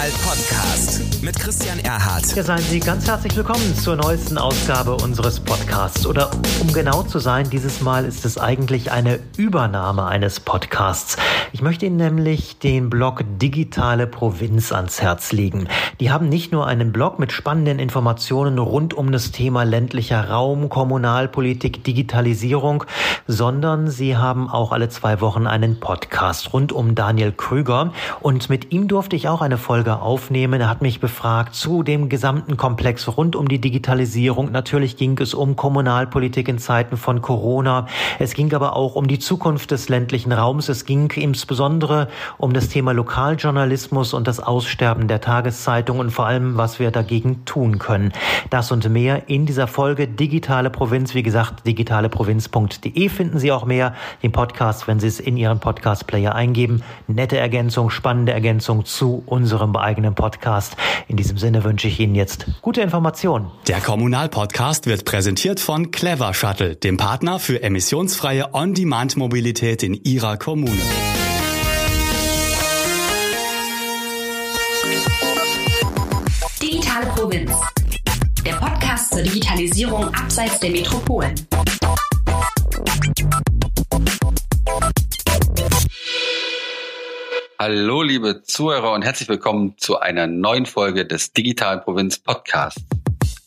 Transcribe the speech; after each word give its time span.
Kommunal 0.00 0.18
Podcast 0.22 1.22
mit 1.22 1.38
Christian 1.38 1.78
Erhardt. 1.80 2.34
Ja, 2.34 2.42
seien 2.42 2.60
Sie 2.60 2.80
ganz 2.80 3.06
herzlich 3.06 3.36
willkommen 3.36 3.74
zur 3.76 3.96
neuesten 3.96 4.38
Ausgabe 4.38 4.94
unseres 4.94 5.40
Podcasts. 5.40 6.06
Oder 6.06 6.30
um 6.62 6.72
genau 6.72 7.02
zu 7.02 7.18
sein, 7.18 7.50
dieses 7.50 7.82
Mal 7.82 8.06
ist 8.06 8.24
es 8.24 8.38
eigentlich 8.38 8.90
eine 8.90 9.18
Übernahme 9.36 10.06
eines 10.06 10.40
Podcasts. 10.40 11.18
Ich 11.52 11.60
möchte 11.60 11.84
Ihnen 11.84 11.96
nämlich 11.96 12.58
den 12.58 12.88
Blog 12.88 13.24
Digitale 13.38 14.06
Provinz 14.06 14.72
ans 14.72 15.02
Herz 15.02 15.32
legen. 15.32 15.68
Die 16.00 16.10
haben 16.10 16.28
nicht 16.28 16.52
nur 16.52 16.66
einen 16.66 16.92
Blog 16.92 17.18
mit 17.18 17.32
spannenden 17.32 17.78
Informationen 17.78 18.58
rund 18.58 18.94
um 18.94 19.12
das 19.12 19.32
Thema 19.32 19.64
ländlicher 19.64 20.30
Raum, 20.30 20.70
Kommunalpolitik, 20.70 21.84
Digitalisierung, 21.84 22.84
sondern 23.26 23.88
sie 23.88 24.16
haben 24.16 24.48
auch 24.48 24.72
alle 24.72 24.88
zwei 24.88 25.20
Wochen 25.20 25.46
einen 25.46 25.78
Podcast 25.78 26.54
rund 26.54 26.72
um 26.72 26.94
Daniel 26.94 27.32
Krüger. 27.32 27.92
Und 28.20 28.48
mit 28.48 28.72
ihm 28.72 28.88
durfte 28.88 29.16
ich 29.16 29.28
auch 29.28 29.42
eine 29.42 29.58
Folge 29.58 29.99
aufnehmen. 30.00 30.60
Er 30.60 30.68
hat 30.68 30.82
mich 30.82 31.00
befragt 31.00 31.54
zu 31.54 31.82
dem 31.82 32.08
gesamten 32.08 32.56
Komplex 32.56 33.08
rund 33.16 33.36
um 33.36 33.48
die 33.48 33.60
Digitalisierung. 33.60 34.50
Natürlich 34.50 34.96
ging 34.96 35.18
es 35.18 35.34
um 35.34 35.56
Kommunalpolitik 35.56 36.48
in 36.48 36.58
Zeiten 36.58 36.96
von 36.96 37.22
Corona. 37.22 37.86
Es 38.18 38.34
ging 38.34 38.52
aber 38.54 38.76
auch 38.76 38.94
um 38.96 39.06
die 39.06 39.18
Zukunft 39.18 39.70
des 39.70 39.88
ländlichen 39.88 40.32
Raums. 40.32 40.68
Es 40.68 40.84
ging 40.84 41.10
insbesondere 41.12 42.08
um 42.38 42.52
das 42.52 42.68
Thema 42.68 42.92
Lokaljournalismus 42.92 44.14
und 44.14 44.26
das 44.26 44.40
Aussterben 44.40 45.08
der 45.08 45.20
Tageszeitung 45.20 45.98
und 45.98 46.10
vor 46.10 46.26
allem, 46.26 46.56
was 46.56 46.78
wir 46.78 46.90
dagegen 46.90 47.44
tun 47.44 47.78
können. 47.78 48.12
Das 48.50 48.72
und 48.72 48.88
mehr 48.88 49.28
in 49.28 49.46
dieser 49.46 49.66
Folge 49.66 50.08
Digitale 50.08 50.70
Provinz. 50.70 51.14
Wie 51.14 51.22
gesagt, 51.22 51.66
digitaleprovinz.de 51.66 53.08
finden 53.08 53.38
Sie 53.38 53.52
auch 53.52 53.64
mehr. 53.64 53.94
Den 54.22 54.32
Podcast, 54.32 54.88
wenn 54.88 55.00
Sie 55.00 55.06
es 55.06 55.20
in 55.20 55.36
Ihren 55.36 55.60
Podcast-Player 55.60 56.34
eingeben. 56.34 56.82
Nette 57.06 57.38
Ergänzung, 57.38 57.90
spannende 57.90 58.32
Ergänzung 58.32 58.84
zu 58.84 59.22
unserem 59.26 59.72
eigenen 59.80 60.14
Podcast. 60.14 60.76
In 61.08 61.16
diesem 61.16 61.38
Sinne 61.38 61.64
wünsche 61.64 61.88
ich 61.88 61.98
Ihnen 62.00 62.14
jetzt 62.14 62.46
gute 62.62 62.80
Informationen. 62.80 63.50
Der 63.68 63.80
Kommunalpodcast 63.80 64.86
wird 64.86 65.04
präsentiert 65.04 65.60
von 65.60 65.90
Clever 65.90 66.34
Shuttle, 66.34 66.76
dem 66.76 66.96
Partner 66.96 67.38
für 67.38 67.62
emissionsfreie 67.62 68.54
On-Demand-Mobilität 68.54 69.82
in 69.82 69.94
Ihrer 69.94 70.36
Kommune. 70.36 70.80
Digitale 76.62 77.06
Provinz. 77.06 77.52
Der 78.44 78.52
Podcast 78.52 79.12
zur 79.12 79.22
Digitalisierung 79.22 80.14
abseits 80.14 80.60
der 80.60 80.70
Metropolen. 80.70 81.34
Hallo, 87.62 88.00
liebe 88.00 88.42
Zuhörer 88.42 88.92
und 88.92 89.02
herzlich 89.02 89.28
willkommen 89.28 89.74
zu 89.76 89.98
einer 89.98 90.26
neuen 90.26 90.64
Folge 90.64 91.04
des 91.04 91.34
Digitalen 91.34 91.82
Provinz 91.82 92.18
Podcasts. 92.18 92.82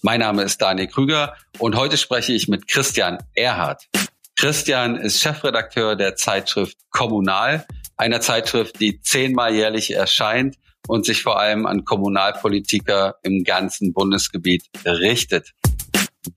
Mein 0.03 0.20
Name 0.20 0.44
ist 0.44 0.61
Daniel 0.61 0.86
Krüger 0.86 1.33
und 1.58 1.75
heute 1.75 1.97
spreche 1.97 2.31
ich 2.31 2.47
mit 2.47 2.67
Christian 2.67 3.17
Erhardt. 3.33 3.88
Christian 4.36 4.97
ist 4.97 5.20
Chefredakteur 5.20 5.95
der 5.95 6.16
Zeitschrift 6.16 6.78
Kommunal, 6.92 7.66
einer 7.97 8.22
Zeitschrift, 8.22 8.80
die 8.80 9.02
zehnmal 9.02 9.55
jährlich 9.55 9.95
erscheint 9.95 10.58
und 10.88 11.08
sich 11.08 11.23
vor 11.23 11.39
allem 11.39 11.66
an 11.66 11.83
Kommunalpolitiker 11.83 13.16
im 13.23 13.44
ganzen 13.44 13.94
Bundesgebiet 13.94 14.66
richtet. 14.86 15.53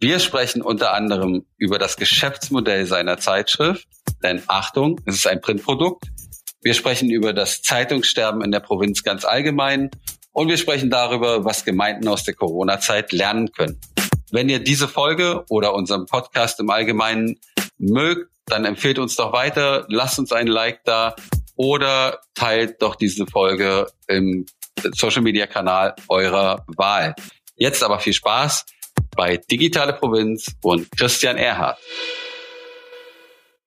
Wir 0.00 0.18
sprechen 0.20 0.62
unter 0.62 0.94
anderem 0.94 1.44
über 1.58 1.78
das 1.78 1.98
Geschäftsmodell 1.98 2.86
seiner 2.86 3.18
Zeitschrift, 3.18 3.86
denn 4.22 4.42
Achtung, 4.46 4.98
es 5.04 5.16
ist 5.16 5.26
ein 5.26 5.42
Printprodukt 5.42 6.06
wir 6.66 6.74
sprechen 6.74 7.12
über 7.12 7.32
das 7.32 7.62
Zeitungssterben 7.62 8.42
in 8.42 8.50
der 8.50 8.58
Provinz 8.58 9.04
ganz 9.04 9.24
allgemein 9.24 9.88
und 10.32 10.48
wir 10.48 10.56
sprechen 10.56 10.90
darüber, 10.90 11.44
was 11.44 11.64
Gemeinden 11.64 12.08
aus 12.08 12.24
der 12.24 12.34
Corona-Zeit 12.34 13.12
lernen 13.12 13.52
können. 13.52 13.80
Wenn 14.32 14.48
ihr 14.48 14.58
diese 14.58 14.88
Folge 14.88 15.44
oder 15.48 15.74
unseren 15.74 16.06
Podcast 16.06 16.58
im 16.58 16.68
Allgemeinen 16.68 17.38
mögt, 17.78 18.32
dann 18.46 18.64
empfehlt 18.64 18.98
uns 18.98 19.14
doch 19.14 19.32
weiter, 19.32 19.86
lasst 19.90 20.18
uns 20.18 20.32
ein 20.32 20.48
Like 20.48 20.82
da 20.82 21.14
oder 21.54 22.18
teilt 22.34 22.82
doch 22.82 22.96
diese 22.96 23.28
Folge 23.28 23.86
im 24.08 24.44
Social 24.92 25.22
Media 25.22 25.46
Kanal 25.46 25.94
eurer 26.08 26.64
Wahl. 26.76 27.14
Jetzt 27.54 27.84
aber 27.84 28.00
viel 28.00 28.12
Spaß 28.12 28.66
bei 29.16 29.36
Digitale 29.36 29.92
Provinz 29.92 30.46
und 30.64 30.90
Christian 30.98 31.36
Erhardt. 31.36 31.78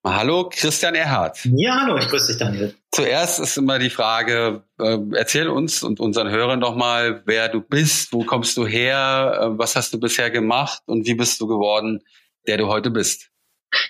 Hallo, 0.05 0.49
Christian 0.49 0.95
Erhardt. 0.95 1.39
Ja, 1.43 1.81
hallo, 1.81 1.97
ich 1.97 2.07
grüße 2.07 2.27
dich, 2.27 2.37
Daniel. 2.37 2.73
Zuerst 2.91 3.41
ist 3.41 3.57
immer 3.57 3.79
die 3.79 3.89
Frage, 3.89 4.63
äh, 4.79 4.97
erzähl 5.13 5.49
uns 5.49 5.83
und 5.83 5.99
unseren 5.99 6.29
Hörern 6.29 6.61
doch 6.61 6.75
mal, 6.75 7.21
wer 7.25 7.49
du 7.49 7.59
bist, 7.59 8.13
wo 8.13 8.23
kommst 8.23 8.55
du 8.55 8.65
her, 8.65 9.39
äh, 9.41 9.57
was 9.59 9.75
hast 9.75 9.93
du 9.93 9.99
bisher 9.99 10.31
gemacht 10.31 10.81
und 10.85 11.05
wie 11.05 11.15
bist 11.15 11.41
du 11.41 11.47
geworden, 11.47 12.01
der 12.47 12.57
du 12.57 12.67
heute 12.67 12.91
bist? 12.91 13.28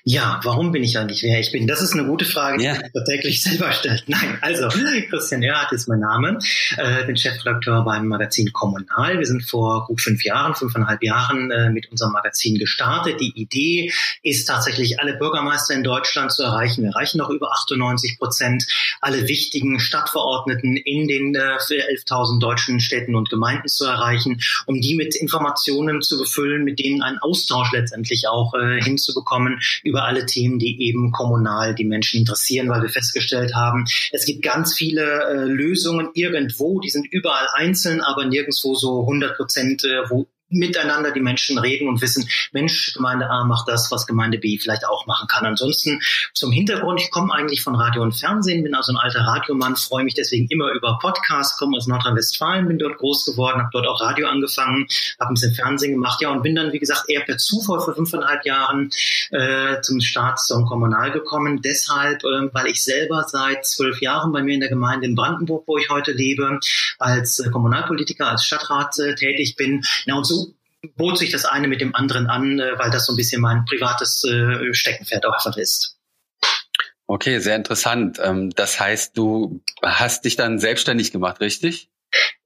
Ja, 0.03 0.39
warum 0.43 0.71
bin 0.71 0.83
ich 0.83 0.97
eigentlich 0.97 1.23
wer 1.23 1.39
ich 1.39 1.51
bin? 1.51 1.67
Das 1.67 1.81
ist 1.81 1.93
eine 1.93 2.05
gute 2.05 2.25
Frage, 2.25 2.57
die 2.57 2.65
ja. 2.65 2.73
man 2.73 3.05
täglich 3.05 3.41
selber 3.43 3.71
stellt. 3.71 4.03
Nein, 4.07 4.37
also 4.41 4.67
Christian 5.09 5.43
Erhardt 5.43 5.71
ist 5.71 5.87
mein 5.87 5.99
Name, 5.99 6.39
äh, 6.77 7.05
bin 7.05 7.15
Chefredakteur 7.15 7.83
beim 7.83 8.07
Magazin 8.07 8.51
Kommunal. 8.51 9.19
Wir 9.19 9.25
sind 9.25 9.43
vor 9.43 9.85
gut 9.87 10.01
fünf 10.01 10.23
Jahren, 10.23 10.55
fünfeinhalb 10.55 11.03
Jahren 11.03 11.51
äh, 11.51 11.69
mit 11.69 11.91
unserem 11.91 12.11
Magazin 12.11 12.57
gestartet. 12.57 13.19
Die 13.21 13.31
Idee 13.39 13.91
ist 14.23 14.45
tatsächlich, 14.45 14.99
alle 14.99 15.15
Bürgermeister 15.15 15.73
in 15.73 15.83
Deutschland 15.83 16.31
zu 16.31 16.43
erreichen. 16.43 16.83
Wir 16.83 16.89
erreichen 16.89 17.17
noch 17.17 17.29
über 17.29 17.51
98 17.51 18.17
Prozent, 18.17 18.65
alle 19.01 19.27
wichtigen 19.27 19.79
Stadtverordneten 19.79 20.75
in 20.75 21.07
den 21.07 21.35
äh, 21.35 21.57
11.000 21.59 22.39
deutschen 22.39 22.79
Städten 22.79 23.15
und 23.15 23.29
Gemeinden 23.29 23.67
zu 23.67 23.85
erreichen, 23.85 24.41
um 24.65 24.81
die 24.81 24.95
mit 24.95 25.15
Informationen 25.15 26.01
zu 26.01 26.17
befüllen, 26.17 26.63
mit 26.63 26.79
denen 26.79 27.01
einen 27.01 27.19
Austausch 27.19 27.71
letztendlich 27.71 28.27
auch 28.27 28.53
äh, 28.53 28.81
hinzubekommen 28.81 29.59
über 29.83 30.05
alle 30.05 30.25
Themen, 30.25 30.59
die 30.59 30.81
eben 30.81 31.11
kommunal 31.11 31.75
die 31.75 31.85
Menschen 31.85 32.19
interessieren, 32.19 32.69
weil 32.69 32.81
wir 32.81 32.89
festgestellt 32.89 33.55
haben, 33.55 33.85
es 34.11 34.25
gibt 34.25 34.41
ganz 34.41 34.73
viele 34.73 35.03
äh, 35.03 35.45
Lösungen 35.45 36.09
irgendwo, 36.13 36.79
die 36.79 36.89
sind 36.89 37.07
überall 37.11 37.47
einzeln, 37.53 38.01
aber 38.01 38.25
nirgendwo 38.25 38.75
so 38.75 39.01
100 39.01 39.37
Prozent, 39.37 39.83
äh, 39.83 40.09
wo 40.09 40.27
miteinander 40.49 41.11
die 41.11 41.21
Menschen 41.21 41.57
reden 41.57 41.87
und 41.87 42.01
wissen, 42.01 42.27
Mensch, 42.51 42.93
Gemeinde 42.93 43.29
A 43.29 43.45
macht 43.45 43.67
das, 43.67 43.91
was 43.91 44.07
Gemeinde 44.07 44.37
B 44.37 44.57
vielleicht 44.57 44.85
auch 44.85 45.05
machen 45.05 45.27
kann. 45.27 45.45
Ansonsten 45.45 46.01
zum 46.33 46.51
Hintergrund, 46.51 47.01
ich 47.01 47.11
komme 47.11 47.33
eigentlich 47.33 47.61
von 47.61 47.75
Radio 47.75 48.01
und 48.01 48.13
Fernsehen, 48.13 48.63
bin 48.63 48.75
also 48.75 48.91
ein 48.91 48.97
alter 48.97 49.21
Radiomann, 49.21 49.75
freue 49.75 50.03
mich 50.03 50.15
deswegen 50.15 50.47
immer 50.49 50.71
über 50.71 50.97
Podcasts, 51.01 51.57
komme 51.57 51.77
aus 51.77 51.87
Nordrhein-Westfalen, 51.87 52.67
bin 52.67 52.79
dort 52.79 52.97
groß 52.97 53.25
geworden, 53.25 53.59
habe 53.59 53.69
dort 53.71 53.87
auch 53.87 54.01
Radio 54.01 54.27
angefangen, 54.27 54.87
habe 55.19 55.31
ein 55.31 55.33
bisschen 55.35 55.53
Fernsehen 55.53 55.93
gemacht, 55.93 56.21
ja, 56.21 56.31
und 56.31 56.41
bin 56.41 56.55
dann, 56.55 56.73
wie 56.73 56.79
gesagt, 56.79 57.05
eher 57.07 57.21
per 57.21 57.37
Zufall 57.37 57.79
vor 57.79 57.95
fünfeinhalb 57.95 58.45
Jahren 58.45 58.89
äh, 59.31 59.81
zum 59.81 60.01
Staats- 60.01 60.47
zum 60.47 60.65
Kommunal 60.65 61.11
gekommen. 61.11 61.61
Deshalb, 61.61 62.23
äh, 62.23 62.53
weil 62.53 62.67
ich 62.67 62.83
selber 62.83 63.25
seit 63.27 63.65
zwölf 63.65 64.01
Jahren 64.01 64.31
bei 64.31 64.41
mir 64.41 64.55
in 64.55 64.59
der 64.59 64.69
Gemeinde 64.69 65.05
in 65.05 65.15
Brandenburg, 65.15 65.63
wo 65.67 65.77
ich 65.77 65.89
heute 65.89 66.11
lebe, 66.11 66.59
als 66.97 67.39
äh, 67.39 67.49
Kommunalpolitiker, 67.49 68.27
als 68.27 68.43
Stadtrat 68.45 68.97
äh, 68.99 69.15
tätig 69.15 69.55
bin. 69.55 69.83
Na, 70.05 70.15
und 70.15 70.25
so 70.25 70.38
bot 70.95 71.17
sich 71.17 71.31
das 71.31 71.45
eine 71.45 71.67
mit 71.67 71.81
dem 71.81 71.95
anderen 71.95 72.27
an, 72.27 72.59
äh, 72.59 72.77
weil 72.77 72.91
das 72.91 73.05
so 73.05 73.13
ein 73.13 73.17
bisschen 73.17 73.41
mein 73.41 73.65
privates 73.65 74.23
äh, 74.23 74.73
Steckenpferd 74.73 75.25
auch 75.25 75.33
einfach 75.33 75.57
ist. 75.57 75.97
Okay, 77.07 77.39
sehr 77.39 77.55
interessant. 77.55 78.19
Ähm, 78.21 78.51
das 78.51 78.79
heißt, 78.79 79.17
du 79.17 79.63
hast 79.81 80.25
dich 80.25 80.35
dann 80.35 80.59
selbstständig 80.59 81.11
gemacht, 81.11 81.39
richtig? 81.41 81.88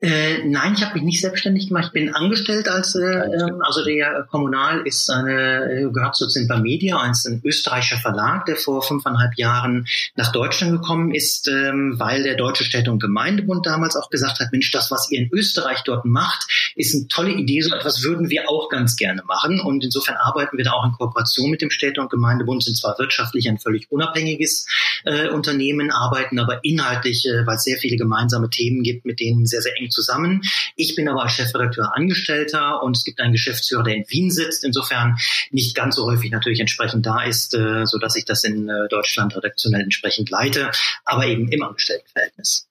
Äh, 0.03 0.43
nein, 0.43 0.73
ich 0.75 0.83
habe 0.83 0.95
mich 0.95 1.03
nicht 1.03 1.21
selbstständig 1.21 1.69
gemacht. 1.69 1.85
Ich 1.85 1.91
bin 1.93 2.13
angestellt 2.13 2.67
als, 2.67 2.93
äh, 2.93 2.99
ähm, 2.99 3.61
also 3.61 3.85
der 3.85 4.27
Kommunal 4.29 4.85
ist 4.85 5.09
eine, 5.09 5.63
äh, 5.63 5.89
gehört 5.93 6.17
zu 6.17 6.27
Zimper 6.27 6.59
Media, 6.59 6.97
ein, 6.99 7.13
ein 7.25 7.41
österreichischer 7.45 8.01
Verlag, 8.01 8.45
der 8.45 8.57
vor 8.57 8.81
fünfeinhalb 8.81 9.37
Jahren 9.37 9.87
nach 10.17 10.33
Deutschland 10.33 10.73
gekommen 10.73 11.15
ist, 11.15 11.47
ähm, 11.47 11.95
weil 11.99 12.23
der 12.23 12.35
Deutsche 12.35 12.65
Städte- 12.65 12.91
und 12.91 13.01
Gemeindebund 13.01 13.65
damals 13.65 13.95
auch 13.95 14.09
gesagt 14.09 14.41
hat, 14.41 14.51
Mensch, 14.51 14.71
das, 14.71 14.91
was 14.91 15.09
ihr 15.09 15.19
in 15.19 15.29
Österreich 15.31 15.83
dort 15.85 16.03
macht, 16.03 16.47
ist 16.75 16.93
eine 16.93 17.07
tolle 17.07 17.31
Idee, 17.31 17.61
so 17.61 17.73
etwas 17.73 18.03
würden 18.03 18.29
wir 18.29 18.49
auch 18.49 18.67
ganz 18.67 18.97
gerne 18.97 19.23
machen. 19.25 19.61
Und 19.61 19.85
insofern 19.85 20.17
arbeiten 20.17 20.57
wir 20.57 20.65
da 20.65 20.71
auch 20.73 20.85
in 20.85 20.91
Kooperation 20.91 21.49
mit 21.49 21.61
dem 21.61 21.69
Städte- 21.69 22.01
und 22.01 22.11
Gemeindebund, 22.11 22.61
sind 22.61 22.75
zwar 22.75 22.99
wirtschaftlich 22.99 23.47
ein 23.47 23.57
völlig 23.57 23.89
unabhängiges 23.89 24.65
äh, 25.05 25.29
Unternehmen, 25.29 25.91
arbeiten 25.91 26.39
aber 26.39 26.61
inhaltlich, 26.65 27.25
äh, 27.25 27.47
weil 27.47 27.55
es 27.55 27.63
sehr 27.63 27.77
viele 27.77 27.95
gemeinsame 27.95 28.49
Themen 28.49 28.83
gibt, 28.83 29.05
mit 29.05 29.21
denen 29.21 29.45
sehr, 29.45 29.61
sehr 29.61 29.71
eng 29.79 29.91
zusammen. 29.93 30.41
Ich 30.75 30.95
bin 30.95 31.07
aber 31.07 31.23
als 31.23 31.33
Chefredakteur 31.33 31.95
Angestellter 31.95 32.83
und 32.83 32.97
es 32.97 33.03
gibt 33.03 33.19
einen 33.19 33.31
Geschäftsführer, 33.31 33.83
der 33.83 33.95
in 33.95 34.05
Wien 34.09 34.31
sitzt, 34.31 34.63
insofern 34.63 35.17
nicht 35.51 35.75
ganz 35.75 35.95
so 35.95 36.05
häufig 36.05 36.31
natürlich 36.31 36.59
entsprechend 36.59 37.05
da 37.05 37.23
ist, 37.23 37.53
äh, 37.53 37.85
so 37.85 37.97
dass 37.99 38.15
ich 38.15 38.25
das 38.25 38.43
in 38.43 38.67
äh, 38.67 38.87
Deutschland 38.89 39.35
redaktionell 39.35 39.81
entsprechend 39.81 40.29
leite, 40.29 40.71
aber 41.05 41.27
eben 41.27 41.47
im 41.49 41.63
Angestelltenverhältnis. 41.63 42.67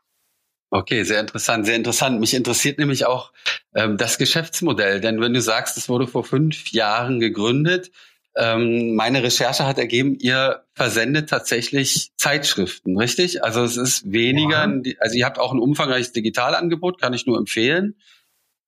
Okay, 0.74 1.04
sehr 1.04 1.20
interessant, 1.20 1.66
sehr 1.66 1.76
interessant. 1.76 2.18
Mich 2.18 2.32
interessiert 2.32 2.78
nämlich 2.78 3.04
auch 3.04 3.32
ähm, 3.74 3.98
das 3.98 4.16
Geschäftsmodell, 4.16 5.02
denn 5.02 5.20
wenn 5.20 5.34
du 5.34 5.42
sagst, 5.42 5.76
es 5.76 5.90
wurde 5.90 6.06
vor 6.06 6.24
fünf 6.24 6.72
Jahren 6.72 7.20
gegründet, 7.20 7.90
ähm, 8.34 8.94
meine 8.94 9.22
Recherche 9.22 9.66
hat 9.66 9.78
ergeben, 9.78 10.16
ihr 10.18 10.64
versendet 10.74 11.28
tatsächlich 11.28 12.12
Zeitschriften, 12.16 12.96
richtig? 12.96 13.44
Also 13.44 13.62
es 13.62 13.76
ist 13.76 14.10
weniger, 14.10 14.66
ja. 14.68 14.92
also 15.00 15.16
ihr 15.16 15.26
habt 15.26 15.38
auch 15.38 15.52
ein 15.52 15.58
umfangreiches 15.58 16.12
Digitalangebot, 16.12 17.00
kann 17.00 17.12
ich 17.12 17.26
nur 17.26 17.38
empfehlen. 17.38 17.96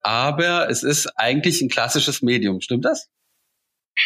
Aber 0.00 0.68
es 0.68 0.82
ist 0.82 1.06
eigentlich 1.16 1.62
ein 1.62 1.70
klassisches 1.70 2.20
Medium, 2.20 2.60
stimmt 2.60 2.84
das? 2.84 3.08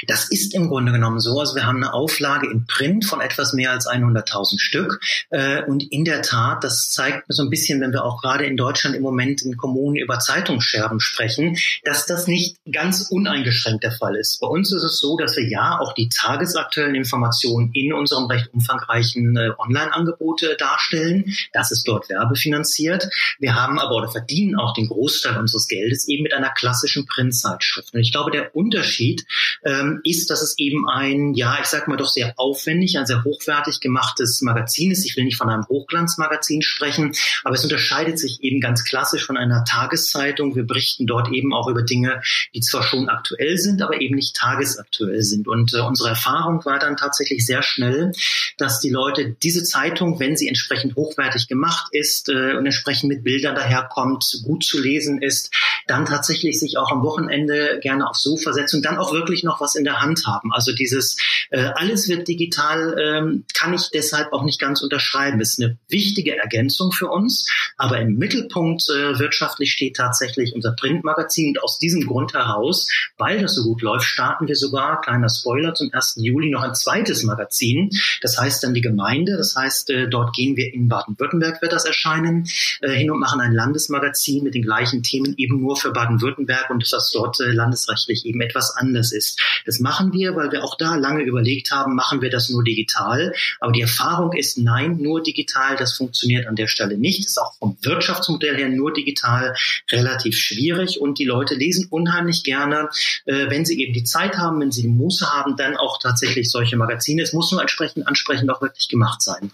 Das 0.06 0.30
ist 0.30 0.54
im 0.54 0.68
Grunde 0.68 0.92
genommen 0.92 1.20
so. 1.20 1.40
Also 1.40 1.54
wir 1.54 1.66
haben 1.66 1.82
eine 1.82 1.94
Auflage 1.94 2.50
in 2.50 2.66
Print 2.66 3.04
von 3.04 3.20
etwas 3.20 3.52
mehr 3.52 3.72
als 3.72 3.88
100.000 3.88 4.58
Stück. 4.58 5.00
Äh, 5.30 5.62
und 5.64 5.90
in 5.90 6.04
der 6.04 6.22
Tat, 6.22 6.62
das 6.62 6.90
zeigt 6.90 7.24
so 7.28 7.42
ein 7.42 7.50
bisschen, 7.50 7.80
wenn 7.80 7.92
wir 7.92 8.04
auch 8.04 8.20
gerade 8.20 8.44
in 8.44 8.56
Deutschland 8.56 8.94
im 8.94 9.02
Moment 9.02 9.42
in 9.42 9.56
Kommunen 9.56 9.96
über 9.96 10.18
Zeitungsscherben 10.18 11.00
sprechen, 11.00 11.56
dass 11.84 12.06
das 12.06 12.26
nicht 12.26 12.56
ganz 12.70 13.08
uneingeschränkt 13.10 13.84
der 13.84 13.92
Fall 13.92 14.16
ist. 14.16 14.40
Bei 14.40 14.46
uns 14.46 14.72
ist 14.72 14.82
es 14.82 15.00
so, 15.00 15.16
dass 15.16 15.36
wir 15.36 15.48
ja 15.48 15.78
auch 15.80 15.94
die 15.94 16.08
tagesaktuellen 16.08 16.94
Informationen 16.94 17.70
in 17.72 17.92
unserem 17.92 18.26
recht 18.26 18.52
umfangreichen 18.52 19.36
äh, 19.36 19.50
Online-Angebote 19.58 20.56
darstellen. 20.56 21.34
Das 21.52 21.72
ist 21.72 21.88
dort 21.88 22.08
werbefinanziert. 22.08 23.08
Wir 23.38 23.54
haben 23.54 23.78
aber 23.78 23.96
oder 23.96 24.08
verdienen 24.08 24.56
auch 24.58 24.74
den 24.74 24.88
Großteil 24.88 25.38
unseres 25.38 25.66
Geldes 25.66 26.08
eben 26.08 26.22
mit 26.22 26.34
einer 26.34 26.50
klassischen 26.50 27.06
Printzeitschrift. 27.06 27.94
Und 27.94 28.00
ich 28.00 28.12
glaube, 28.12 28.30
der 28.30 28.54
Unterschied 28.54 29.24
ähm, 29.64 29.77
ähm, 29.78 30.00
ist, 30.04 30.30
dass 30.30 30.42
es 30.42 30.58
eben 30.58 30.88
ein, 30.88 31.34
ja, 31.34 31.58
ich 31.60 31.66
sag 31.66 31.88
mal 31.88 31.96
doch 31.96 32.08
sehr 32.08 32.34
aufwendig, 32.36 32.98
ein 32.98 33.06
sehr 33.06 33.24
hochwertig 33.24 33.80
gemachtes 33.80 34.42
Magazin 34.42 34.90
ist. 34.90 35.04
Ich 35.04 35.16
will 35.16 35.24
nicht 35.24 35.36
von 35.36 35.48
einem 35.48 35.66
Hochglanzmagazin 35.68 36.62
sprechen, 36.62 37.12
aber 37.44 37.54
es 37.54 37.64
unterscheidet 37.64 38.18
sich 38.18 38.42
eben 38.42 38.60
ganz 38.60 38.84
klassisch 38.84 39.24
von 39.24 39.36
einer 39.36 39.64
Tageszeitung. 39.64 40.54
Wir 40.54 40.64
berichten 40.64 41.06
dort 41.06 41.32
eben 41.32 41.52
auch 41.52 41.68
über 41.68 41.82
Dinge, 41.82 42.22
die 42.54 42.60
zwar 42.60 42.82
schon 42.82 43.08
aktuell 43.08 43.58
sind, 43.58 43.82
aber 43.82 44.00
eben 44.00 44.14
nicht 44.14 44.36
tagesaktuell 44.36 45.22
sind. 45.22 45.48
Und 45.48 45.74
äh, 45.74 45.80
unsere 45.80 46.10
Erfahrung 46.10 46.64
war 46.64 46.78
dann 46.78 46.96
tatsächlich 46.96 47.46
sehr 47.46 47.62
schnell, 47.62 48.12
dass 48.56 48.80
die 48.80 48.90
Leute 48.90 49.36
diese 49.42 49.62
Zeitung, 49.62 50.20
wenn 50.20 50.36
sie 50.36 50.48
entsprechend 50.48 50.96
hochwertig 50.96 51.48
gemacht 51.48 51.88
ist 51.92 52.28
äh, 52.28 52.54
und 52.56 52.66
entsprechend 52.66 53.08
mit 53.08 53.24
Bildern 53.24 53.54
daherkommt, 53.54 54.42
gut 54.44 54.64
zu 54.64 54.80
lesen 54.80 55.20
ist, 55.22 55.52
dann 55.86 56.06
tatsächlich 56.06 56.58
sich 56.58 56.78
auch 56.78 56.90
am 56.90 57.02
Wochenende 57.02 57.78
gerne 57.82 58.08
aufs 58.08 58.22
Sofa 58.22 58.52
setzen 58.52 58.76
und 58.76 58.84
dann 58.84 58.98
auch 58.98 59.12
wirklich 59.12 59.42
noch 59.42 59.60
was 59.60 59.67
in 59.74 59.84
der 59.84 60.00
Hand 60.00 60.26
haben. 60.26 60.52
Also 60.52 60.72
dieses 60.72 61.16
äh, 61.50 61.70
alles 61.74 62.08
wird 62.08 62.28
digital, 62.28 62.96
ähm, 62.98 63.44
kann 63.54 63.74
ich 63.74 63.90
deshalb 63.92 64.32
auch 64.32 64.44
nicht 64.44 64.60
ganz 64.60 64.82
unterschreiben. 64.82 65.40
Ist 65.40 65.60
eine 65.60 65.78
wichtige 65.88 66.36
Ergänzung 66.36 66.92
für 66.92 67.08
uns, 67.08 67.48
aber 67.76 67.98
im 67.98 68.14
Mittelpunkt 68.14 68.84
äh, 68.90 69.18
wirtschaftlich 69.18 69.72
steht 69.72 69.96
tatsächlich 69.96 70.54
unser 70.54 70.72
Printmagazin 70.72 71.48
und 71.48 71.62
aus 71.62 71.78
diesem 71.78 72.06
Grund 72.06 72.34
heraus, 72.34 72.88
weil 73.16 73.40
das 73.40 73.54
so 73.54 73.64
gut 73.64 73.82
läuft, 73.82 74.06
starten 74.06 74.48
wir 74.48 74.56
sogar, 74.56 75.00
kleiner 75.00 75.28
Spoiler, 75.28 75.74
zum 75.74 75.90
1. 75.92 76.14
Juli 76.18 76.50
noch 76.50 76.62
ein 76.62 76.74
zweites 76.74 77.22
Magazin. 77.22 77.90
Das 78.20 78.38
heißt 78.38 78.62
dann 78.62 78.74
die 78.74 78.80
Gemeinde, 78.80 79.36
das 79.36 79.54
heißt, 79.56 79.90
äh, 79.90 80.08
dort 80.08 80.34
gehen 80.34 80.56
wir 80.56 80.72
in 80.72 80.88
Baden-Württemberg 80.88 81.62
wird 81.62 81.72
das 81.72 81.84
erscheinen, 81.84 82.48
äh, 82.80 82.90
hin 82.90 83.10
und 83.10 83.20
machen 83.20 83.40
ein 83.40 83.52
Landesmagazin 83.52 84.44
mit 84.44 84.54
den 84.54 84.62
gleichen 84.62 85.02
Themen 85.02 85.34
eben 85.36 85.60
nur 85.60 85.76
für 85.76 85.92
Baden-Württemberg 85.92 86.70
und 86.70 86.82
dass 86.82 86.90
das 86.90 87.10
dort 87.12 87.40
äh, 87.40 87.52
landesrechtlich 87.52 88.24
eben 88.24 88.40
etwas 88.40 88.74
anders 88.76 89.12
ist. 89.12 89.40
Das 89.66 89.80
machen 89.80 90.12
wir, 90.12 90.36
weil 90.36 90.52
wir 90.52 90.64
auch 90.64 90.76
da 90.76 90.96
lange 90.96 91.22
überlegt 91.22 91.70
haben, 91.70 91.94
machen 91.94 92.22
wir 92.22 92.30
das 92.30 92.48
nur 92.48 92.64
digital. 92.64 93.32
Aber 93.60 93.72
die 93.72 93.80
Erfahrung 93.80 94.32
ist, 94.32 94.58
nein, 94.58 94.98
nur 94.98 95.22
digital, 95.22 95.76
das 95.76 95.94
funktioniert 95.94 96.46
an 96.46 96.56
der 96.56 96.66
Stelle 96.66 96.96
nicht. 96.96 97.20
Das 97.20 97.32
ist 97.32 97.38
auch 97.38 97.56
vom 97.58 97.76
Wirtschaftsmodell 97.82 98.56
her 98.56 98.68
nur 98.68 98.92
digital 98.92 99.54
relativ 99.90 100.36
schwierig. 100.36 101.00
Und 101.00 101.18
die 101.18 101.24
Leute 101.24 101.54
lesen 101.54 101.86
unheimlich 101.90 102.44
gerne, 102.44 102.88
äh, 103.26 103.50
wenn 103.50 103.64
sie 103.64 103.80
eben 103.80 103.92
die 103.92 104.04
Zeit 104.04 104.36
haben, 104.36 104.60
wenn 104.60 104.72
sie 104.72 104.82
die 104.82 104.88
Muße 104.88 105.32
haben, 105.32 105.56
dann 105.56 105.76
auch 105.76 105.98
tatsächlich 105.98 106.50
solche 106.50 106.76
Magazine. 106.76 107.22
Es 107.22 107.32
muss 107.32 107.52
nur 107.52 107.60
entsprechend 107.60 108.06
ansprechend 108.06 108.50
auch 108.50 108.62
wirklich 108.62 108.88
gemacht 108.88 109.22
sein. 109.22 109.50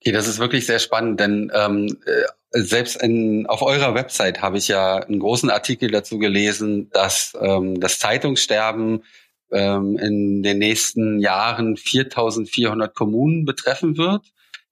Okay, 0.00 0.12
das 0.12 0.28
ist 0.28 0.38
wirklich 0.38 0.64
sehr 0.66 0.78
spannend, 0.78 1.18
denn 1.18 1.50
ähm, 1.52 1.98
äh, 2.06 2.22
selbst 2.50 3.02
in, 3.02 3.46
auf 3.46 3.62
eurer 3.62 3.94
Website 3.94 4.40
habe 4.40 4.58
ich 4.58 4.68
ja 4.68 4.96
einen 4.96 5.20
großen 5.20 5.50
Artikel 5.50 5.90
dazu 5.90 6.18
gelesen, 6.18 6.90
dass 6.90 7.36
ähm, 7.40 7.78
das 7.80 7.98
Zeitungssterben 7.98 9.04
ähm, 9.52 9.98
in 9.98 10.42
den 10.42 10.58
nächsten 10.58 11.18
Jahren 11.18 11.76
4.400 11.76 12.88
Kommunen 12.88 13.44
betreffen 13.44 13.96
wird. 13.96 14.22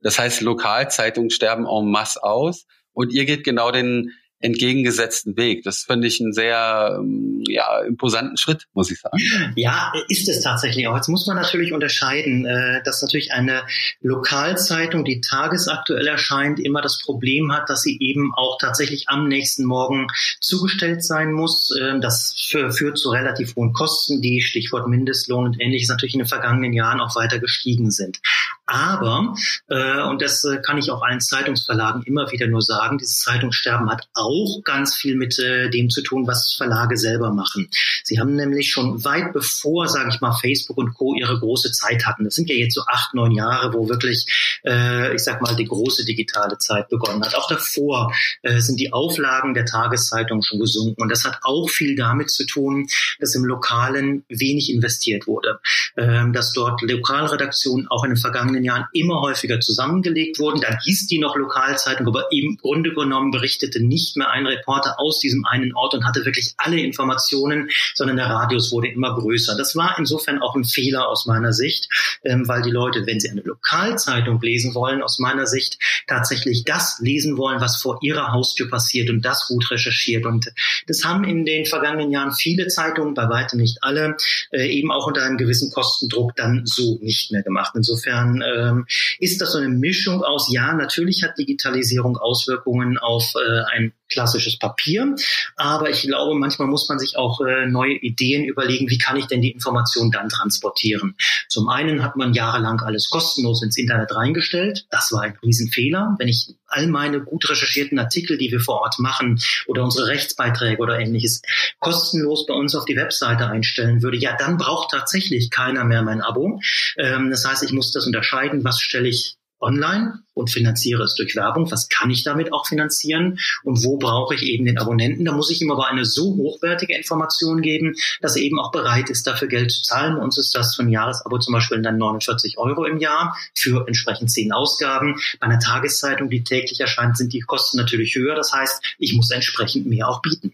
Das 0.00 0.18
heißt, 0.18 0.40
Lokalzeitungen 0.40 1.30
sterben 1.30 1.66
en 1.66 1.90
masse 1.90 2.22
aus. 2.22 2.66
Und 2.92 3.12
ihr 3.12 3.26
geht 3.26 3.44
genau 3.44 3.70
den 3.70 4.12
entgegengesetzten 4.40 5.36
Weg. 5.36 5.62
Das 5.64 5.82
finde 5.82 6.06
ich 6.08 6.20
einen 6.20 6.32
sehr 6.32 6.98
ähm, 6.98 7.42
ja, 7.48 7.80
imposanten 7.80 8.36
Schritt, 8.36 8.66
muss 8.74 8.90
ich 8.90 9.00
sagen. 9.00 9.16
Ja, 9.56 9.92
ist 10.08 10.28
es 10.28 10.42
tatsächlich 10.42 10.86
auch. 10.88 10.96
Jetzt 10.96 11.08
muss 11.08 11.26
man 11.26 11.36
natürlich 11.36 11.72
unterscheiden, 11.72 12.44
äh, 12.44 12.82
dass 12.84 13.00
natürlich 13.00 13.32
eine 13.32 13.62
Lokalzeitung, 14.00 15.04
die 15.04 15.20
tagesaktuell 15.20 16.06
erscheint, 16.06 16.60
immer 16.60 16.82
das 16.82 17.00
Problem 17.02 17.52
hat, 17.52 17.70
dass 17.70 17.82
sie 17.82 17.96
eben 18.00 18.32
auch 18.34 18.58
tatsächlich 18.60 19.08
am 19.08 19.26
nächsten 19.28 19.64
Morgen 19.64 20.08
zugestellt 20.40 21.02
sein 21.02 21.32
muss. 21.32 21.74
Ähm, 21.80 22.00
das 22.00 22.34
führt 22.36 22.98
zu 22.98 23.10
relativ 23.10 23.56
hohen 23.56 23.72
Kosten, 23.72 24.20
die 24.20 24.42
Stichwort 24.42 24.86
Mindestlohn 24.86 25.46
und 25.46 25.60
ähnliches 25.60 25.88
natürlich 25.88 26.14
in 26.14 26.20
den 26.20 26.28
vergangenen 26.28 26.74
Jahren 26.74 27.00
auch 27.00 27.16
weiter 27.16 27.38
gestiegen 27.38 27.90
sind. 27.90 28.18
Aber, 28.66 29.34
äh, 29.68 30.02
und 30.02 30.20
das 30.20 30.42
äh, 30.42 30.58
kann 30.60 30.76
ich 30.76 30.90
auch 30.90 31.02
allen 31.02 31.20
Zeitungsverlagen 31.20 32.02
immer 32.02 32.32
wieder 32.32 32.48
nur 32.48 32.62
sagen, 32.62 32.98
dieses 32.98 33.20
Zeitungssterben 33.20 33.88
hat 33.88 34.08
auch 34.14 34.60
ganz 34.64 34.96
viel 34.96 35.14
mit 35.14 35.38
äh, 35.38 35.70
dem 35.70 35.88
zu 35.88 36.02
tun, 36.02 36.26
was 36.26 36.54
Verlage 36.54 36.96
selber 36.96 37.32
machen. 37.32 37.68
Sie 38.02 38.18
haben 38.18 38.34
nämlich 38.34 38.72
schon 38.72 39.04
weit 39.04 39.32
bevor, 39.32 39.86
sage 39.86 40.08
ich 40.12 40.20
mal, 40.20 40.32
Facebook 40.32 40.78
und 40.78 40.94
Co. 40.94 41.14
ihre 41.14 41.38
große 41.38 41.70
Zeit 41.70 42.06
hatten. 42.06 42.24
Das 42.24 42.34
sind 42.34 42.50
ja 42.50 42.56
jetzt 42.56 42.74
so 42.74 42.82
acht, 42.86 43.14
neun 43.14 43.30
Jahre, 43.30 43.72
wo 43.72 43.88
wirklich, 43.88 44.58
äh, 44.64 45.14
ich 45.14 45.22
sag 45.22 45.40
mal, 45.40 45.54
die 45.54 45.66
große 45.66 46.04
digitale 46.04 46.58
Zeit 46.58 46.88
begonnen 46.88 47.24
hat. 47.24 47.36
Auch 47.36 47.48
davor 47.48 48.12
äh, 48.42 48.58
sind 48.58 48.80
die 48.80 48.92
Auflagen 48.92 49.54
der 49.54 49.66
Tageszeitung 49.66 50.42
schon 50.42 50.58
gesunken. 50.58 51.02
Und 51.02 51.08
das 51.10 51.24
hat 51.24 51.38
auch 51.42 51.70
viel 51.70 51.94
damit 51.94 52.30
zu 52.30 52.44
tun, 52.44 52.88
dass 53.20 53.36
im 53.36 53.44
Lokalen 53.44 54.24
wenig 54.28 54.72
investiert 54.72 55.28
wurde. 55.28 55.60
Ähm, 55.96 56.32
dass 56.32 56.52
dort 56.52 56.82
Lokalredaktionen 56.82 57.86
auch 57.88 58.02
in 58.02 58.10
den 58.10 58.16
vergangenen 58.16 58.55
Jahren 58.64 58.86
immer 58.92 59.20
häufiger 59.20 59.60
zusammengelegt 59.60 60.38
wurden. 60.38 60.60
Dann 60.60 60.78
hieß 60.82 61.06
die 61.06 61.18
noch 61.18 61.36
Lokalzeitung, 61.36 62.06
aber 62.06 62.30
im 62.32 62.56
Grunde 62.56 62.92
genommen 62.92 63.30
berichtete 63.30 63.82
nicht 63.82 64.16
mehr 64.16 64.30
ein 64.30 64.46
Reporter 64.46 64.98
aus 64.98 65.20
diesem 65.20 65.44
einen 65.44 65.74
Ort 65.74 65.94
und 65.94 66.04
hatte 66.04 66.24
wirklich 66.24 66.54
alle 66.56 66.80
Informationen, 66.80 67.70
sondern 67.94 68.16
der 68.16 68.26
Radius 68.26 68.72
wurde 68.72 68.88
immer 68.88 69.14
größer. 69.14 69.56
Das 69.56 69.76
war 69.76 69.96
insofern 69.98 70.40
auch 70.40 70.54
ein 70.54 70.64
Fehler 70.64 71.08
aus 71.08 71.26
meiner 71.26 71.52
Sicht, 71.52 71.88
ähm, 72.24 72.46
weil 72.48 72.62
die 72.62 72.70
Leute, 72.70 73.06
wenn 73.06 73.20
sie 73.20 73.30
eine 73.30 73.42
Lokalzeitung 73.42 74.40
lesen 74.40 74.74
wollen, 74.74 75.02
aus 75.02 75.18
meiner 75.18 75.46
Sicht 75.46 75.78
tatsächlich 76.06 76.64
das 76.64 76.98
lesen 77.00 77.36
wollen, 77.36 77.60
was 77.60 77.80
vor 77.80 77.98
ihrer 78.02 78.32
Haustür 78.32 78.68
passiert 78.68 79.10
und 79.10 79.24
das 79.24 79.46
gut 79.48 79.70
recherchiert. 79.70 80.26
Und 80.26 80.52
das 80.86 81.04
haben 81.04 81.24
in 81.24 81.44
den 81.44 81.66
vergangenen 81.66 82.10
Jahren 82.10 82.32
viele 82.32 82.68
Zeitungen, 82.68 83.14
bei 83.14 83.28
weitem 83.28 83.60
nicht 83.60 83.78
alle, 83.82 84.16
äh, 84.50 84.66
eben 84.68 84.90
auch 84.90 85.06
unter 85.06 85.22
einem 85.22 85.36
gewissen 85.36 85.70
Kostendruck 85.70 86.34
dann 86.36 86.62
so 86.64 86.98
nicht 87.00 87.32
mehr 87.32 87.42
gemacht. 87.42 87.72
Insofern 87.74 88.42
ähm, 88.54 88.86
ist 89.18 89.40
das 89.40 89.52
so 89.52 89.58
eine 89.58 89.68
Mischung 89.68 90.22
aus, 90.22 90.52
ja, 90.52 90.72
natürlich 90.74 91.22
hat 91.22 91.38
Digitalisierung 91.38 92.16
Auswirkungen 92.16 92.98
auf 92.98 93.32
äh, 93.34 93.62
ein 93.74 93.92
klassisches 94.08 94.58
Papier. 94.58 95.14
Aber 95.56 95.90
ich 95.90 96.02
glaube, 96.02 96.38
manchmal 96.38 96.68
muss 96.68 96.88
man 96.88 96.98
sich 96.98 97.16
auch 97.16 97.40
äh, 97.40 97.66
neue 97.66 97.94
Ideen 97.94 98.44
überlegen, 98.44 98.90
wie 98.90 98.98
kann 98.98 99.16
ich 99.16 99.26
denn 99.26 99.40
die 99.40 99.50
Information 99.50 100.10
dann 100.10 100.28
transportieren. 100.28 101.16
Zum 101.48 101.68
einen 101.68 102.02
hat 102.02 102.16
man 102.16 102.32
jahrelang 102.32 102.80
alles 102.80 103.10
kostenlos 103.10 103.62
ins 103.62 103.76
Internet 103.76 104.14
reingestellt. 104.14 104.86
Das 104.90 105.12
war 105.12 105.22
ein 105.22 105.38
Riesenfehler. 105.42 106.16
Wenn 106.18 106.28
ich 106.28 106.54
all 106.66 106.86
meine 106.88 107.20
gut 107.20 107.48
recherchierten 107.48 107.98
Artikel, 107.98 108.38
die 108.38 108.50
wir 108.50 108.60
vor 108.60 108.80
Ort 108.80 108.98
machen 108.98 109.40
oder 109.66 109.82
unsere 109.84 110.08
Rechtsbeiträge 110.08 110.80
oder 110.82 110.98
ähnliches 110.98 111.42
kostenlos 111.78 112.46
bei 112.46 112.54
uns 112.54 112.74
auf 112.74 112.84
die 112.84 112.96
Webseite 112.96 113.46
einstellen 113.48 114.02
würde, 114.02 114.18
ja, 114.18 114.36
dann 114.36 114.56
braucht 114.56 114.90
tatsächlich 114.90 115.50
keiner 115.50 115.84
mehr 115.84 116.02
mein 116.02 116.22
Abo. 116.22 116.60
Ähm, 116.96 117.30
das 117.30 117.46
heißt, 117.46 117.62
ich 117.62 117.72
muss 117.72 117.92
das 117.92 118.06
unterscheiden, 118.06 118.64
was 118.64 118.80
stelle 118.80 119.08
ich 119.08 119.36
online 119.60 120.20
und 120.34 120.50
finanziere 120.50 121.02
es 121.02 121.14
durch 121.14 121.34
Werbung. 121.34 121.70
Was 121.70 121.88
kann 121.88 122.10
ich 122.10 122.22
damit 122.24 122.52
auch 122.52 122.66
finanzieren? 122.66 123.38
Und 123.62 123.84
wo 123.84 123.96
brauche 123.96 124.34
ich 124.34 124.42
eben 124.42 124.64
den 124.66 124.78
Abonnenten? 124.78 125.24
Da 125.24 125.32
muss 125.32 125.50
ich 125.50 125.62
ihm 125.62 125.70
aber 125.70 125.88
eine 125.88 126.04
so 126.04 126.36
hochwertige 126.36 126.96
Information 126.96 127.62
geben, 127.62 127.94
dass 128.20 128.36
er 128.36 128.42
eben 128.42 128.60
auch 128.60 128.70
bereit 128.70 129.10
ist, 129.10 129.26
dafür 129.26 129.48
Geld 129.48 129.70
zu 129.70 129.82
zahlen. 129.82 130.16
Bei 130.16 130.22
uns 130.22 130.38
ist 130.38 130.54
das 130.54 130.76
für 130.76 130.82
ein 130.82 130.88
Jahresabo 130.90 131.38
zum 131.38 131.54
Beispiel 131.54 131.80
dann 131.80 131.98
49 131.98 132.58
Euro 132.58 132.84
im 132.84 132.98
Jahr 132.98 133.36
für 133.54 133.86
entsprechend 133.86 134.30
zehn 134.30 134.52
Ausgaben. 134.52 135.18
Bei 135.40 135.46
einer 135.46 135.58
Tageszeitung, 135.58 136.28
die 136.28 136.44
täglich 136.44 136.80
erscheint, 136.80 137.16
sind 137.16 137.32
die 137.32 137.40
Kosten 137.40 137.78
natürlich 137.78 138.14
höher. 138.14 138.34
Das 138.34 138.52
heißt, 138.52 138.96
ich 138.98 139.14
muss 139.14 139.30
entsprechend 139.30 139.86
mehr 139.86 140.08
auch 140.08 140.20
bieten. 140.20 140.52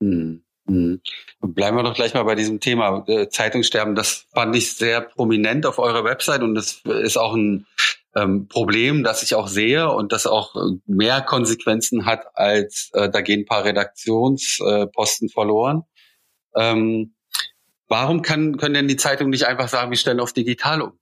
Hm. 0.00 0.42
Hm. 0.68 1.00
Bleiben 1.40 1.76
wir 1.76 1.84
doch 1.84 1.94
gleich 1.94 2.12
mal 2.14 2.24
bei 2.24 2.34
diesem 2.34 2.58
Thema 2.58 3.04
äh, 3.06 3.28
Zeitungssterben. 3.28 3.94
Das 3.94 4.26
fand 4.32 4.54
ich 4.56 4.74
sehr 4.74 5.00
prominent 5.00 5.64
auf 5.64 5.78
eurer 5.78 6.02
Website 6.02 6.42
und 6.42 6.54
das 6.54 6.80
ist 6.84 7.16
auch 7.16 7.34
ein 7.34 7.66
ähm, 8.16 8.48
Problem, 8.48 9.04
das 9.04 9.22
ich 9.22 9.34
auch 9.34 9.48
sehe 9.48 9.90
und 9.90 10.12
das 10.12 10.26
auch 10.26 10.56
äh, 10.56 10.78
mehr 10.86 11.20
Konsequenzen 11.20 12.06
hat, 12.06 12.26
als 12.34 12.90
äh, 12.94 13.10
da 13.10 13.20
gehen 13.20 13.40
ein 13.40 13.46
paar 13.46 13.64
Redaktionsposten 13.64 15.28
äh, 15.28 15.32
verloren. 15.32 15.82
Ähm, 16.56 17.12
Warum 17.88 18.22
kann, 18.22 18.56
können 18.56 18.74
denn 18.74 18.88
die 18.88 18.96
Zeitungen 18.96 19.30
nicht 19.30 19.46
einfach 19.46 19.68
sagen, 19.68 19.90
wir 19.90 19.98
stellen 19.98 20.20
auf 20.20 20.32
digital 20.32 20.82
um? 20.82 20.98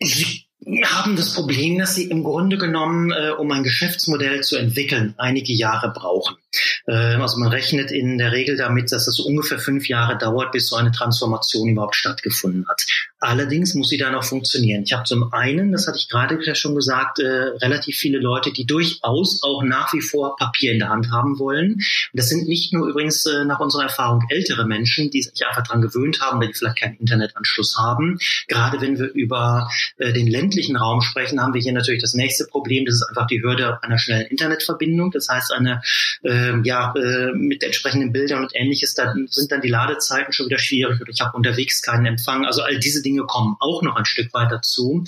Sie 0.00 0.46
haben 0.84 1.16
das 1.16 1.34
Problem, 1.34 1.78
dass 1.78 1.94
sie 1.94 2.04
im 2.04 2.24
Grunde 2.24 2.56
genommen, 2.56 3.12
äh, 3.12 3.30
um 3.30 3.50
ein 3.50 3.62
Geschäftsmodell 3.62 4.42
zu 4.42 4.56
entwickeln, 4.56 5.14
einige 5.18 5.52
Jahre 5.52 5.92
brauchen. 5.92 6.36
Äh, 6.86 6.92
also 6.92 7.38
man 7.38 7.48
rechnet 7.48 7.90
in 7.90 8.18
der 8.18 8.32
Regel 8.32 8.56
damit, 8.56 8.92
dass 8.92 9.06
es 9.06 9.20
ungefähr 9.20 9.58
fünf 9.58 9.88
Jahre 9.88 10.18
dauert, 10.18 10.52
bis 10.52 10.68
so 10.68 10.76
eine 10.76 10.92
Transformation 10.92 11.68
überhaupt 11.68 11.96
stattgefunden 11.96 12.66
hat. 12.68 12.84
Allerdings 13.20 13.74
muss 13.74 13.88
sie 13.88 13.96
dann 13.96 14.14
auch 14.14 14.24
funktionieren. 14.24 14.82
Ich 14.84 14.92
habe 14.92 15.04
zum 15.04 15.32
einen, 15.32 15.72
das 15.72 15.86
hatte 15.86 15.98
ich 15.98 16.08
gerade 16.08 16.38
schon 16.54 16.74
gesagt, 16.74 17.18
äh, 17.18 17.26
relativ 17.26 17.96
viele 17.96 18.18
Leute, 18.18 18.52
die 18.52 18.66
durchaus 18.66 19.42
auch 19.42 19.62
nach 19.62 19.92
wie 19.92 20.00
vor 20.00 20.36
Papier 20.36 20.72
in 20.72 20.78
der 20.78 20.88
Hand 20.88 21.10
haben 21.10 21.38
wollen. 21.38 21.74
Und 21.74 21.84
das 22.12 22.28
sind 22.28 22.48
nicht 22.48 22.72
nur 22.72 22.88
übrigens 22.88 23.24
äh, 23.26 23.44
nach 23.44 23.60
unserer 23.60 23.84
Erfahrung 23.84 24.24
ältere 24.28 24.66
Menschen, 24.66 25.10
die 25.10 25.22
sich 25.22 25.46
einfach 25.46 25.62
daran 25.62 25.82
gewöhnt 25.82 26.20
haben, 26.20 26.40
weil 26.40 26.48
die 26.48 26.54
vielleicht 26.54 26.80
keinen 26.80 26.96
Internetanschluss 26.96 27.76
haben. 27.78 28.18
Gerade 28.48 28.80
wenn 28.80 28.98
wir 28.98 29.12
über 29.12 29.68
äh, 29.98 30.12
den 30.12 30.26
Ländlichen 30.26 30.46
ländlichen 30.46 30.76
Raum 30.76 31.00
sprechen, 31.00 31.40
haben 31.40 31.54
wir 31.54 31.60
hier 31.60 31.72
natürlich 31.72 32.02
das 32.02 32.14
nächste 32.14 32.46
Problem. 32.46 32.84
Das 32.84 32.96
ist 32.96 33.08
einfach 33.08 33.26
die 33.26 33.42
Hürde 33.42 33.82
einer 33.82 33.98
schnellen 33.98 34.26
Internetverbindung. 34.26 35.10
Das 35.10 35.28
heißt, 35.28 35.52
eine 35.52 35.82
äh, 36.22 36.45
ja 36.64 36.94
äh, 36.94 37.32
mit 37.32 37.62
entsprechenden 37.62 38.12
Bildern 38.12 38.42
und 38.42 38.52
ähnliches, 38.54 38.94
da 38.94 39.14
sind 39.30 39.50
dann 39.50 39.60
die 39.60 39.68
Ladezeiten 39.68 40.32
schon 40.32 40.46
wieder 40.46 40.58
schwierig 40.58 41.00
oder 41.00 41.10
ich 41.10 41.20
habe 41.20 41.36
unterwegs 41.36 41.82
keinen 41.82 42.06
Empfang. 42.06 42.44
Also 42.44 42.62
all 42.62 42.78
diese 42.78 43.02
Dinge 43.02 43.24
kommen 43.26 43.56
auch 43.60 43.82
noch 43.82 43.96
ein 43.96 44.04
Stück 44.04 44.32
weit 44.34 44.52
dazu. 44.52 45.04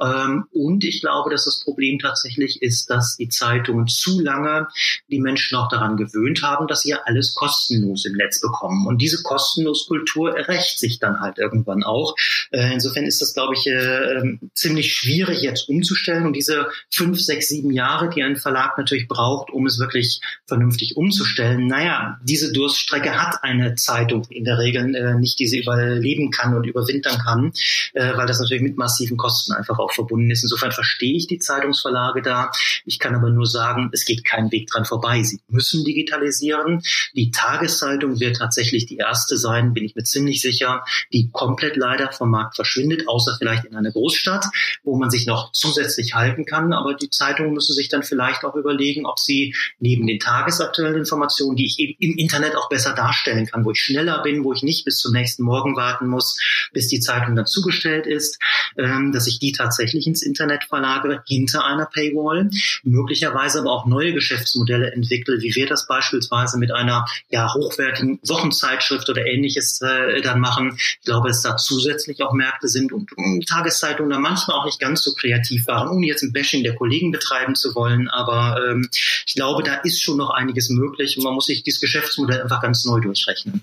Ähm, 0.00 0.44
und 0.52 0.84
ich 0.84 1.00
glaube, 1.00 1.30
dass 1.30 1.44
das 1.44 1.62
Problem 1.62 1.98
tatsächlich 1.98 2.60
ist, 2.62 2.90
dass 2.90 3.16
die 3.16 3.28
Zeitungen 3.28 3.86
zu 3.86 4.20
lange 4.20 4.68
die 5.08 5.20
Menschen 5.20 5.56
auch 5.56 5.68
daran 5.68 5.96
gewöhnt 5.96 6.42
haben, 6.42 6.66
dass 6.66 6.82
sie 6.82 6.90
ja 6.90 7.00
alles 7.04 7.34
kostenlos 7.34 8.04
im 8.04 8.14
Netz 8.14 8.40
bekommen. 8.40 8.86
Und 8.86 9.00
diese 9.00 9.22
Kostenloskultur 9.22 10.34
rächt 10.34 10.78
sich 10.78 10.98
dann 10.98 11.20
halt 11.20 11.38
irgendwann 11.38 11.82
auch. 11.82 12.14
Äh, 12.50 12.72
insofern 12.74 13.04
ist 13.04 13.22
das, 13.22 13.32
glaube 13.32 13.54
ich, 13.54 13.66
äh, 13.66 14.38
ziemlich 14.54 14.82
ziemlich 14.82 14.94
schwierig 14.94 15.42
jetzt 15.42 15.68
umzustellen 15.68 16.26
und 16.26 16.34
diese 16.34 16.68
fünf, 16.90 17.20
sechs, 17.20 17.48
sieben 17.48 17.70
Jahre, 17.70 18.08
die 18.08 18.22
ein 18.22 18.36
Verlag 18.36 18.78
natürlich 18.78 19.06
braucht, 19.06 19.50
um 19.50 19.66
es 19.66 19.78
wirklich 19.78 20.20
vernünftig 20.46 20.81
umzustellen. 20.96 21.66
Naja, 21.66 22.18
diese 22.22 22.52
Durststrecke 22.52 23.20
hat 23.20 23.42
eine 23.42 23.74
Zeitung 23.76 24.26
in 24.28 24.44
der 24.44 24.58
Regel 24.58 24.94
äh, 24.94 25.14
nicht, 25.14 25.38
die 25.38 25.46
sie 25.46 25.60
überleben 25.60 26.30
kann 26.30 26.56
und 26.56 26.64
überwintern 26.64 27.18
kann, 27.18 27.52
äh, 27.94 28.16
weil 28.16 28.26
das 28.26 28.40
natürlich 28.40 28.62
mit 28.62 28.76
massiven 28.76 29.16
Kosten 29.16 29.52
einfach 29.52 29.78
auch 29.78 29.92
verbunden 29.92 30.30
ist. 30.30 30.42
Insofern 30.42 30.72
verstehe 30.72 31.16
ich 31.16 31.26
die 31.26 31.38
Zeitungsverlage 31.38 32.22
da. 32.22 32.50
Ich 32.84 32.98
kann 32.98 33.14
aber 33.14 33.30
nur 33.30 33.46
sagen, 33.46 33.90
es 33.92 34.04
geht 34.04 34.24
kein 34.24 34.50
Weg 34.50 34.68
dran 34.68 34.84
vorbei. 34.84 35.22
Sie 35.22 35.40
müssen 35.48 35.84
digitalisieren. 35.84 36.82
Die 37.14 37.30
Tageszeitung 37.30 38.20
wird 38.20 38.36
tatsächlich 38.36 38.86
die 38.86 38.96
erste 38.96 39.36
sein, 39.36 39.74
bin 39.74 39.84
ich 39.84 39.94
mir 39.94 40.04
ziemlich 40.04 40.40
sicher, 40.40 40.84
die 41.12 41.30
komplett 41.30 41.76
leider 41.76 42.12
vom 42.12 42.30
Markt 42.30 42.56
verschwindet, 42.56 43.08
außer 43.08 43.36
vielleicht 43.38 43.64
in 43.64 43.76
einer 43.76 43.92
Großstadt 43.92 44.46
wo 44.82 44.96
man 44.96 45.10
sich 45.10 45.26
noch 45.26 45.52
zusätzlich 45.52 46.14
halten 46.14 46.44
kann. 46.44 46.72
Aber 46.72 46.94
die 46.94 47.10
Zeitungen 47.10 47.52
müssen 47.52 47.74
sich 47.74 47.88
dann 47.88 48.02
vielleicht 48.02 48.44
auch 48.44 48.54
überlegen, 48.54 49.06
ob 49.06 49.18
sie 49.18 49.54
neben 49.78 50.06
den 50.06 50.18
tagesaktuellen 50.62 50.98
Informationen, 50.98 51.56
die 51.56 51.66
ich 51.66 51.78
eben 51.78 51.94
im 51.98 52.16
Internet 52.16 52.56
auch 52.56 52.68
besser 52.68 52.94
darstellen 52.94 53.46
kann, 53.46 53.64
wo 53.64 53.72
ich 53.72 53.80
schneller 53.80 54.22
bin, 54.22 54.44
wo 54.44 54.52
ich 54.52 54.62
nicht 54.62 54.84
bis 54.84 54.98
zum 54.98 55.12
nächsten 55.12 55.42
Morgen 55.42 55.76
warten 55.76 56.06
muss, 56.06 56.38
bis 56.72 56.88
die 56.88 57.00
Zeitung 57.00 57.36
dann 57.36 57.46
zugestellt 57.46 58.06
ist, 58.06 58.38
ähm, 58.76 59.12
dass 59.12 59.26
ich 59.26 59.38
die 59.38 59.52
tatsächlich 59.52 60.06
ins 60.06 60.22
Internet 60.22 60.64
verlagere, 60.64 61.22
hinter 61.26 61.64
einer 61.64 61.86
Paywall, 61.86 62.50
möglicherweise 62.82 63.60
aber 63.60 63.72
auch 63.72 63.86
neue 63.86 64.12
Geschäftsmodelle 64.12 64.92
entwickle, 64.92 65.40
wie 65.40 65.54
wir 65.54 65.66
das 65.66 65.86
beispielsweise 65.86 66.58
mit 66.58 66.72
einer 66.72 67.06
ja, 67.28 67.52
hochwertigen 67.52 68.20
Wochenzeitschrift 68.26 69.08
oder 69.08 69.26
ähnliches 69.26 69.80
äh, 69.82 70.20
dann 70.22 70.40
machen. 70.40 70.76
Ich 70.76 71.04
glaube, 71.04 71.28
dass 71.28 71.42
da 71.42 71.56
zusätzlich 71.56 72.22
auch 72.22 72.32
Märkte 72.32 72.68
sind 72.68 72.92
und, 72.92 73.12
und 73.16 73.46
Tageszeitungen 73.46 74.10
da 74.10 74.18
manchmal 74.18 74.58
auch 74.58 74.64
nicht 74.64 74.80
ganz 74.80 75.02
so 75.02 75.12
kreativ 75.14 75.66
waren, 75.66 75.88
ohne 75.88 76.06
jetzt 76.06 76.22
ein 76.22 76.32
Bashing 76.32 76.62
der 76.62 76.74
Kollegen 76.74 77.10
betreiben 77.10 77.54
zu 77.54 77.74
wollen. 77.74 78.08
Aber 78.08 78.60
ähm, 78.68 78.88
ich 79.26 79.34
glaube, 79.34 79.62
da 79.62 79.74
ist 79.76 80.02
schon 80.02 80.16
noch 80.16 80.30
einiges 80.30 80.51
möglich 80.70 81.16
und 81.16 81.24
man 81.24 81.34
muss 81.34 81.46
sich 81.46 81.62
dieses 81.62 81.80
Geschäftsmodell 81.80 82.42
einfach 82.42 82.62
ganz 82.62 82.84
neu 82.84 83.00
durchrechnen. 83.00 83.62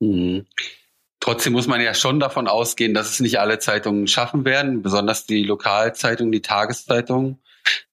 Mhm. 0.00 0.46
Trotzdem 1.20 1.54
muss 1.54 1.66
man 1.66 1.80
ja 1.80 1.94
schon 1.94 2.20
davon 2.20 2.46
ausgehen, 2.46 2.94
dass 2.94 3.10
es 3.10 3.20
nicht 3.20 3.40
alle 3.40 3.58
Zeitungen 3.58 4.06
schaffen 4.06 4.44
werden, 4.44 4.82
besonders 4.82 5.26
die 5.26 5.42
Lokalzeitungen, 5.42 6.30
die 6.30 6.42
Tageszeitungen. 6.42 7.42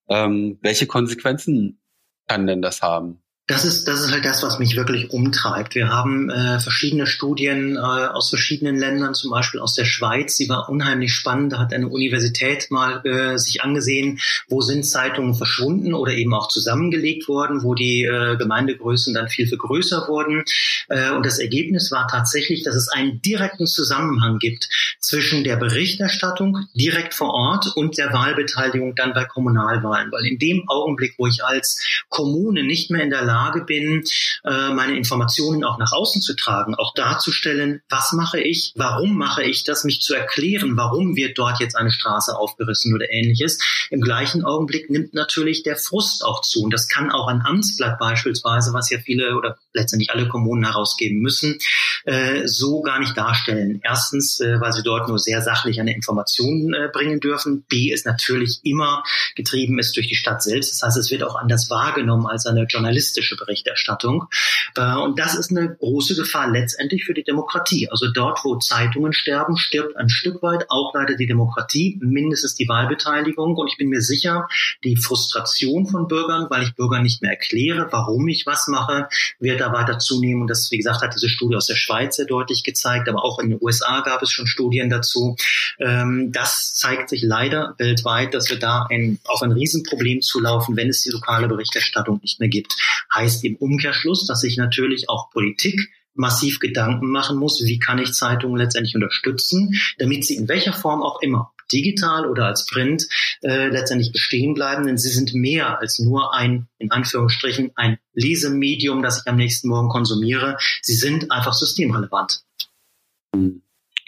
Ähm, 0.07 0.59
welche 0.61 0.85
Konsequenzen 0.85 1.81
kann 2.27 2.45
denn 2.45 2.61
das 2.61 2.81
haben? 2.81 3.22
Das 3.45 3.65
ist, 3.65 3.89
das 3.89 3.99
ist 3.99 4.13
halt 4.13 4.23
das, 4.23 4.41
was 4.41 4.57
mich 4.57 4.77
wirklich 4.77 5.11
umtreibt. 5.11 5.75
Wir 5.75 5.89
haben 5.89 6.29
äh, 6.29 6.61
verschiedene 6.61 7.05
Studien 7.05 7.75
äh, 7.75 7.79
aus 7.79 8.29
verschiedenen 8.29 8.77
Ländern, 8.77 9.15
zum 9.15 9.31
Beispiel 9.31 9.59
aus 9.59 9.73
der 9.73 9.83
Schweiz, 9.83 10.37
die 10.37 10.47
war 10.47 10.69
unheimlich 10.69 11.13
spannend. 11.13 11.51
Da 11.51 11.59
hat 11.59 11.73
eine 11.73 11.89
Universität 11.89 12.71
mal 12.71 13.05
äh, 13.05 13.37
sich 13.37 13.61
angesehen, 13.61 14.21
wo 14.47 14.61
sind 14.61 14.85
Zeitungen 14.85 15.33
verschwunden 15.33 15.93
oder 15.93 16.13
eben 16.13 16.33
auch 16.33 16.47
zusammengelegt 16.47 17.27
worden, 17.27 17.63
wo 17.63 17.75
die 17.75 18.05
äh, 18.05 18.37
Gemeindegrößen 18.37 19.13
dann 19.13 19.27
viel, 19.27 19.45
viel 19.45 19.57
größer 19.57 20.07
wurden. 20.07 20.45
Äh, 20.87 21.11
und 21.11 21.25
das 21.25 21.37
Ergebnis 21.37 21.91
war 21.91 22.07
tatsächlich, 22.07 22.63
dass 22.63 22.75
es 22.75 22.87
einen 22.87 23.21
direkten 23.21 23.67
Zusammenhang 23.67 24.39
gibt 24.39 24.69
zwischen 25.01 25.43
der 25.43 25.57
Berichterstattung 25.57 26.69
direkt 26.75 27.13
vor 27.13 27.33
Ort 27.33 27.75
und 27.75 27.97
der 27.97 28.13
Wahlbeteiligung 28.13 28.95
dann 28.95 29.11
bei 29.11 29.25
Kommunalwahlen. 29.25 30.13
Weil 30.13 30.27
in 30.27 30.39
dem 30.39 30.63
Augenblick, 30.69 31.15
wo 31.17 31.27
ich 31.27 31.43
als 31.43 31.85
Kommune 32.07 32.63
nicht 32.63 32.89
mehr 32.89 33.03
in 33.03 33.09
der 33.09 33.23
Lage 33.23 33.33
bin, 33.65 34.03
äh, 34.43 34.73
meine 34.73 34.97
Informationen 34.97 35.63
auch 35.63 35.77
nach 35.77 35.91
außen 35.91 36.21
zu 36.21 36.35
tragen, 36.35 36.75
auch 36.75 36.93
darzustellen, 36.93 37.81
was 37.89 38.13
mache 38.13 38.39
ich, 38.39 38.73
warum 38.75 39.17
mache 39.17 39.43
ich 39.43 39.63
das, 39.63 39.83
mich 39.83 40.01
zu 40.01 40.13
erklären, 40.13 40.77
warum 40.77 41.15
wird 41.15 41.37
dort 41.37 41.59
jetzt 41.59 41.75
eine 41.75 41.91
Straße 41.91 42.35
aufgerissen 42.37 42.93
oder 42.93 43.11
ähnliches. 43.11 43.59
Im 43.89 44.01
gleichen 44.01 44.43
Augenblick 44.43 44.89
nimmt 44.89 45.13
natürlich 45.13 45.63
der 45.63 45.75
Frust 45.75 46.23
auch 46.25 46.41
zu. 46.41 46.61
Und 46.63 46.73
das 46.73 46.87
kann 46.87 47.11
auch 47.11 47.27
ein 47.27 47.41
Amtsblatt 47.45 47.99
beispielsweise, 47.99 48.73
was 48.73 48.89
ja 48.89 48.99
viele 48.99 49.35
oder 49.35 49.57
letztendlich 49.73 50.11
alle 50.11 50.27
Kommunen 50.27 50.65
herausgeben 50.65 51.19
müssen, 51.19 51.59
äh, 52.05 52.47
so 52.47 52.81
gar 52.81 52.99
nicht 52.99 53.17
darstellen. 53.17 53.81
Erstens, 53.83 54.39
äh, 54.39 54.59
weil 54.59 54.73
sie 54.73 54.83
dort 54.83 55.07
nur 55.07 55.19
sehr 55.19 55.41
sachlich 55.41 55.79
eine 55.79 55.95
Information 55.95 56.73
äh, 56.73 56.89
bringen 56.91 57.19
dürfen. 57.19 57.63
B 57.69 57.91
ist 57.91 58.05
natürlich 58.05 58.59
immer 58.63 59.03
getrieben 59.35 59.79
ist 59.79 59.95
durch 59.95 60.07
die 60.07 60.15
Stadt 60.15 60.43
selbst. 60.43 60.71
Das 60.73 60.83
heißt, 60.83 60.97
es 60.97 61.11
wird 61.11 61.23
auch 61.23 61.35
anders 61.35 61.69
wahrgenommen 61.69 62.27
als 62.27 62.45
eine 62.45 62.65
journalistische 62.65 63.35
Berichterstattung. 63.35 64.27
Äh, 64.75 64.95
und 64.95 65.19
das 65.19 65.35
ist 65.35 65.51
eine 65.51 65.75
große 65.75 66.15
Gefahr 66.15 66.49
letztendlich 66.49 67.05
für 67.05 67.13
die 67.13 67.23
Demokratie. 67.23 67.89
Also 67.89 68.11
dort, 68.11 68.43
wo 68.43 68.57
Zeitungen 68.57 69.13
sterben, 69.13 69.57
stirbt 69.57 69.95
ein 69.97 70.09
Stück 70.09 70.41
weit 70.41 70.65
auch 70.69 70.93
leider 70.93 71.15
die 71.15 71.27
Demokratie, 71.27 71.99
mindestens 72.01 72.55
die 72.55 72.67
Wahlbeteiligung. 72.67 73.55
Und 73.55 73.67
ich 73.67 73.77
bin 73.77 73.89
mir 73.89 74.01
sicher, 74.01 74.47
die 74.83 74.97
Frustration 74.97 75.87
von 75.87 76.07
Bürgern, 76.07 76.47
weil 76.49 76.63
ich 76.63 76.75
Bürgern 76.75 77.03
nicht 77.03 77.21
mehr 77.21 77.31
erkläre, 77.31 77.87
warum 77.91 78.27
ich 78.27 78.45
was 78.45 78.67
mache, 78.67 79.07
wird 79.39 79.61
da 79.61 79.71
weiter 79.71 79.99
zunehmen. 79.99 80.41
Und 80.41 80.47
das, 80.49 80.69
wie 80.71 80.77
gesagt, 80.77 81.01
hat 81.01 81.15
diese 81.15 81.29
Studie 81.29 81.55
aus 81.55 81.67
der 81.67 81.75
Schweiz 81.75 81.92
sehr 82.13 82.25
deutlich 82.25 82.63
gezeigt, 82.63 83.07
aber 83.07 83.23
auch 83.23 83.39
in 83.39 83.49
den 83.49 83.59
USA 83.61 84.01
gab 84.01 84.21
es 84.21 84.31
schon 84.31 84.47
Studien 84.47 84.89
dazu. 84.89 85.35
Ähm, 85.79 86.31
das 86.31 86.73
zeigt 86.73 87.09
sich 87.09 87.21
leider 87.21 87.75
weltweit, 87.77 88.33
dass 88.33 88.49
wir 88.49 88.59
da 88.59 88.87
ein, 88.89 89.19
auf 89.25 89.41
ein 89.41 89.51
Riesenproblem 89.51 90.21
zulaufen, 90.21 90.75
wenn 90.75 90.89
es 90.89 91.01
die 91.01 91.11
lokale 91.11 91.47
Berichterstattung 91.47 92.19
nicht 92.21 92.39
mehr 92.39 92.49
gibt. 92.49 92.75
Heißt 93.13 93.43
im 93.43 93.55
Umkehrschluss, 93.55 94.25
dass 94.25 94.41
sich 94.41 94.57
natürlich 94.57 95.09
auch 95.09 95.29
Politik 95.31 95.89
massiv 96.13 96.59
Gedanken 96.59 97.09
machen 97.09 97.37
muss, 97.37 97.63
wie 97.63 97.79
kann 97.79 97.99
ich 97.99 98.13
Zeitungen 98.13 98.57
letztendlich 98.57 98.95
unterstützen, 98.95 99.79
damit 99.97 100.25
sie 100.25 100.35
in 100.35 100.47
welcher 100.47 100.73
Form 100.73 101.01
auch 101.01 101.21
immer, 101.21 101.53
digital 101.71 102.29
oder 102.29 102.45
als 102.45 102.65
Print, 102.65 103.07
äh, 103.41 103.67
letztendlich 103.67 104.11
bestehen 104.11 104.53
bleiben, 104.53 104.85
denn 104.85 104.97
sie 104.97 105.09
sind 105.09 105.33
mehr 105.33 105.79
als 105.79 105.99
nur 105.99 106.33
ein, 106.33 106.67
in 106.77 106.91
Anführungsstrichen, 106.91 107.71
ein 107.75 107.97
Lesemedium, 108.13 109.01
das 109.01 109.21
ich 109.21 109.27
am 109.27 109.37
nächsten 109.37 109.69
Morgen 109.69 109.89
konsumiere. 109.89 110.57
Sie 110.81 110.95
sind 110.95 111.31
einfach 111.31 111.53
systemrelevant. 111.53 112.43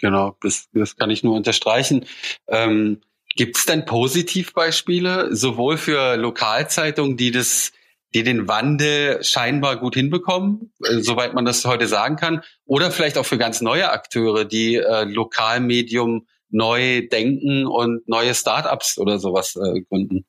Genau, 0.00 0.36
das, 0.40 0.68
das 0.72 0.96
kann 0.96 1.10
ich 1.10 1.24
nur 1.24 1.34
unterstreichen. 1.34 2.06
Ähm, 2.48 3.00
Gibt 3.34 3.58
es 3.58 3.66
denn 3.66 3.84
Positivbeispiele, 3.84 5.34
sowohl 5.34 5.76
für 5.76 6.16
Lokalzeitungen, 6.16 7.16
die 7.18 7.32
das 7.32 7.72
die 8.14 8.22
den 8.22 8.48
Wandel 8.48 9.22
scheinbar 9.22 9.78
gut 9.78 9.94
hinbekommen, 9.94 10.72
äh, 10.84 11.00
soweit 11.00 11.34
man 11.34 11.44
das 11.44 11.64
heute 11.64 11.86
sagen 11.86 12.16
kann, 12.16 12.42
oder 12.64 12.90
vielleicht 12.90 13.18
auch 13.18 13.26
für 13.26 13.38
ganz 13.38 13.60
neue 13.60 13.90
Akteure, 13.90 14.44
die 14.44 14.76
äh, 14.76 15.04
Lokalmedium 15.04 16.26
neu 16.48 17.06
denken 17.08 17.66
und 17.66 18.08
neue 18.08 18.34
Startups 18.34 18.98
oder 18.98 19.18
sowas 19.18 19.56
äh, 19.56 19.82
gründen. 19.82 20.24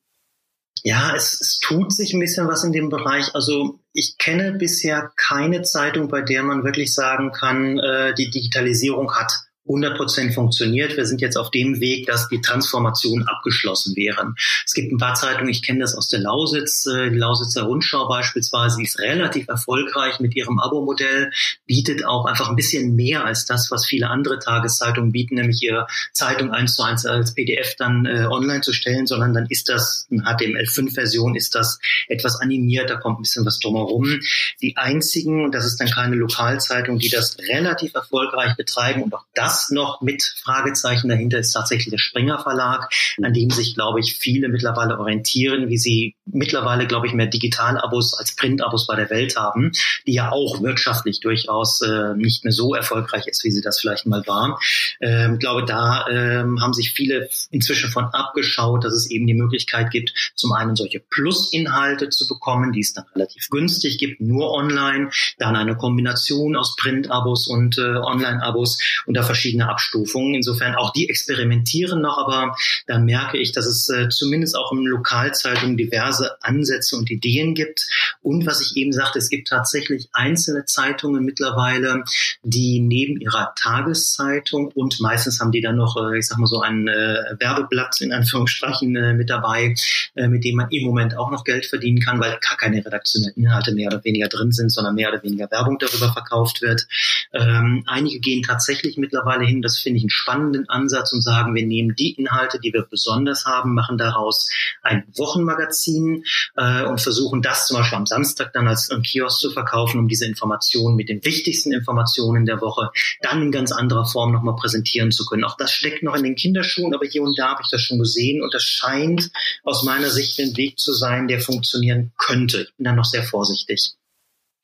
Ja, 0.84 1.16
es, 1.16 1.40
es 1.42 1.60
tut 1.60 1.92
sich 1.92 2.14
ein 2.14 2.20
bisschen 2.20 2.48
was 2.48 2.64
in 2.64 2.72
dem 2.72 2.90
Bereich. 2.90 3.34
Also 3.34 3.80
ich 3.94 4.18
kenne 4.18 4.54
bisher 4.54 5.12
keine 5.16 5.64
Zeitung, 5.64 6.08
bei 6.08 6.22
der 6.22 6.44
man 6.44 6.64
wirklich 6.64 6.94
sagen 6.94 7.32
kann, 7.32 7.80
äh, 7.80 8.14
die 8.14 8.30
Digitalisierung 8.30 9.14
hat 9.16 9.47
100 9.68 9.98
Prozent 9.98 10.34
funktioniert. 10.34 10.96
Wir 10.98 11.06
sind 11.06 11.22
jetzt 11.22 11.38
auf 11.38 11.52
dem 11.52 11.80
Weg, 11.80 12.06
dass 12.08 12.28
die 12.30 12.42
Transformation 12.42 13.24
abgeschlossen 13.28 13.96
wäre. 13.96 14.34
Es 14.66 14.74
gibt 14.74 14.92
ein 14.92 14.98
paar 14.98 15.16
Zeitungen, 15.16 15.50
ich 15.50 15.62
kenne 15.62 15.80
das 15.80 15.96
aus 15.96 16.10
der 16.10 16.20
Lausitz, 16.20 16.86
äh, 16.86 17.10
die 17.10 17.18
Lausitzer 17.18 17.64
Rundschau 17.64 18.08
beispielsweise, 18.08 18.78
die 18.78 18.84
ist 18.84 19.00
relativ 19.00 19.48
erfolgreich 19.48 20.20
mit 20.20 20.36
ihrem 20.36 20.60
Abo-Modell, 20.60 21.32
bietet 21.66 22.06
auch 22.06 22.26
einfach 22.26 22.50
ein 22.50 22.56
bisschen 22.56 22.96
mehr 22.96 23.26
als 23.26 23.46
das, 23.46 23.70
was 23.72 23.86
viele 23.86 24.10
andere 24.10 24.40
Tageszeitungen 24.40 25.12
bieten, 25.12 25.36
nämlich 25.36 25.62
ihre 25.62 25.88
Zeitung 26.14 26.52
eins 26.52 26.76
zu 26.76 26.84
eins 26.84 27.06
als 27.06 27.34
PDF 27.34 27.76
dann 27.76 28.06
äh, 28.06 28.26
online 28.30 28.62
zu 28.62 28.74
stellen, 28.74 29.08
sondern 29.08 29.34
dann 29.34 29.48
ist 29.50 29.70
das 29.70 30.08
eine 30.12 30.24
HTML5-Version, 30.24 31.36
ist 31.36 31.56
das 31.56 31.80
etwas 32.08 32.40
animiert, 32.40 32.90
da 32.90 32.96
kommt 32.96 33.20
ein 33.20 33.24
bisschen 33.24 33.46
was 33.46 33.60
drumherum. 33.60 34.20
Die 34.62 34.78
einzigen, 34.78 35.44
und 35.44 35.54
das 35.54 35.66
ist 35.66 35.78
dann 35.80 35.90
keine 35.90 36.16
Lokalzeitung, 36.16 37.00
die 37.00 37.10
das 37.10 37.38
relativ 37.40 37.94
erfolgreich 37.94 38.56
betreiben 38.56 39.04
und 39.04 39.14
auch 39.14 39.26
das 39.34 39.57
das 39.58 39.72
noch 39.72 40.02
mit 40.02 40.24
Fragezeichen 40.44 41.10
dahinter 41.10 41.40
ist 41.40 41.52
tatsächlich 41.52 41.90
der 41.90 41.98
Springer 41.98 42.40
Verlag, 42.40 42.92
an 43.22 43.34
dem 43.34 43.50
sich, 43.50 43.76
glaube 43.76 44.00
ich, 44.00 44.16
viele 44.16 44.50
mittlerweile 44.50 45.00
orientieren, 45.00 45.70
wie 45.70 45.78
sie 45.78 46.16
mittlerweile, 46.26 46.88
glaube 46.88 47.08
ich, 47.08 47.14
mehr 47.14 47.28
Digital-Abos 47.28 48.14
als 48.14 48.36
Print-Abos 48.36 48.88
bei 48.88 48.96
der 48.96 49.10
Welt 49.10 49.36
haben, 49.36 49.72
die 50.06 50.14
ja 50.14 50.32
auch 50.32 50.62
wirtschaftlich 50.62 51.20
durchaus 51.20 51.82
äh, 51.82 52.16
nicht 52.16 52.44
mehr 52.44 52.54
so 52.54 52.76
erfolgreich 52.76 53.28
ist, 53.28 53.44
wie 53.44 53.52
sie 53.52 53.62
das 53.62 53.80
vielleicht 53.80 54.06
mal 54.06 54.24
war. 54.28 54.60
Ähm, 55.02 55.40
glaube, 55.40 55.66
da 55.66 56.06
ähm, 56.08 56.62
haben 56.62 56.74
sich 56.74 56.92
viele 56.92 57.30
inzwischen 57.50 57.90
von 57.90 58.06
abgeschaut, 58.06 58.84
dass 58.84 58.94
es 58.94 59.10
eben 59.10 59.28
die 59.28 59.34
Möglichkeit 59.34 59.92
gibt, 59.92 60.14
zum 60.36 60.52
einen 60.52 60.76
solche 60.76 61.00
Plus-Inhalte 61.00 62.10
zu 62.10 62.28
bekommen, 62.28 62.72
die 62.72 62.82
es 62.82 62.94
dann 62.94 63.06
relativ 63.16 63.50
günstig 63.50 63.98
gibt, 63.98 64.22
nur 64.22 64.52
online, 64.52 65.10
dann 65.38 65.56
eine 65.56 65.76
Kombination 65.76 66.56
aus 66.56 66.76
Print-Abos 66.76 67.48
und 67.48 67.78
äh, 67.78 67.82
Online-Abos 67.82 68.80
und 69.06 69.16
da 69.16 69.24
verschiedene 69.24 69.47
verschiedene 69.48 69.70
Abstufungen. 69.70 70.36
Insofern 70.36 70.76
auch 70.76 70.92
die 70.92 71.10
experimentieren 71.10 72.02
noch, 72.02 72.18
aber 72.18 72.56
da 72.86 73.00
merke 73.00 73.38
ich, 73.38 73.52
dass 73.54 73.66
es 73.66 73.88
äh, 73.90 74.10
zumindest 74.10 74.58
auch 74.58 74.72
in 74.72 74.84
Lokalzeitungen 74.84 75.78
diverse 75.78 76.42
Ansätze 76.42 76.98
und 76.98 77.10
Ideen 77.10 77.54
gibt. 77.56 77.88
Und 78.22 78.46
was 78.46 78.62
ich 78.62 78.76
eben 78.76 78.92
sagte, 78.92 79.20
es 79.20 79.30
gibt 79.30 79.48
tatsächlich 79.48 80.10
einzelne 80.12 80.66
Zeitungen 80.66 81.24
mittlerweile, 81.24 82.04
die 82.44 82.80
neben 82.82 83.20
ihrer 83.22 83.54
Tageszeitung 83.56 84.72
und 84.74 85.00
meistens 85.00 85.40
haben 85.40 85.52
die 85.52 85.62
dann 85.62 85.78
noch, 85.78 85.96
äh, 85.98 86.18
ich 86.18 86.28
sag 86.28 86.38
mal 86.38 86.48
so 86.48 86.60
ein 86.62 86.88
äh, 86.88 87.36
Werbeblatt 87.40 88.02
in 88.02 88.12
Anführungsstrichen 88.12 88.96
äh, 88.96 89.14
mit 89.14 89.30
dabei, 89.30 89.76
äh, 90.16 90.28
mit 90.28 90.44
dem 90.44 90.58
man 90.58 90.70
im 90.72 90.84
Moment 90.84 91.18
auch 91.18 91.32
noch 91.32 91.46
Geld 91.46 91.66
verdienen 91.66 92.02
kann, 92.02 92.20
weil 92.20 92.38
gar 92.42 92.58
keine 92.58 92.86
redaktionellen 92.86 93.36
Inhalte 93.36 93.74
mehr 93.74 93.88
oder 93.88 94.04
weniger 94.04 94.28
drin 94.28 94.52
sind, 94.52 94.72
sondern 94.72 94.96
mehr 94.96 95.10
oder 95.10 95.24
weniger 95.24 95.50
Werbung 95.50 95.78
darüber 95.80 96.12
verkauft 96.12 96.62
wird. 96.62 96.88
Ähm, 97.34 97.84
einige 97.88 98.20
gehen 98.20 98.44
tatsächlich 98.44 98.98
mittlerweile 98.98 99.37
mittlerweile 99.38 99.46
hin, 99.46 99.62
das 99.62 99.78
finde 99.78 99.98
ich 99.98 100.04
einen 100.04 100.10
spannenden 100.10 100.70
Ansatz 100.70 101.14
und 101.14 101.22
sagen, 101.22 101.56
wir 101.56 101.66
nehmen 101.66 101.96
die 101.96 102.14
Inhalte, 102.14 102.60
die 102.60 102.74
wir 102.74 102.86
besonders 102.90 103.46
haben, 103.46 103.74
machen 103.74 103.98
daraus 103.98 104.50
ein 104.82 105.04
Wochenmagazin 105.16 106.24
äh, 106.56 106.84
und 106.86 107.02
versuchen 107.02 107.42
das 107.42 107.68
zum 107.68 107.78
Beispiel 107.78 107.98
am 107.98 108.06
Samstag 108.06 108.54
dann 108.54 108.68
als 108.68 108.90
Kiosk 109.04 109.40
zu 109.40 109.52
verkaufen, 109.52 110.00
um 110.00 110.08
diese 110.08 110.26
Informationen 110.26 110.96
mit 110.96 111.10
den 111.10 111.24
wichtigsten 111.24 111.72
Informationen 111.72 112.46
der 112.46 112.62
Woche 112.62 112.90
dann 113.22 113.42
in 113.42 113.52
ganz 113.52 113.72
anderer 113.72 114.06
Form 114.06 114.32
nochmal 114.32 114.56
präsentieren 114.56 115.12
zu 115.12 115.26
können. 115.26 115.44
Auch 115.44 115.58
das 115.58 115.72
steckt 115.72 116.04
noch 116.04 116.16
in 116.16 116.24
den 116.24 116.36
Kinderschuhen, 116.36 116.94
aber 116.94 117.06
hier 117.06 117.22
und 117.22 117.38
da 117.38 117.50
habe 117.50 117.62
ich 117.64 117.70
das 117.70 117.82
schon 117.82 118.00
gesehen 118.00 118.42
und 118.42 118.54
das 118.54 118.64
scheint 118.64 119.30
aus 119.64 119.84
meiner 119.84 120.10
Sicht 120.10 120.40
ein 120.40 120.56
Weg 120.58 120.80
zu 120.80 120.94
sein, 120.94 121.28
der 121.28 121.40
funktionieren 121.40 122.12
könnte. 122.18 122.62
Ich 122.62 122.76
bin 122.76 122.86
da 122.86 122.94
noch 122.94 123.06
sehr 123.06 123.24
vorsichtig. 123.24 123.94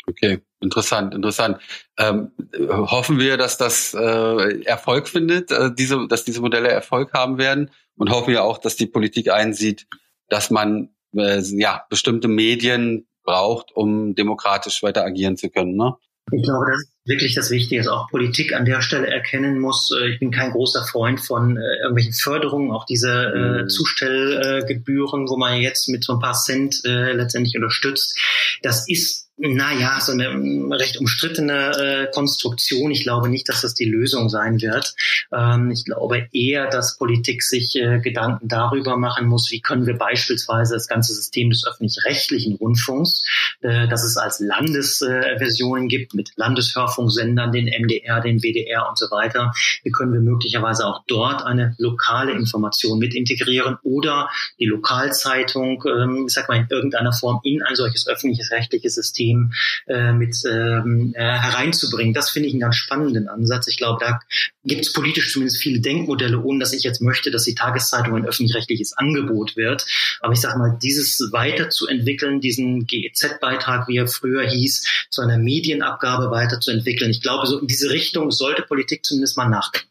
Okay, 0.05 0.41
interessant, 0.63 1.13
interessant. 1.13 1.59
Ähm, 1.97 2.31
hoffen 2.69 3.19
wir, 3.19 3.37
dass 3.37 3.57
das 3.57 3.93
äh, 3.93 4.63
Erfolg 4.63 5.07
findet, 5.07 5.51
äh, 5.51 5.69
diese, 5.77 6.07
dass 6.07 6.23
diese 6.23 6.41
Modelle 6.41 6.69
Erfolg 6.69 7.13
haben 7.13 7.37
werden 7.37 7.69
und 7.95 8.09
hoffen 8.09 8.31
wir 8.31 8.43
auch, 8.43 8.57
dass 8.57 8.75
die 8.75 8.87
Politik 8.87 9.29
einsieht, 9.29 9.85
dass 10.29 10.49
man 10.49 10.89
äh, 11.15 11.39
ja 11.41 11.85
bestimmte 11.89 12.27
Medien 12.27 13.05
braucht, 13.23 13.75
um 13.75 14.15
demokratisch 14.15 14.81
weiter 14.81 15.05
agieren 15.05 15.37
zu 15.37 15.49
können. 15.49 15.75
Ne? 15.75 15.93
Ich 16.31 16.43
glaube, 16.43 16.65
das 16.71 16.81
ist 16.81 16.91
wirklich 17.05 17.35
das 17.35 17.51
Wichtige, 17.51 17.81
dass 17.81 17.91
auch 17.91 18.09
Politik 18.09 18.53
an 18.53 18.65
der 18.65 18.81
Stelle 18.81 19.07
erkennen 19.07 19.59
muss. 19.59 19.91
Äh, 19.91 20.09
ich 20.09 20.19
bin 20.19 20.31
kein 20.31 20.51
großer 20.51 20.85
Freund 20.85 21.19
von 21.19 21.57
äh, 21.57 21.59
irgendwelchen 21.81 22.13
Förderungen, 22.13 22.71
auch 22.71 22.85
diese 22.85 23.11
äh, 23.11 23.63
mhm. 23.63 23.69
Zustellgebühren, 23.69 25.27
wo 25.27 25.37
man 25.37 25.59
jetzt 25.59 25.89
mit 25.89 26.03
so 26.03 26.13
ein 26.13 26.19
paar 26.19 26.33
Cent 26.33 26.81
äh, 26.85 27.11
letztendlich 27.11 27.55
unterstützt. 27.55 28.17
Das 28.61 28.87
ist 28.87 29.22
naja, 29.37 29.99
so 29.99 30.11
eine 30.11 30.29
mm, 30.29 30.71
recht 30.71 30.97
umstrittene 30.97 31.71
äh, 31.77 32.11
Konstruktion. 32.11 32.91
Ich 32.91 33.03
glaube 33.03 33.29
nicht, 33.29 33.49
dass 33.49 33.61
das 33.61 33.73
die 33.73 33.85
Lösung 33.85 34.29
sein 34.29 34.61
wird. 34.61 34.93
Ähm, 35.31 35.71
ich 35.71 35.85
glaube 35.85 36.27
eher, 36.31 36.69
dass 36.69 36.97
Politik 36.97 37.41
sich 37.41 37.75
äh, 37.75 37.99
Gedanken 37.99 38.47
darüber 38.47 38.95
machen 38.95 39.25
muss, 39.25 39.49
wie 39.51 39.59
können 39.59 39.87
wir 39.87 39.97
beispielsweise 39.97 40.75
das 40.75 40.87
ganze 40.87 41.15
System 41.15 41.49
des 41.49 41.65
öffentlich-rechtlichen 41.65 42.57
Rundfunks, 42.57 43.25
äh, 43.61 43.87
das 43.87 44.03
es 44.03 44.17
als 44.17 44.39
Landesversionen 44.39 45.87
gibt, 45.87 46.13
mit 46.13 46.31
Landeshörfunksendern, 46.35 47.51
den 47.51 47.65
MDR, 47.65 48.21
den 48.21 48.43
WDR 48.43 48.87
und 48.87 48.99
so 48.99 49.09
weiter, 49.09 49.51
wie 49.83 49.91
können 49.91 50.13
wir 50.13 50.21
möglicherweise 50.21 50.85
auch 50.85 51.03
dort 51.07 51.43
eine 51.43 51.73
lokale 51.79 52.33
Information 52.33 52.99
mit 52.99 53.15
integrieren 53.15 53.77
oder 53.81 54.29
die 54.59 54.65
Lokalzeitung, 54.65 55.83
ähm, 55.87 56.25
ich 56.27 56.33
sag 56.35 56.49
mal, 56.49 56.57
in 56.57 56.67
irgendeiner 56.69 57.13
Form 57.13 57.39
in 57.43 57.63
ein 57.63 57.75
solches 57.75 58.07
öffentliches 58.07 58.51
rechtliches 58.51 58.93
System 58.93 59.22
System 59.23 59.53
äh, 59.87 60.11
mit 60.11 60.35
ähm, 60.45 61.13
äh, 61.15 61.21
hereinzubringen. 61.21 62.13
Das 62.13 62.29
finde 62.29 62.47
ich 62.47 62.53
einen 62.53 62.61
ganz 62.61 62.75
spannenden 62.75 63.27
Ansatz. 63.27 63.67
Ich 63.67 63.77
glaube, 63.77 64.03
da 64.03 64.19
gibt 64.63 64.81
es 64.81 64.93
politisch 64.93 65.31
zumindest 65.31 65.61
viele 65.61 65.79
Denkmodelle, 65.79 66.41
ohne 66.41 66.59
dass 66.59 66.73
ich 66.73 66.83
jetzt 66.83 67.01
möchte, 67.01 67.31
dass 67.31 67.43
die 67.43 67.55
Tageszeitung 67.55 68.15
ein 68.15 68.25
öffentlich-rechtliches 68.25 68.93
Angebot 68.93 69.55
wird. 69.55 69.85
Aber 70.21 70.33
ich 70.33 70.41
sage 70.41 70.57
mal, 70.59 70.77
dieses 70.81 71.29
weiterzuentwickeln, 71.31 72.41
diesen 72.41 72.85
GEZ-Beitrag, 72.85 73.87
wie 73.87 73.97
er 73.97 74.07
früher 74.07 74.47
hieß, 74.47 75.07
zu 75.09 75.21
einer 75.21 75.37
Medienabgabe 75.37 76.31
weiterzuentwickeln. 76.31 77.11
Ich 77.11 77.21
glaube, 77.21 77.47
so 77.47 77.59
in 77.59 77.67
diese 77.67 77.89
Richtung 77.89 78.31
sollte 78.31 78.63
Politik 78.63 79.05
zumindest 79.05 79.37
mal 79.37 79.49
nachdenken. 79.49 79.89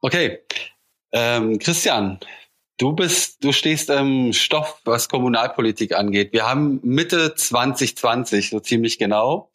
Okay. 0.00 0.40
Ähm, 1.12 1.58
Christian, 1.60 2.18
Du 2.76 2.92
bist, 2.92 3.44
du 3.44 3.52
stehst 3.52 3.88
im 3.88 4.32
Stoff, 4.32 4.80
was 4.84 5.08
Kommunalpolitik 5.08 5.94
angeht. 5.94 6.32
Wir 6.32 6.48
haben 6.48 6.80
Mitte 6.82 7.34
2020, 7.36 8.50
so 8.50 8.58
ziemlich 8.58 8.98
genau. 8.98 9.50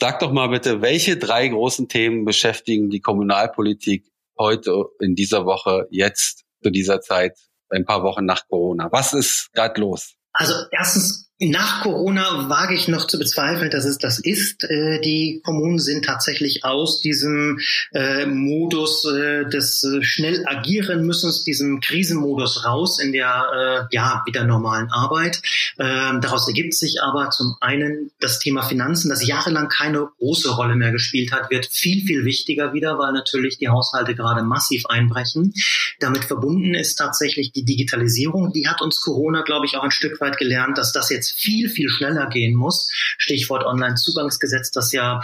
Sag 0.00 0.18
doch 0.18 0.32
mal 0.32 0.48
bitte, 0.48 0.82
welche 0.82 1.16
drei 1.16 1.46
großen 1.46 1.88
Themen 1.88 2.24
beschäftigen 2.24 2.90
die 2.90 3.00
Kommunalpolitik 3.00 4.10
heute 4.36 4.86
in 5.00 5.14
dieser 5.14 5.44
Woche, 5.44 5.86
jetzt 5.90 6.44
zu 6.62 6.70
dieser 6.70 7.00
Zeit, 7.00 7.38
ein 7.68 7.84
paar 7.84 8.02
Wochen 8.02 8.24
nach 8.24 8.48
Corona? 8.48 8.88
Was 8.90 9.12
ist 9.12 9.50
gerade 9.52 9.80
los? 9.80 10.14
Also 10.32 10.54
erstens 10.72 11.27
nach 11.40 11.82
Corona 11.82 12.48
wage 12.48 12.74
ich 12.74 12.88
noch 12.88 13.06
zu 13.06 13.18
bezweifeln, 13.18 13.70
dass 13.70 13.84
es 13.84 13.98
das 13.98 14.18
ist. 14.18 14.64
Äh, 14.64 15.00
die 15.00 15.40
Kommunen 15.44 15.78
sind 15.78 16.04
tatsächlich 16.04 16.64
aus 16.64 17.00
diesem 17.00 17.60
äh, 17.92 18.26
Modus 18.26 19.04
äh, 19.04 19.44
des 19.48 19.86
schnell 20.00 20.44
agieren 20.46 21.06
müssen, 21.06 21.32
diesem 21.44 21.80
Krisenmodus 21.80 22.64
raus 22.64 22.98
in 22.98 23.12
der 23.12 23.88
ja 23.90 24.22
wieder 24.26 24.44
normalen 24.44 24.90
Arbeit. 24.90 25.42
Ähm, 25.78 26.20
daraus 26.20 26.48
ergibt 26.48 26.74
sich 26.74 27.02
aber 27.02 27.30
zum 27.30 27.56
einen 27.60 28.10
das 28.18 28.38
Thema 28.38 28.62
Finanzen, 28.62 29.08
das 29.08 29.26
jahrelang 29.26 29.68
keine 29.68 30.08
große 30.18 30.50
Rolle 30.50 30.74
mehr 30.74 30.90
gespielt 30.90 31.32
hat, 31.32 31.50
wird 31.50 31.66
viel 31.66 32.04
viel 32.04 32.24
wichtiger 32.24 32.72
wieder, 32.72 32.98
weil 32.98 33.12
natürlich 33.12 33.58
die 33.58 33.68
Haushalte 33.68 34.14
gerade 34.14 34.42
massiv 34.42 34.86
einbrechen. 34.86 35.54
Damit 36.00 36.24
verbunden 36.24 36.74
ist 36.74 36.96
tatsächlich 36.96 37.52
die 37.52 37.64
Digitalisierung. 37.64 38.52
Die 38.52 38.68
hat 38.68 38.80
uns 38.80 39.00
Corona, 39.00 39.42
glaube 39.42 39.66
ich, 39.66 39.76
auch 39.76 39.84
ein 39.84 39.90
Stück 39.90 40.20
weit 40.20 40.38
gelernt, 40.38 40.78
dass 40.78 40.92
das 40.92 41.10
jetzt 41.10 41.27
viel, 41.30 41.68
viel 41.68 41.88
schneller 41.88 42.28
gehen 42.28 42.54
muss. 42.54 42.90
Stichwort 43.18 43.64
Online-Zugangsgesetz, 43.64 44.70
das 44.70 44.92
ja 44.92 45.20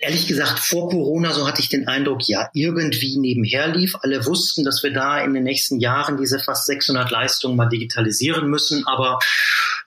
ehrlich 0.00 0.26
gesagt, 0.26 0.58
vor 0.58 0.88
Corona, 0.88 1.32
so 1.32 1.46
hatte 1.46 1.60
ich 1.60 1.68
den 1.68 1.86
Eindruck, 1.86 2.26
ja, 2.26 2.48
irgendwie 2.54 3.18
nebenher 3.18 3.68
lief. 3.68 3.96
Alle 4.00 4.24
wussten, 4.24 4.64
dass 4.64 4.82
wir 4.82 4.92
da 4.92 5.22
in 5.22 5.34
den 5.34 5.42
nächsten 5.42 5.78
Jahren 5.78 6.16
diese 6.16 6.38
fast 6.38 6.66
600 6.66 7.10
Leistungen 7.10 7.56
mal 7.56 7.68
digitalisieren 7.68 8.48
müssen, 8.48 8.86
aber 8.86 9.18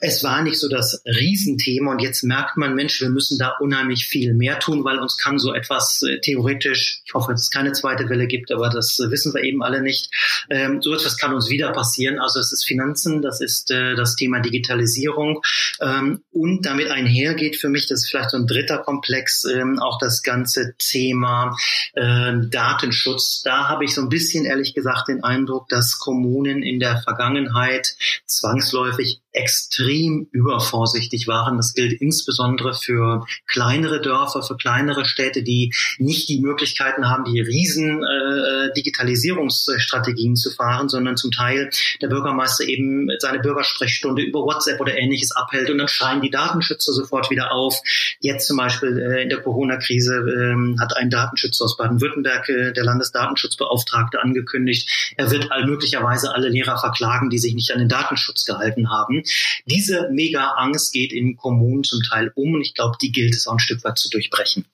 es 0.03 0.21
war 0.21 0.41
nicht 0.41 0.59
so 0.59 0.67
das 0.67 1.01
Riesenthema 1.05 1.91
und 1.91 2.01
jetzt 2.01 2.23
merkt 2.23 2.57
man, 2.57 2.75
Mensch, 2.75 2.99
wir 2.99 3.09
müssen 3.09 3.39
da 3.39 3.53
unheimlich 3.61 4.05
viel 4.05 4.33
mehr 4.33 4.59
tun, 4.59 4.83
weil 4.83 4.99
uns 4.99 5.17
kann 5.17 5.39
so 5.39 5.53
etwas 5.53 6.03
äh, 6.03 6.19
theoretisch, 6.19 7.01
ich 7.05 7.13
hoffe, 7.13 7.31
dass 7.31 7.43
es 7.43 7.49
keine 7.49 7.71
zweite 7.71 8.09
Welle 8.09 8.27
gibt, 8.27 8.51
aber 8.51 8.69
das 8.69 8.99
äh, 8.99 9.09
wissen 9.11 9.33
wir 9.33 9.41
eben 9.43 9.63
alle 9.63 9.81
nicht, 9.81 10.09
ähm, 10.49 10.81
so 10.81 10.93
etwas 10.93 11.17
kann 11.17 11.33
uns 11.33 11.49
wieder 11.49 11.71
passieren. 11.71 12.19
Also 12.19 12.41
es 12.41 12.51
ist 12.51 12.65
Finanzen, 12.65 13.21
das 13.21 13.39
ist 13.39 13.71
äh, 13.71 13.95
das 13.95 14.17
Thema 14.17 14.41
Digitalisierung 14.41 15.41
ähm, 15.79 16.21
und 16.31 16.65
damit 16.65 16.89
einhergeht 16.89 17.55
für 17.55 17.69
mich, 17.69 17.87
das 17.87 18.01
ist 18.01 18.09
vielleicht 18.09 18.31
so 18.31 18.37
ein 18.37 18.45
dritter 18.45 18.79
Komplex, 18.79 19.45
ähm, 19.45 19.79
auch 19.79 19.99
das 19.99 20.21
ganze 20.21 20.75
Thema 20.77 21.55
äh, 21.93 22.33
Datenschutz. 22.49 23.41
Da 23.43 23.69
habe 23.69 23.85
ich 23.85 23.93
so 23.95 24.01
ein 24.01 24.09
bisschen 24.09 24.43
ehrlich 24.43 24.73
gesagt 24.73 25.07
den 25.07 25.23
Eindruck, 25.23 25.69
dass 25.69 25.97
Kommunen 25.97 26.61
in 26.61 26.81
der 26.81 27.01
Vergangenheit 27.01 27.95
zwangsläufig 28.25 29.22
extrem 29.33 30.27
übervorsichtig 30.31 31.27
waren. 31.27 31.57
Das 31.57 31.73
gilt 31.73 31.99
insbesondere 31.99 32.73
für 32.73 33.25
kleinere 33.47 33.99
Dörfer, 34.01 34.43
für 34.43 34.55
kleinere 34.55 35.05
Städte, 35.05 35.43
die 35.43 35.73
nicht 35.97 36.29
die 36.29 36.39
Möglichkeiten 36.39 37.09
haben, 37.09 37.25
die 37.25 37.41
riesen 37.41 38.03
äh, 38.03 38.71
Digitalisierungsstrategien 38.73 40.35
zu 40.35 40.51
fahren, 40.51 40.87
sondern 40.87 41.17
zum 41.17 41.31
Teil 41.31 41.69
der 42.01 42.07
Bürgermeister 42.07 42.63
eben 42.65 43.09
seine 43.19 43.39
Bürgersprechstunde 43.39 44.21
über 44.21 44.41
WhatsApp 44.41 44.79
oder 44.79 44.97
ähnliches 44.97 45.31
abhält 45.31 45.69
und 45.69 45.79
dann 45.79 45.87
schreien 45.87 46.21
die 46.21 46.29
Datenschützer 46.29 46.93
sofort 46.93 47.31
wieder 47.31 47.51
auf. 47.51 47.81
Jetzt 48.19 48.47
zum 48.47 48.57
Beispiel 48.57 48.99
äh, 48.99 49.23
in 49.23 49.29
der 49.29 49.41
Corona-Krise 49.41 50.13
äh, 50.13 50.79
hat 50.79 50.95
ein 50.95 51.09
Datenschützer 51.09 51.65
aus 51.65 51.75
Baden-Württemberg, 51.77 52.49
äh, 52.49 52.71
der 52.73 52.83
Landesdatenschutzbeauftragte, 52.83 54.21
angekündigt, 54.21 55.13
er 55.17 55.31
wird 55.31 55.51
all 55.51 55.65
möglicherweise 55.65 56.33
alle 56.33 56.49
Lehrer 56.49 56.77
verklagen, 56.77 57.29
die 57.29 57.39
sich 57.39 57.55
nicht 57.55 57.71
an 57.71 57.79
den 57.79 57.89
Datenschutz 57.89 58.45
gehalten 58.45 58.91
haben. 58.91 59.22
Diese 59.65 60.09
Mega-Angst 60.11 60.93
geht 60.93 61.13
in 61.13 61.35
Kommunen 61.35 61.83
zum 61.83 62.01
Teil 62.03 62.31
um 62.35 62.55
und 62.55 62.61
ich 62.61 62.73
glaube, 62.73 62.97
die 63.01 63.11
gilt 63.11 63.35
es 63.35 63.47
auch 63.47 63.53
ein 63.53 63.59
Stück 63.59 63.83
weit 63.83 63.97
zu 63.97 64.09
durchbrechen. 64.09 64.65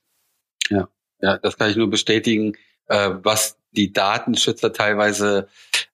Ja, 0.70 0.88
ja, 1.22 1.38
das 1.38 1.58
kann 1.58 1.70
ich 1.70 1.76
nur 1.76 1.90
bestätigen, 1.90 2.56
äh, 2.88 3.12
was 3.24 3.58
die 3.72 3.94
Datenschützer 3.94 4.74
teilweise 4.74 5.48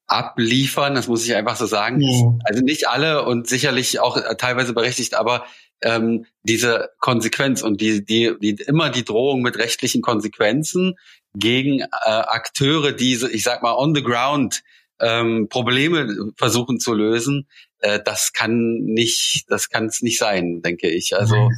abliefern, 0.07 0.95
das 0.95 1.07
muss 1.07 1.25
ich 1.25 1.35
einfach 1.35 1.55
so 1.55 1.65
sagen. 1.65 2.01
Ja. 2.01 2.37
Also 2.43 2.61
nicht 2.61 2.87
alle 2.87 3.25
und 3.25 3.47
sicherlich 3.47 3.99
auch 3.99 4.17
äh, 4.17 4.35
teilweise 4.35 4.73
berechtigt, 4.73 5.15
aber 5.15 5.45
ähm, 5.81 6.25
diese 6.43 6.91
Konsequenz 6.99 7.61
und 7.61 7.81
die, 7.81 8.05
die, 8.05 8.33
die 8.39 8.51
immer 8.65 8.89
die 8.89 9.03
Drohung 9.03 9.41
mit 9.41 9.57
rechtlichen 9.57 10.01
Konsequenzen 10.01 10.95
gegen 11.33 11.81
äh, 11.81 11.85
Akteure, 12.03 12.91
die, 12.91 13.13
ich 13.31 13.43
sag 13.43 13.61
mal, 13.61 13.75
on 13.75 13.93
the 13.93 14.03
ground 14.03 14.63
ähm, 14.99 15.47
Probleme 15.49 16.31
versuchen 16.37 16.79
zu 16.79 16.93
lösen, 16.93 17.47
äh, 17.79 17.99
das 18.03 18.33
kann 18.33 18.77
nicht, 18.77 19.45
das 19.49 19.69
kann 19.69 19.85
es 19.85 20.01
nicht 20.01 20.17
sein, 20.17 20.61
denke 20.61 20.89
ich. 20.89 21.15
Also 21.15 21.49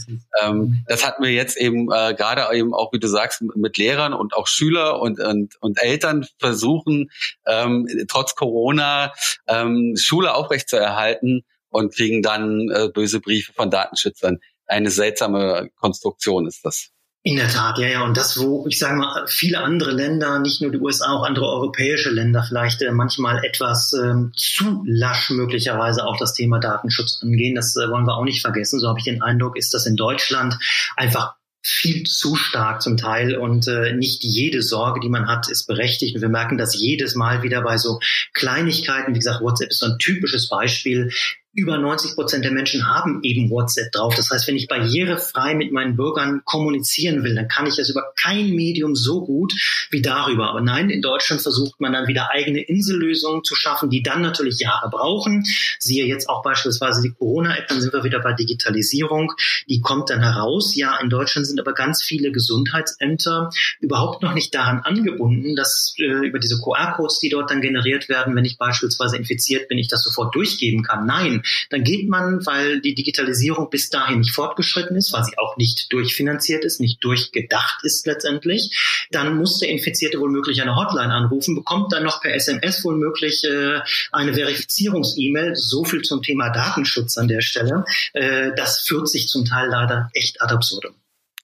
ähm, 0.41 0.83
das 0.87 1.05
hatten 1.05 1.23
wir 1.23 1.31
jetzt 1.31 1.57
eben 1.57 1.91
äh, 1.91 2.13
gerade 2.15 2.53
eben 2.55 2.73
auch, 2.73 2.91
wie 2.93 2.99
du 2.99 3.07
sagst, 3.07 3.43
mit 3.55 3.77
Lehrern 3.77 4.13
und 4.13 4.33
auch 4.33 4.47
Schüler 4.47 4.99
und 4.99 5.19
und, 5.19 5.55
und 5.61 5.81
Eltern 5.81 6.25
versuchen 6.39 7.11
ähm, 7.45 7.87
trotz 8.07 8.35
Corona 8.35 9.13
ähm, 9.47 9.95
Schule 9.97 10.33
aufrechtzuerhalten 10.33 11.45
und 11.69 11.93
kriegen 11.93 12.21
dann 12.21 12.69
äh, 12.69 12.89
böse 12.89 13.19
Briefe 13.19 13.53
von 13.53 13.69
Datenschützern. 13.69 14.39
Eine 14.65 14.91
seltsame 14.91 15.69
Konstruktion 15.75 16.47
ist 16.47 16.65
das. 16.65 16.91
In 17.27 17.35
der 17.35 17.49
Tat, 17.49 17.77
ja, 17.77 17.87
ja. 17.87 18.03
Und 18.05 18.15
das, 18.15 18.39
wo 18.39 18.65
ich 18.69 18.79
sage 18.79 18.95
mal, 18.95 19.25
viele 19.27 19.59
andere 19.59 19.91
Länder, 19.91 20.39
nicht 20.39 20.61
nur 20.61 20.71
die 20.71 20.77
USA, 20.77 21.11
auch 21.11 21.23
andere 21.25 21.45
europäische 21.47 22.09
Länder 22.09 22.41
vielleicht 22.41 22.81
äh, 22.81 22.91
manchmal 22.91 23.43
etwas 23.43 23.91
ähm, 23.91 24.31
zu 24.33 24.81
lasch 24.85 25.29
möglicherweise 25.31 26.05
auch 26.05 26.15
das 26.15 26.33
Thema 26.33 26.59
Datenschutz 26.59 27.19
angehen. 27.21 27.53
Das 27.53 27.75
äh, 27.75 27.89
wollen 27.89 28.05
wir 28.05 28.15
auch 28.15 28.23
nicht 28.23 28.41
vergessen. 28.41 28.79
So 28.79 28.87
habe 28.87 28.99
ich 28.99 29.03
den 29.03 29.21
Eindruck, 29.21 29.57
ist 29.57 29.73
das 29.73 29.85
in 29.85 29.97
Deutschland 29.97 30.57
einfach 30.95 31.33
viel 31.61 32.03
zu 32.03 32.37
stark 32.37 32.81
zum 32.81 32.95
Teil 32.95 33.35
und 33.35 33.67
äh, 33.67 33.91
nicht 33.93 34.23
jede 34.23 34.61
Sorge, 34.61 35.01
die 35.01 35.09
man 35.09 35.27
hat, 35.27 35.49
ist 35.49 35.67
berechtigt. 35.67 36.15
Und 36.15 36.21
wir 36.21 36.29
merken 36.29 36.57
das 36.57 36.79
jedes 36.79 37.13
Mal 37.15 37.43
wieder 37.43 37.61
bei 37.61 37.77
so 37.77 37.99
Kleinigkeiten. 38.35 39.13
Wie 39.13 39.19
gesagt, 39.19 39.41
WhatsApp 39.41 39.71
ist 39.71 39.79
so 39.79 39.87
ein 39.87 39.99
typisches 39.99 40.47
Beispiel 40.47 41.11
über 41.57 41.79
90 41.79 42.13
Prozent 42.13 42.45
der 42.45 42.51
Menschen 42.51 42.87
haben 42.87 43.23
eben 43.23 43.49
WhatsApp 43.49 43.91
drauf. 43.91 44.13
Das 44.15 44.29
heißt, 44.29 44.47
wenn 44.47 44.55
ich 44.55 44.67
barrierefrei 44.67 45.55
mit 45.55 45.71
meinen 45.71 45.95
Bürgern 45.95 46.43
kommunizieren 46.45 47.23
will, 47.23 47.33
dann 47.33 47.47
kann 47.47 47.65
ich 47.65 47.75
das 47.75 47.89
über 47.89 48.13
kein 48.15 48.51
Medium 48.51 48.95
so 48.95 49.25
gut 49.25 49.53
wie 49.89 50.03
darüber. 50.03 50.51
Aber 50.51 50.61
nein, 50.61 50.91
in 50.91 51.01
Deutschland 51.01 51.41
versucht 51.41 51.81
man 51.81 51.93
dann 51.93 52.07
wieder 52.07 52.29
eigene 52.29 52.61
Insellösungen 52.61 53.43
zu 53.43 53.55
schaffen, 53.55 53.89
die 53.89 54.03
dann 54.03 54.21
natürlich 54.21 54.59
Jahre 54.59 54.91
brauchen. 54.91 55.45
Siehe 55.79 56.05
jetzt 56.05 56.29
auch 56.29 56.43
beispielsweise 56.43 57.01
die 57.01 57.11
Corona-App, 57.11 57.67
dann 57.67 57.81
sind 57.81 57.91
wir 57.91 58.03
wieder 58.03 58.19
bei 58.19 58.33
Digitalisierung. 58.33 59.33
Die 59.67 59.81
kommt 59.81 60.11
dann 60.11 60.21
heraus. 60.21 60.75
Ja, 60.75 60.99
in 61.01 61.09
Deutschland 61.09 61.47
sind 61.47 61.59
aber 61.59 61.73
ganz 61.73 62.03
viele 62.03 62.31
Gesundheitsämter 62.31 63.49
überhaupt 63.79 64.21
noch 64.21 64.35
nicht 64.35 64.53
daran 64.53 64.81
angebunden, 64.81 65.55
dass 65.55 65.95
äh, 65.97 66.27
über 66.27 66.37
diese 66.37 66.61
QR-Codes, 66.61 67.17
die 67.17 67.29
dort 67.29 67.49
dann 67.49 67.61
generiert 67.61 68.09
werden, 68.09 68.35
wenn 68.35 68.45
ich 68.45 68.59
beispielsweise 68.59 69.17
infiziert 69.17 69.69
bin, 69.69 69.79
ich 69.79 69.87
das 69.87 70.03
sofort 70.03 70.35
durchgeben 70.35 70.83
kann. 70.83 71.07
Nein, 71.07 71.41
dann 71.69 71.83
geht 71.83 72.09
man, 72.09 72.45
weil 72.45 72.81
die 72.81 72.95
Digitalisierung 72.95 73.69
bis 73.69 73.89
dahin 73.89 74.19
nicht 74.19 74.31
fortgeschritten 74.31 74.95
ist, 74.95 75.13
weil 75.13 75.23
sie 75.23 75.37
auch 75.37 75.57
nicht 75.57 75.91
durchfinanziert 75.91 76.63
ist, 76.63 76.79
nicht 76.79 77.03
durchgedacht 77.03 77.79
ist 77.83 78.05
letztendlich, 78.07 79.07
dann 79.11 79.37
muss 79.37 79.59
der 79.59 79.69
Infizierte 79.69 80.19
womöglich 80.19 80.61
eine 80.61 80.75
Hotline 80.75 81.13
anrufen, 81.13 81.55
bekommt 81.55 81.93
dann 81.93 82.03
noch 82.03 82.21
per 82.21 82.33
SMS 82.33 82.83
womöglich 82.83 83.43
äh, 83.43 83.79
eine 84.11 84.33
Verifizierungs-E-Mail. 84.33 85.55
So 85.55 85.83
viel 85.83 86.01
zum 86.01 86.21
Thema 86.21 86.49
Datenschutz 86.49 87.17
an 87.17 87.27
der 87.27 87.41
Stelle. 87.41 87.85
Äh, 88.13 88.51
das 88.55 88.81
führt 88.81 89.07
sich 89.09 89.27
zum 89.27 89.45
Teil 89.45 89.69
leider 89.69 90.09
echt 90.13 90.41
ad 90.41 90.53
absurdum. 90.53 90.95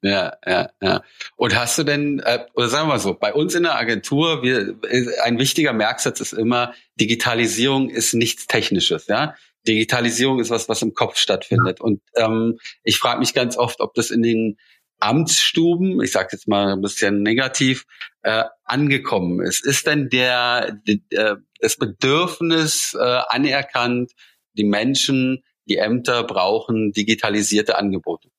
Ja, 0.04 0.34
ja, 0.46 0.70
ja. 0.82 1.02
Und 1.38 1.56
hast 1.56 1.78
du 1.78 1.84
denn, 1.84 2.20
äh, 2.20 2.46
oder 2.56 2.68
sagen 2.68 2.90
wir 2.90 2.96
mal 2.96 3.00
so, 3.00 3.14
bei 3.14 3.34
uns 3.34 3.56
in 3.56 3.64
der 3.64 3.78
Agentur, 3.78 4.44
wir, 4.44 4.76
äh, 4.90 5.06
ein 5.24 5.40
wichtiger 5.40 5.72
Merksatz 5.72 6.20
ist 6.20 6.34
immer, 6.34 6.74
Digitalisierung 7.00 7.90
ist 7.90 8.14
nichts 8.14 8.46
Technisches, 8.48 9.08
ja. 9.08 9.36
Digitalisierung 9.68 10.40
ist 10.40 10.50
was, 10.50 10.70
was 10.70 10.82
im 10.82 10.94
Kopf 10.94 11.18
stattfindet. 11.18 11.82
Und 11.82 12.02
ähm, 12.16 12.60
ich 12.84 12.98
frage 12.98 13.20
mich 13.20 13.34
ganz 13.34 13.58
oft, 13.58 13.80
ob 13.80 13.94
das 13.94 14.12
in 14.12 14.22
den 14.22 14.58
Amtsstuben, 15.00 16.02
ich 16.02 16.12
sage 16.12 16.30
jetzt 16.32 16.48
mal 16.48 16.74
ein 16.74 16.82
bisschen 16.82 17.24
negativ, 17.24 17.86
äh, 18.22 18.46
angekommen 18.64 19.42
ist. 19.42 19.66
Ist 19.66 19.86
denn 19.88 20.10
der, 20.10 20.80
die, 20.88 21.04
äh, 21.10 21.36
das 21.60 21.78
Bedürfnis 21.78 22.96
äh, 22.98 23.22
anerkannt, 23.28 24.12
die 24.54 24.64
Menschen, 24.64 25.44
die 25.66 25.78
Ämter 25.78 26.24
brauchen 26.24 26.92
digitalisierte 26.92 27.78
Angebote? 27.78 28.30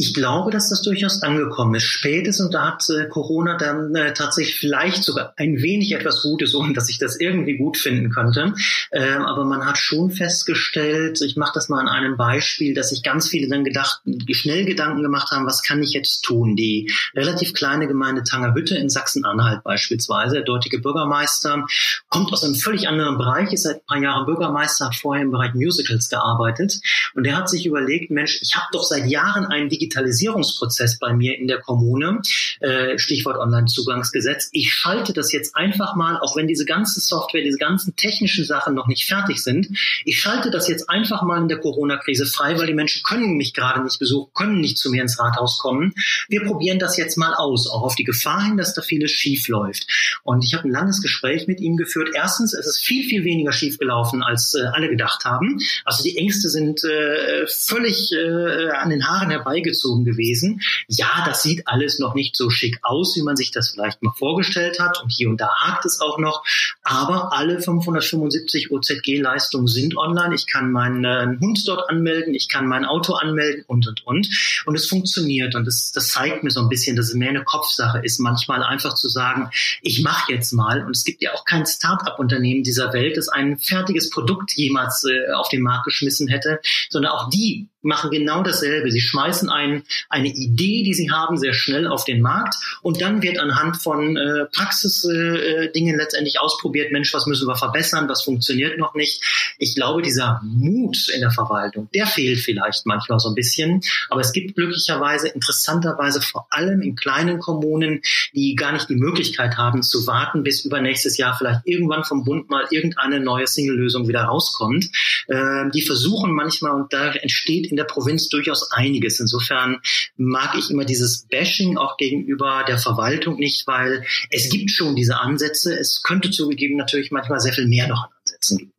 Ich 0.00 0.14
glaube, 0.14 0.50
dass 0.50 0.70
das 0.70 0.80
durchaus 0.80 1.22
angekommen 1.22 1.74
ist. 1.74 1.82
Spätestens, 1.82 2.48
da 2.48 2.68
hat 2.68 2.88
äh, 2.88 3.06
Corona 3.06 3.58
dann 3.58 3.94
äh, 3.94 4.14
tatsächlich 4.14 4.58
vielleicht 4.58 5.04
sogar 5.04 5.34
ein 5.36 5.60
wenig 5.60 5.92
etwas 5.92 6.22
Gutes, 6.22 6.54
ohne 6.54 6.72
dass 6.72 6.88
ich 6.88 6.96
das 6.96 7.20
irgendwie 7.20 7.58
gut 7.58 7.76
finden 7.76 8.08
könnte. 8.08 8.54
Ähm, 8.92 9.22
aber 9.22 9.44
man 9.44 9.66
hat 9.66 9.76
schon 9.76 10.10
festgestellt, 10.10 11.20
ich 11.20 11.36
mache 11.36 11.52
das 11.54 11.68
mal 11.68 11.80
an 11.80 11.88
einem 11.88 12.16
Beispiel, 12.16 12.72
dass 12.72 12.88
sich 12.88 13.02
ganz 13.02 13.28
viele 13.28 13.50
dann 13.50 13.62
gedacht, 13.62 14.00
schnell 14.30 14.64
Gedanken 14.64 15.02
gemacht 15.02 15.32
haben, 15.32 15.44
was 15.44 15.62
kann 15.62 15.82
ich 15.82 15.90
jetzt 15.90 16.22
tun? 16.22 16.56
Die 16.56 16.90
relativ 17.14 17.52
kleine 17.52 17.86
Gemeinde 17.86 18.24
Tangerhütte 18.24 18.78
in 18.78 18.88
Sachsen-Anhalt 18.88 19.62
beispielsweise, 19.64 20.36
der 20.36 20.44
dortige 20.44 20.78
Bürgermeister, 20.78 21.66
kommt 22.08 22.32
aus 22.32 22.42
einem 22.42 22.54
völlig 22.54 22.88
anderen 22.88 23.18
Bereich, 23.18 23.52
ist 23.52 23.64
seit 23.64 23.82
ein 23.82 23.86
paar 23.86 23.98
Jahren 23.98 24.24
Bürgermeister, 24.24 24.86
hat 24.86 24.96
vorher 24.96 25.24
im 25.24 25.30
Bereich 25.30 25.52
Musicals 25.52 26.08
gearbeitet 26.08 26.80
und 27.14 27.24
der 27.24 27.36
hat 27.36 27.50
sich 27.50 27.66
überlegt, 27.66 28.10
Mensch, 28.10 28.38
ich 28.40 28.56
habe 28.56 28.68
doch 28.72 28.84
seit 28.84 29.04
Jahren 29.06 29.44
einen 29.44 29.68
Digitalisierungsprozess 29.90 30.98
bei 30.98 31.12
mir 31.12 31.36
in 31.36 31.48
der 31.48 31.58
Kommune, 31.58 32.20
äh, 32.60 32.98
Stichwort 32.98 33.38
Online-Zugangsgesetz. 33.38 34.48
Ich 34.52 34.72
schalte 34.72 35.12
das 35.12 35.32
jetzt 35.32 35.56
einfach 35.56 35.96
mal, 35.96 36.18
auch 36.18 36.36
wenn 36.36 36.46
diese 36.46 36.64
ganze 36.64 37.00
Software, 37.00 37.42
diese 37.42 37.58
ganzen 37.58 37.96
technischen 37.96 38.44
Sachen 38.44 38.74
noch 38.74 38.86
nicht 38.86 39.06
fertig 39.06 39.42
sind, 39.42 39.68
ich 40.04 40.20
schalte 40.20 40.50
das 40.50 40.68
jetzt 40.68 40.88
einfach 40.88 41.22
mal 41.22 41.40
in 41.40 41.48
der 41.48 41.58
Corona-Krise 41.58 42.26
frei, 42.26 42.58
weil 42.58 42.66
die 42.66 42.74
Menschen 42.74 43.02
können 43.02 43.36
mich 43.36 43.52
gerade 43.52 43.82
nicht 43.82 43.98
besuchen, 43.98 44.30
können 44.34 44.60
nicht 44.60 44.78
zu 44.78 44.90
mir 44.90 45.02
ins 45.02 45.18
Rathaus 45.18 45.58
kommen. 45.58 45.94
Wir 46.28 46.44
probieren 46.44 46.78
das 46.78 46.96
jetzt 46.96 47.16
mal 47.16 47.34
aus, 47.34 47.68
auch 47.68 47.82
auf 47.82 47.96
die 47.96 48.04
Gefahr 48.04 48.44
hin, 48.44 48.56
dass 48.56 48.74
da 48.74 48.82
vieles 48.82 49.10
schief 49.10 49.48
läuft. 49.48 49.86
Und 50.22 50.44
ich 50.44 50.54
habe 50.54 50.68
ein 50.68 50.72
langes 50.72 51.02
Gespräch 51.02 51.46
mit 51.48 51.60
ihm 51.60 51.76
geführt. 51.76 52.10
Erstens, 52.14 52.54
es 52.54 52.66
ist 52.66 52.80
viel, 52.80 53.08
viel 53.08 53.24
weniger 53.24 53.52
schief 53.52 53.78
gelaufen, 53.78 54.22
als 54.22 54.54
äh, 54.54 54.62
alle 54.72 54.88
gedacht 54.88 55.24
haben. 55.24 55.58
Also 55.84 56.04
die 56.04 56.16
Ängste 56.16 56.48
sind 56.48 56.84
äh, 56.84 57.46
völlig 57.46 58.12
äh, 58.12 58.68
an 58.70 58.90
den 58.90 59.08
Haaren 59.08 59.30
herbeigezogen 59.30 59.69
gewesen. 60.04 60.60
Ja, 60.88 61.24
das 61.26 61.42
sieht 61.42 61.66
alles 61.66 61.98
noch 61.98 62.14
nicht 62.14 62.36
so 62.36 62.50
schick 62.50 62.78
aus, 62.82 63.16
wie 63.16 63.22
man 63.22 63.36
sich 63.36 63.50
das 63.50 63.70
vielleicht 63.70 64.02
mal 64.02 64.12
vorgestellt 64.16 64.78
hat. 64.80 65.02
Und 65.02 65.10
hier 65.10 65.28
und 65.28 65.40
da 65.40 65.50
hakt 65.60 65.84
es 65.84 66.00
auch 66.00 66.18
noch. 66.18 66.44
Aber 66.82 67.32
alle 67.32 67.60
575 67.60 68.70
OZG-Leistungen 68.70 69.66
sind 69.66 69.96
online. 69.96 70.34
Ich 70.34 70.46
kann 70.46 70.72
meinen 70.72 71.04
äh, 71.04 71.36
Hund 71.40 71.66
dort 71.66 71.88
anmelden, 71.88 72.34
ich 72.34 72.48
kann 72.48 72.66
mein 72.66 72.84
Auto 72.84 73.14
anmelden 73.14 73.64
und, 73.66 73.86
und, 73.86 74.06
und. 74.06 74.62
Und 74.66 74.74
es 74.74 74.86
funktioniert. 74.86 75.54
Und 75.54 75.66
das, 75.66 75.92
das 75.92 76.08
zeigt 76.08 76.42
mir 76.42 76.50
so 76.50 76.60
ein 76.60 76.68
bisschen, 76.68 76.96
dass 76.96 77.08
es 77.08 77.14
mehr 77.14 77.30
eine 77.30 77.44
Kopfsache 77.44 77.98
ist, 77.98 78.18
manchmal 78.20 78.62
einfach 78.62 78.94
zu 78.94 79.08
sagen, 79.08 79.50
ich 79.82 80.02
mache 80.02 80.32
jetzt 80.32 80.52
mal. 80.52 80.84
Und 80.84 80.96
es 80.96 81.04
gibt 81.04 81.22
ja 81.22 81.32
auch 81.34 81.44
kein 81.44 81.66
Start-up-Unternehmen 81.66 82.62
dieser 82.62 82.92
Welt, 82.92 83.16
das 83.16 83.28
ein 83.28 83.58
fertiges 83.58 84.10
Produkt 84.10 84.52
jemals 84.52 85.04
äh, 85.04 85.32
auf 85.32 85.48
den 85.48 85.62
Markt 85.62 85.84
geschmissen 85.84 86.28
hätte, 86.28 86.60
sondern 86.88 87.12
auch 87.12 87.30
die 87.30 87.68
machen 87.82 88.10
genau 88.10 88.42
dasselbe. 88.42 88.90
Sie 88.90 89.00
schmeißen 89.00 89.48
ein, 89.48 89.82
eine 90.08 90.28
Idee, 90.28 90.82
die 90.82 90.94
sie 90.94 91.10
haben, 91.10 91.36
sehr 91.38 91.54
schnell 91.54 91.86
auf 91.86 92.04
den 92.04 92.20
Markt 92.20 92.54
und 92.82 93.00
dann 93.00 93.22
wird 93.22 93.38
anhand 93.38 93.76
von 93.76 94.16
äh, 94.16 94.46
Praxisdingen 94.52 95.94
äh, 95.94 95.98
letztendlich 95.98 96.40
ausprobiert, 96.40 96.92
Mensch, 96.92 97.12
was 97.14 97.26
müssen 97.26 97.48
wir 97.48 97.56
verbessern, 97.56 98.08
was 98.08 98.22
funktioniert 98.22 98.78
noch 98.78 98.94
nicht. 98.94 99.22
Ich 99.58 99.74
glaube, 99.74 100.02
dieser 100.02 100.40
Mut 100.42 101.08
in 101.14 101.20
der 101.20 101.30
Verwaltung, 101.30 101.88
der 101.94 102.06
fehlt 102.06 102.40
vielleicht 102.40 102.86
manchmal 102.86 103.18
so 103.18 103.28
ein 103.28 103.34
bisschen, 103.34 103.82
aber 104.08 104.20
es 104.20 104.32
gibt 104.32 104.56
glücklicherweise, 104.56 105.28
interessanterweise 105.28 106.20
vor 106.20 106.46
allem 106.50 106.82
in 106.82 106.96
kleinen 106.96 107.38
Kommunen, 107.38 108.02
die 108.34 108.54
gar 108.54 108.72
nicht 108.72 108.88
die 108.88 108.96
Möglichkeit 108.96 109.56
haben 109.56 109.82
zu 109.82 110.06
warten, 110.06 110.42
bis 110.42 110.64
übernächstes 110.64 111.16
Jahr 111.16 111.36
vielleicht 111.36 111.60
irgendwann 111.64 112.04
vom 112.04 112.24
Bund 112.24 112.50
mal 112.50 112.66
irgendeine 112.70 113.20
neue 113.20 113.46
Single-Lösung 113.46 114.08
wieder 114.08 114.24
rauskommt. 114.24 114.90
Äh, 115.28 115.70
die 115.72 115.82
versuchen 115.82 116.32
manchmal 116.32 116.72
und 116.72 116.92
da 116.92 117.12
entsteht 117.12 117.69
in 117.70 117.76
der 117.76 117.84
Provinz 117.84 118.28
durchaus 118.28 118.70
einiges. 118.72 119.20
Insofern 119.20 119.80
mag 120.16 120.56
ich 120.58 120.70
immer 120.70 120.84
dieses 120.84 121.26
Bashing 121.28 121.76
auch 121.76 121.96
gegenüber 121.96 122.64
der 122.66 122.78
Verwaltung 122.78 123.36
nicht, 123.36 123.66
weil 123.66 124.04
es 124.30 124.48
gibt 124.50 124.70
schon 124.70 124.96
diese 124.96 125.18
Ansätze. 125.18 125.78
Es 125.78 126.02
könnte 126.02 126.30
zugegeben 126.30 126.76
natürlich 126.76 127.10
manchmal 127.10 127.40
sehr 127.40 127.52
viel 127.52 127.66
mehr 127.66 127.88
noch 127.88 128.04
an 128.04 128.10
Ansätzen 128.20 128.58
geben. 128.58 128.72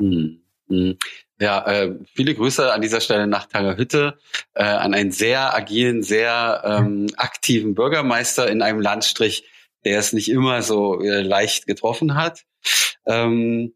Hm, 0.00 0.40
hm. 0.68 0.98
Ja, 1.40 1.66
äh, 1.66 1.94
viele 2.14 2.34
Grüße 2.34 2.72
an 2.72 2.80
dieser 2.80 3.00
Stelle 3.00 3.26
nach 3.26 3.46
Tangerhütte 3.46 4.18
äh, 4.54 4.62
an 4.62 4.94
einen 4.94 5.10
sehr 5.10 5.54
agilen, 5.54 6.02
sehr 6.02 6.62
ähm, 6.64 7.08
aktiven 7.16 7.74
Bürgermeister 7.74 8.48
in 8.48 8.62
einem 8.62 8.80
Landstrich, 8.80 9.44
der 9.84 9.98
es 9.98 10.12
nicht 10.12 10.28
immer 10.28 10.62
so 10.62 11.00
äh, 11.00 11.22
leicht 11.22 11.66
getroffen 11.66 12.14
hat. 12.14 12.44
Ähm, 13.06 13.74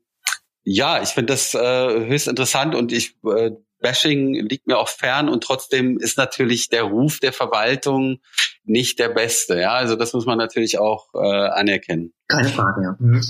ja, 0.63 1.03
ich 1.03 1.11
finde 1.11 1.33
das 1.33 1.55
äh, 1.55 2.07
höchst 2.07 2.29
interessant 2.29 2.75
und 2.75 2.93
ich 2.93 3.17
äh, 3.25 3.51
Bashing 3.81 4.35
liegt 4.35 4.67
mir 4.67 4.79
auch 4.79 4.89
fern 4.89 5.29
und 5.29 5.43
trotzdem 5.43 5.99
ist 5.99 6.19
natürlich 6.19 6.69
der 6.69 6.85
Ruf 6.85 7.21
der 7.21 7.33
Verwaltung 7.33 8.21
nicht 8.65 8.99
der 8.99 9.09
beste. 9.09 9.61
Ja, 9.61 9.73
also 9.73 9.97
das 9.97 10.13
muss 10.13 10.27
man 10.27 10.39
natürlich 10.39 10.79
auch 10.79 11.09
äh, 11.15 11.19
anerkennen. 11.19 12.13
Keine 12.29 12.49
Frage, 12.49 12.83
ja. 12.83 12.97
Mhm. 12.99 13.23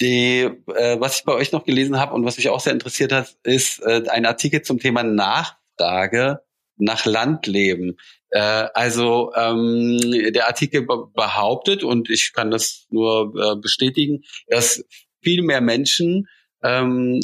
Die, 0.00 0.40
äh, 0.74 1.00
was 1.00 1.18
ich 1.18 1.24
bei 1.24 1.32
euch 1.32 1.52
noch 1.52 1.64
gelesen 1.64 1.98
habe 1.98 2.14
und 2.14 2.24
was 2.24 2.36
mich 2.36 2.48
auch 2.48 2.60
sehr 2.60 2.72
interessiert 2.72 3.12
hat, 3.12 3.36
ist 3.42 3.80
äh, 3.82 4.02
ein 4.08 4.26
Artikel 4.26 4.62
zum 4.62 4.78
Thema 4.78 5.02
Nachfrage 5.02 6.40
nach 6.76 7.04
Landleben. 7.04 7.96
Äh, 8.30 8.40
also 8.74 9.32
ähm, 9.36 9.98
der 10.32 10.48
Artikel 10.48 10.86
behauptet, 10.86 11.84
und 11.84 12.10
ich 12.10 12.32
kann 12.32 12.50
das 12.50 12.86
nur 12.90 13.32
äh, 13.36 13.56
bestätigen, 13.60 14.24
dass 14.48 14.84
viel 15.22 15.42
mehr 15.42 15.60
Menschen 15.60 16.26
ähm, 16.64 17.20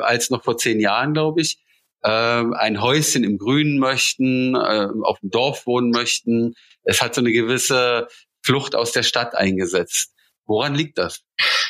als 0.00 0.30
noch 0.30 0.44
vor 0.44 0.58
zehn 0.58 0.80
Jahren, 0.80 1.14
glaube 1.14 1.40
ich, 1.40 1.58
äh, 2.02 2.08
ein 2.08 2.82
Häuschen 2.82 3.24
im 3.24 3.38
Grünen 3.38 3.78
möchten, 3.78 4.54
äh, 4.54 4.88
auf 5.02 5.20
dem 5.20 5.30
Dorf 5.30 5.66
wohnen 5.66 5.90
möchten. 5.90 6.54
Es 6.82 7.00
hat 7.00 7.14
so 7.14 7.20
eine 7.20 7.32
gewisse 7.32 8.08
Flucht 8.42 8.74
aus 8.74 8.92
der 8.92 9.02
Stadt 9.02 9.34
eingesetzt. 9.34 10.12
Woran 10.44 10.74
liegt 10.74 10.98
das? 10.98 11.22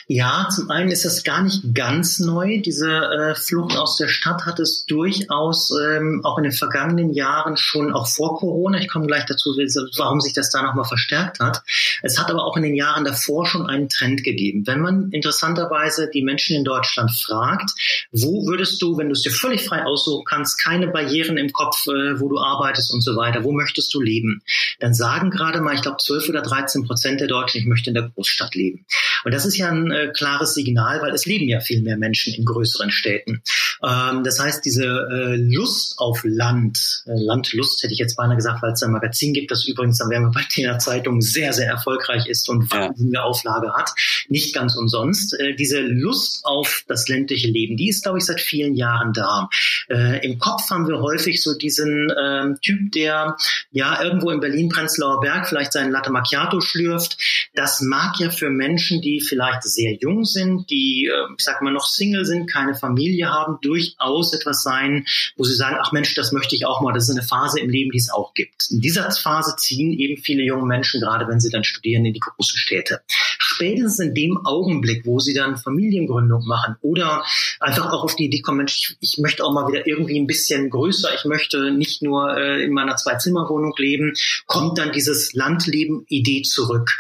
Ja, 0.09 0.49
zum 0.55 0.71
einen 0.71 0.93
ist 0.93 1.05
das 1.05 1.25
gar 1.25 1.43
nicht 1.43 1.75
ganz 1.75 2.21
neu. 2.21 2.61
Diese 2.61 2.89
äh, 2.89 3.35
Flucht 3.35 3.77
aus 3.77 3.97
der 3.97 4.07
Stadt 4.07 4.47
hat 4.47 4.61
es 4.61 4.87
durchaus 4.87 5.73
ähm, 5.83 6.21
auch 6.23 6.39
in 6.39 6.45
den 6.45 6.53
vergangenen 6.53 7.13
Jahren 7.13 7.57
schon, 7.57 7.93
auch 7.93 8.07
vor 8.07 8.39
Corona, 8.39 8.79
ich 8.79 8.89
komme 8.89 9.09
gleich 9.09 9.25
dazu, 9.27 9.51
warum 9.97 10.21
sich 10.21 10.33
das 10.33 10.51
da 10.51 10.63
nochmal 10.63 10.85
verstärkt 10.85 11.41
hat. 11.41 11.61
Es 12.03 12.21
hat 12.21 12.31
aber 12.31 12.45
auch 12.45 12.57
in 12.57 12.63
den 12.63 12.77
Jahren 12.77 13.05
davor 13.05 13.47
schon 13.47 13.67
einen 13.67 13.89
Trend 13.89 14.23
gegeben. 14.23 14.65
Wenn 14.65 14.81
man 14.81 15.11
interessanterweise 15.11 16.09
die 16.09 16.23
Menschen 16.23 16.55
in 16.55 16.63
Deutschland 16.63 17.11
fragt, 17.11 17.73
wo 18.13 18.47
würdest 18.47 18.81
du, 18.81 18.97
wenn 18.99 19.09
du 19.09 19.15
es 19.15 19.23
dir 19.23 19.33
völlig 19.33 19.65
frei 19.65 19.83
aussuchen 19.83 20.25
kannst, 20.25 20.63
keine 20.63 20.87
Barrieren 20.87 21.37
im 21.37 21.51
Kopf, 21.51 21.85
äh, 21.89 22.21
wo 22.21 22.29
du 22.29 22.39
arbeitest 22.39 22.95
und 22.95 23.03
so 23.03 23.17
weiter, 23.17 23.43
wo 23.43 23.51
möchtest 23.51 23.93
du 23.93 24.01
leben? 24.01 24.41
Dann 24.79 24.95
sagen 24.95 25.31
gerade 25.31 25.61
mal, 25.61 25.75
ich 25.75 25.83
glaube, 25.83 25.97
12 25.99 26.29
oder 26.29 26.43
13 26.43 26.85
Prozent 26.85 27.19
der 27.19 27.27
Deutschen, 27.27 27.61
ich 27.61 27.67
möchte 27.67 27.91
in 27.91 27.95
der 27.95 28.09
Großstadt 28.15 28.55
leben. 28.55 28.87
Und 29.25 29.35
das 29.35 29.45
ist 29.45 29.57
ja 29.57 29.69
ein 29.69 29.96
äh, 29.97 30.09
klares 30.09 30.55
Signal, 30.55 31.01
weil 31.03 31.13
es 31.13 31.27
leben 31.27 31.49
ja 31.49 31.61
viel 31.61 31.83
mehr 31.83 31.97
Menschen 31.97 32.35
in 32.35 32.45
größeren 32.45 32.91
Städten. 32.91 33.43
Ähm, 33.83 34.25
das 34.25 34.41
heißt, 34.41 34.65
diese 34.65 34.85
äh, 34.85 35.37
Lust 35.37 35.99
auf 35.99 36.23
Land, 36.25 37.03
äh, 37.07 37.13
Landlust 37.15 37.83
hätte 37.83 37.93
ich 37.93 37.99
jetzt 37.99 38.17
beinahe 38.17 38.37
gesagt, 38.37 38.63
weil 38.63 38.73
es 38.73 38.83
ein 38.83 38.93
Magazin 38.93 39.33
gibt, 39.33 39.51
das 39.51 39.67
übrigens, 39.67 39.99
dann 39.99 40.11
werden 40.11 40.25
wir 40.25 40.33
bei 40.33 40.47
der 40.57 40.79
Zeitung 40.79 41.21
sehr, 41.21 41.53
sehr 41.53 41.69
erfolgreich 41.69 42.27
ist 42.27 42.49
und 42.49 42.73
eine 42.73 43.23
Auflage 43.23 43.73
hat, 43.75 43.91
nicht 44.29 44.55
ganz 44.55 44.77
umsonst. 44.77 45.39
Äh, 45.39 45.55
diese 45.55 45.81
Lust 45.81 46.45
auf 46.45 46.85
das 46.89 47.09
ländliche 47.09 47.49
Leben, 47.49 47.77
die 47.77 47.89
ist, 47.89 48.03
glaube 48.03 48.19
ich, 48.19 48.25
seit 48.25 48.41
vielen 48.41 48.75
Jahren 48.75 49.13
da. 49.13 49.49
Äh, 49.89 50.25
Im 50.27 50.39
Kopf 50.39 50.71
haben 50.71 50.89
wir 50.89 51.01
häufig 51.01 51.43
so 51.43 51.55
diesen 51.55 52.13
ähm, 52.21 52.59
Typ, 52.61 52.93
der 52.93 53.37
ja 53.71 54.03
irgendwo 54.03 54.31
in 54.31 54.41
Berlin-Prenzlauer 54.41 55.21
Berg 55.21 55.49
vielleicht 55.49 55.73
seinen 55.73 55.91
Latte 55.91 56.11
Macchiato 56.11 56.61
schlürft. 56.61 57.19
Das 57.55 57.81
mag 57.81 58.19
ja 58.19 58.31
für 58.31 58.51
Menschen, 58.51 59.01
die 59.01 59.21
vielleicht 59.21 59.63
sehr 59.63 59.95
jung 59.95 60.25
sind, 60.25 60.71
die, 60.71 61.07
äh, 61.07 61.35
ich 61.37 61.45
sag 61.45 61.63
mal, 61.63 61.73
noch 61.73 61.87
Single 61.87 62.25
sind, 62.25 62.51
keine 62.51 62.75
Familie 62.75 63.31
haben, 63.31 63.59
durchaus 63.67 64.33
etwas 64.33 64.63
sein, 64.63 65.07
wo 65.37 65.45
sie 65.45 65.55
sagen, 65.55 65.77
ach 65.81 65.93
Mensch, 65.93 66.15
das 66.15 66.33
möchte 66.33 66.55
ich 66.55 66.67
auch 66.67 66.81
mal. 66.81 66.93
Das 66.93 67.05
ist 67.05 67.17
eine 67.17 67.27
Phase 67.27 67.61
im 67.61 67.71
Leben, 67.71 67.91
die 67.91 67.99
es 67.99 68.11
auch 68.11 68.35
gibt. 68.35 68.71
In 68.71 68.81
dieser 68.81 69.11
Phase 69.11 69.55
ziehen 69.57 69.93
eben 69.93 70.21
viele 70.23 70.45
junge 70.45 70.67
Menschen, 70.67 71.01
gerade 71.01 71.27
wenn 71.29 71.41
sie 71.41 71.51
dann 71.51 71.65
studieren, 71.65 72.05
in 72.05 72.15
die 72.15 72.21
großen 72.21 72.59
Städte. 72.59 73.01
Spätestens 73.09 73.99
in 73.99 74.15
dem 74.15 74.39
Augenblick, 74.45 75.07
wo 75.07 75.19
sie 75.19 75.35
dann 75.35 75.57
Familiengründung 75.57 76.47
machen 76.47 76.77
oder 76.83 77.25
einfach 77.61 77.93
auch 77.93 78.05
auf 78.05 78.17
die 78.17 78.27
Idee 78.27 78.41
kommen, 78.41 78.59
Mensch, 78.59 78.77
ich, 78.77 78.97
ich 79.01 79.19
möchte 79.19 79.45
auch 79.45 79.53
mal 79.53 79.69
wieder 79.69 79.87
irgendwie 79.87 80.19
ein 80.19 80.27
bisschen 80.27 80.71
größer, 80.71 81.15
ich 81.15 81.25
möchte 81.25 81.71
nicht 81.73 82.03
nur 82.03 82.37
äh, 82.37 82.63
in 82.65 82.73
meiner 82.73 82.97
Zwei-Zimmer-Wohnung 82.97 83.75
leben, 83.79 84.13
kommt 84.47 84.79
dann 84.79 84.93
dieses 84.93 85.33
Landleben-Idee 85.35 86.43
zurück. 86.43 86.91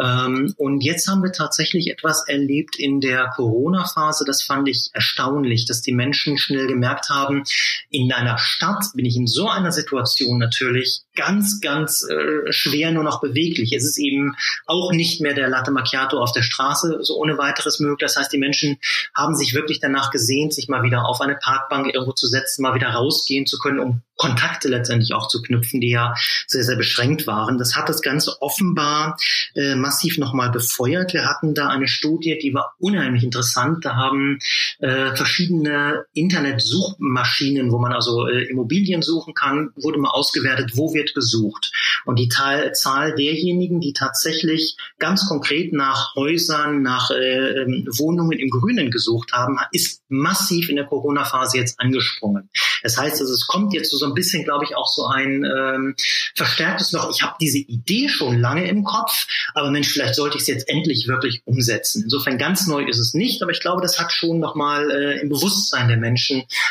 Ähm, 0.00 0.54
und 0.56 0.82
jetzt 0.82 1.08
haben 1.08 1.22
wir 1.22 1.32
tatsächlich 1.32 1.90
etwas 1.90 2.26
erlebt 2.26 2.76
in 2.78 3.00
der 3.00 3.30
Corona-Phase, 3.34 4.24
das 4.26 4.42
fand 4.42 4.68
ich 4.68 4.90
erstaunlich, 4.92 5.66
dass 5.66 5.82
die 5.82 5.92
Menschen 5.92 6.15
schnell 6.16 6.66
gemerkt 6.66 7.10
haben, 7.10 7.44
in 7.90 8.12
einer 8.12 8.38
Stadt 8.38 8.84
bin 8.94 9.04
ich 9.04 9.16
in 9.16 9.26
so 9.26 9.48
einer 9.48 9.72
Situation 9.72 10.38
natürlich 10.38 11.02
ganz, 11.14 11.60
ganz 11.60 12.06
äh, 12.08 12.52
schwer 12.52 12.92
nur 12.92 13.04
noch 13.04 13.20
beweglich. 13.20 13.72
Es 13.72 13.84
ist 13.84 13.98
eben 13.98 14.36
auch 14.66 14.92
nicht 14.92 15.20
mehr 15.20 15.34
der 15.34 15.48
Latte 15.48 15.70
Macchiato 15.70 16.18
auf 16.18 16.32
der 16.32 16.42
Straße 16.42 16.98
so 17.02 17.16
ohne 17.16 17.38
weiteres 17.38 17.80
möglich. 17.80 18.06
Das 18.06 18.16
heißt, 18.16 18.32
die 18.32 18.38
Menschen 18.38 18.78
haben 19.14 19.34
sich 19.34 19.54
wirklich 19.54 19.80
danach 19.80 20.10
gesehnt, 20.10 20.54
sich 20.54 20.68
mal 20.68 20.82
wieder 20.82 21.06
auf 21.06 21.20
eine 21.20 21.36
Parkbank 21.36 21.92
irgendwo 21.92 22.12
zu 22.12 22.26
setzen, 22.26 22.62
mal 22.62 22.74
wieder 22.74 22.90
rausgehen 22.90 23.46
zu 23.46 23.58
können, 23.58 23.80
um 23.80 24.02
Kontakte 24.16 24.68
letztendlich 24.68 25.12
auch 25.12 25.28
zu 25.28 25.42
knüpfen, 25.42 25.80
die 25.80 25.90
ja 25.90 26.14
sehr, 26.46 26.64
sehr 26.64 26.76
beschränkt 26.76 27.26
waren. 27.26 27.58
Das 27.58 27.76
hat 27.76 27.88
das 27.88 28.00
Ganze 28.00 28.40
offenbar 28.40 29.16
äh, 29.54 29.74
massiv 29.74 30.18
nochmal 30.18 30.50
befeuert. 30.50 31.12
Wir 31.12 31.28
hatten 31.28 31.54
da 31.54 31.68
eine 31.68 31.88
Studie, 31.88 32.38
die 32.40 32.54
war 32.54 32.74
unheimlich 32.78 33.24
interessant. 33.24 33.84
Da 33.84 33.96
haben 33.96 34.38
äh, 34.78 35.14
verschiedene 35.14 36.05
Internetsuchmaschinen, 36.16 37.70
wo 37.70 37.78
man 37.78 37.92
also 37.92 38.26
äh, 38.26 38.44
Immobilien 38.44 39.02
suchen 39.02 39.34
kann, 39.34 39.70
wurde 39.76 39.98
mal 39.98 40.10
ausgewertet, 40.10 40.72
wo 40.74 40.94
wird 40.94 41.14
gesucht. 41.14 41.72
Und 42.06 42.18
die 42.18 42.28
Teil, 42.28 42.72
Zahl 42.72 43.14
derjenigen, 43.14 43.80
die 43.80 43.92
tatsächlich 43.92 44.76
ganz 44.98 45.28
konkret 45.28 45.72
nach 45.72 46.14
Häusern, 46.14 46.82
nach 46.82 47.10
äh, 47.10 47.62
ähm, 47.62 47.86
Wohnungen 47.98 48.38
im 48.38 48.48
Grünen 48.48 48.90
gesucht 48.90 49.32
haben, 49.32 49.58
ist 49.72 50.02
massiv 50.08 50.70
in 50.70 50.76
der 50.76 50.86
Corona-Phase 50.86 51.58
jetzt 51.58 51.78
angesprungen. 51.78 52.48
Das 52.82 52.96
heißt, 52.96 53.20
also, 53.20 53.32
es 53.32 53.46
kommt 53.46 53.74
jetzt 53.74 53.90
so 53.90 54.04
ein 54.06 54.14
bisschen, 54.14 54.44
glaube 54.44 54.64
ich, 54.64 54.74
auch 54.74 54.88
so 54.88 55.06
ein 55.06 55.44
ähm, 55.44 55.94
verstärktes 56.34 56.92
noch, 56.92 57.10
ich 57.10 57.22
habe 57.22 57.36
diese 57.40 57.58
Idee 57.58 58.08
schon 58.08 58.40
lange 58.40 58.68
im 58.68 58.84
Kopf, 58.84 59.26
aber 59.54 59.70
Mensch, 59.70 59.88
vielleicht 59.88 60.14
sollte 60.14 60.36
ich 60.36 60.42
es 60.42 60.48
jetzt 60.48 60.68
endlich 60.68 61.08
wirklich 61.08 61.42
umsetzen. 61.44 62.04
Insofern 62.04 62.38
ganz 62.38 62.66
neu 62.66 62.84
ist 62.84 62.98
es 62.98 63.12
nicht, 63.12 63.42
aber 63.42 63.52
ich 63.52 63.60
glaube, 63.60 63.82
das 63.82 64.00
hat 64.00 64.12
schon 64.12 64.38
nochmal 64.38 64.90
äh, 64.90 65.20
im 65.20 65.28
Bewusstsein 65.28 65.88
der 65.88 65.96
Menschen 65.98 66.05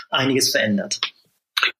einiges 0.09 0.51
verändert. 0.51 0.99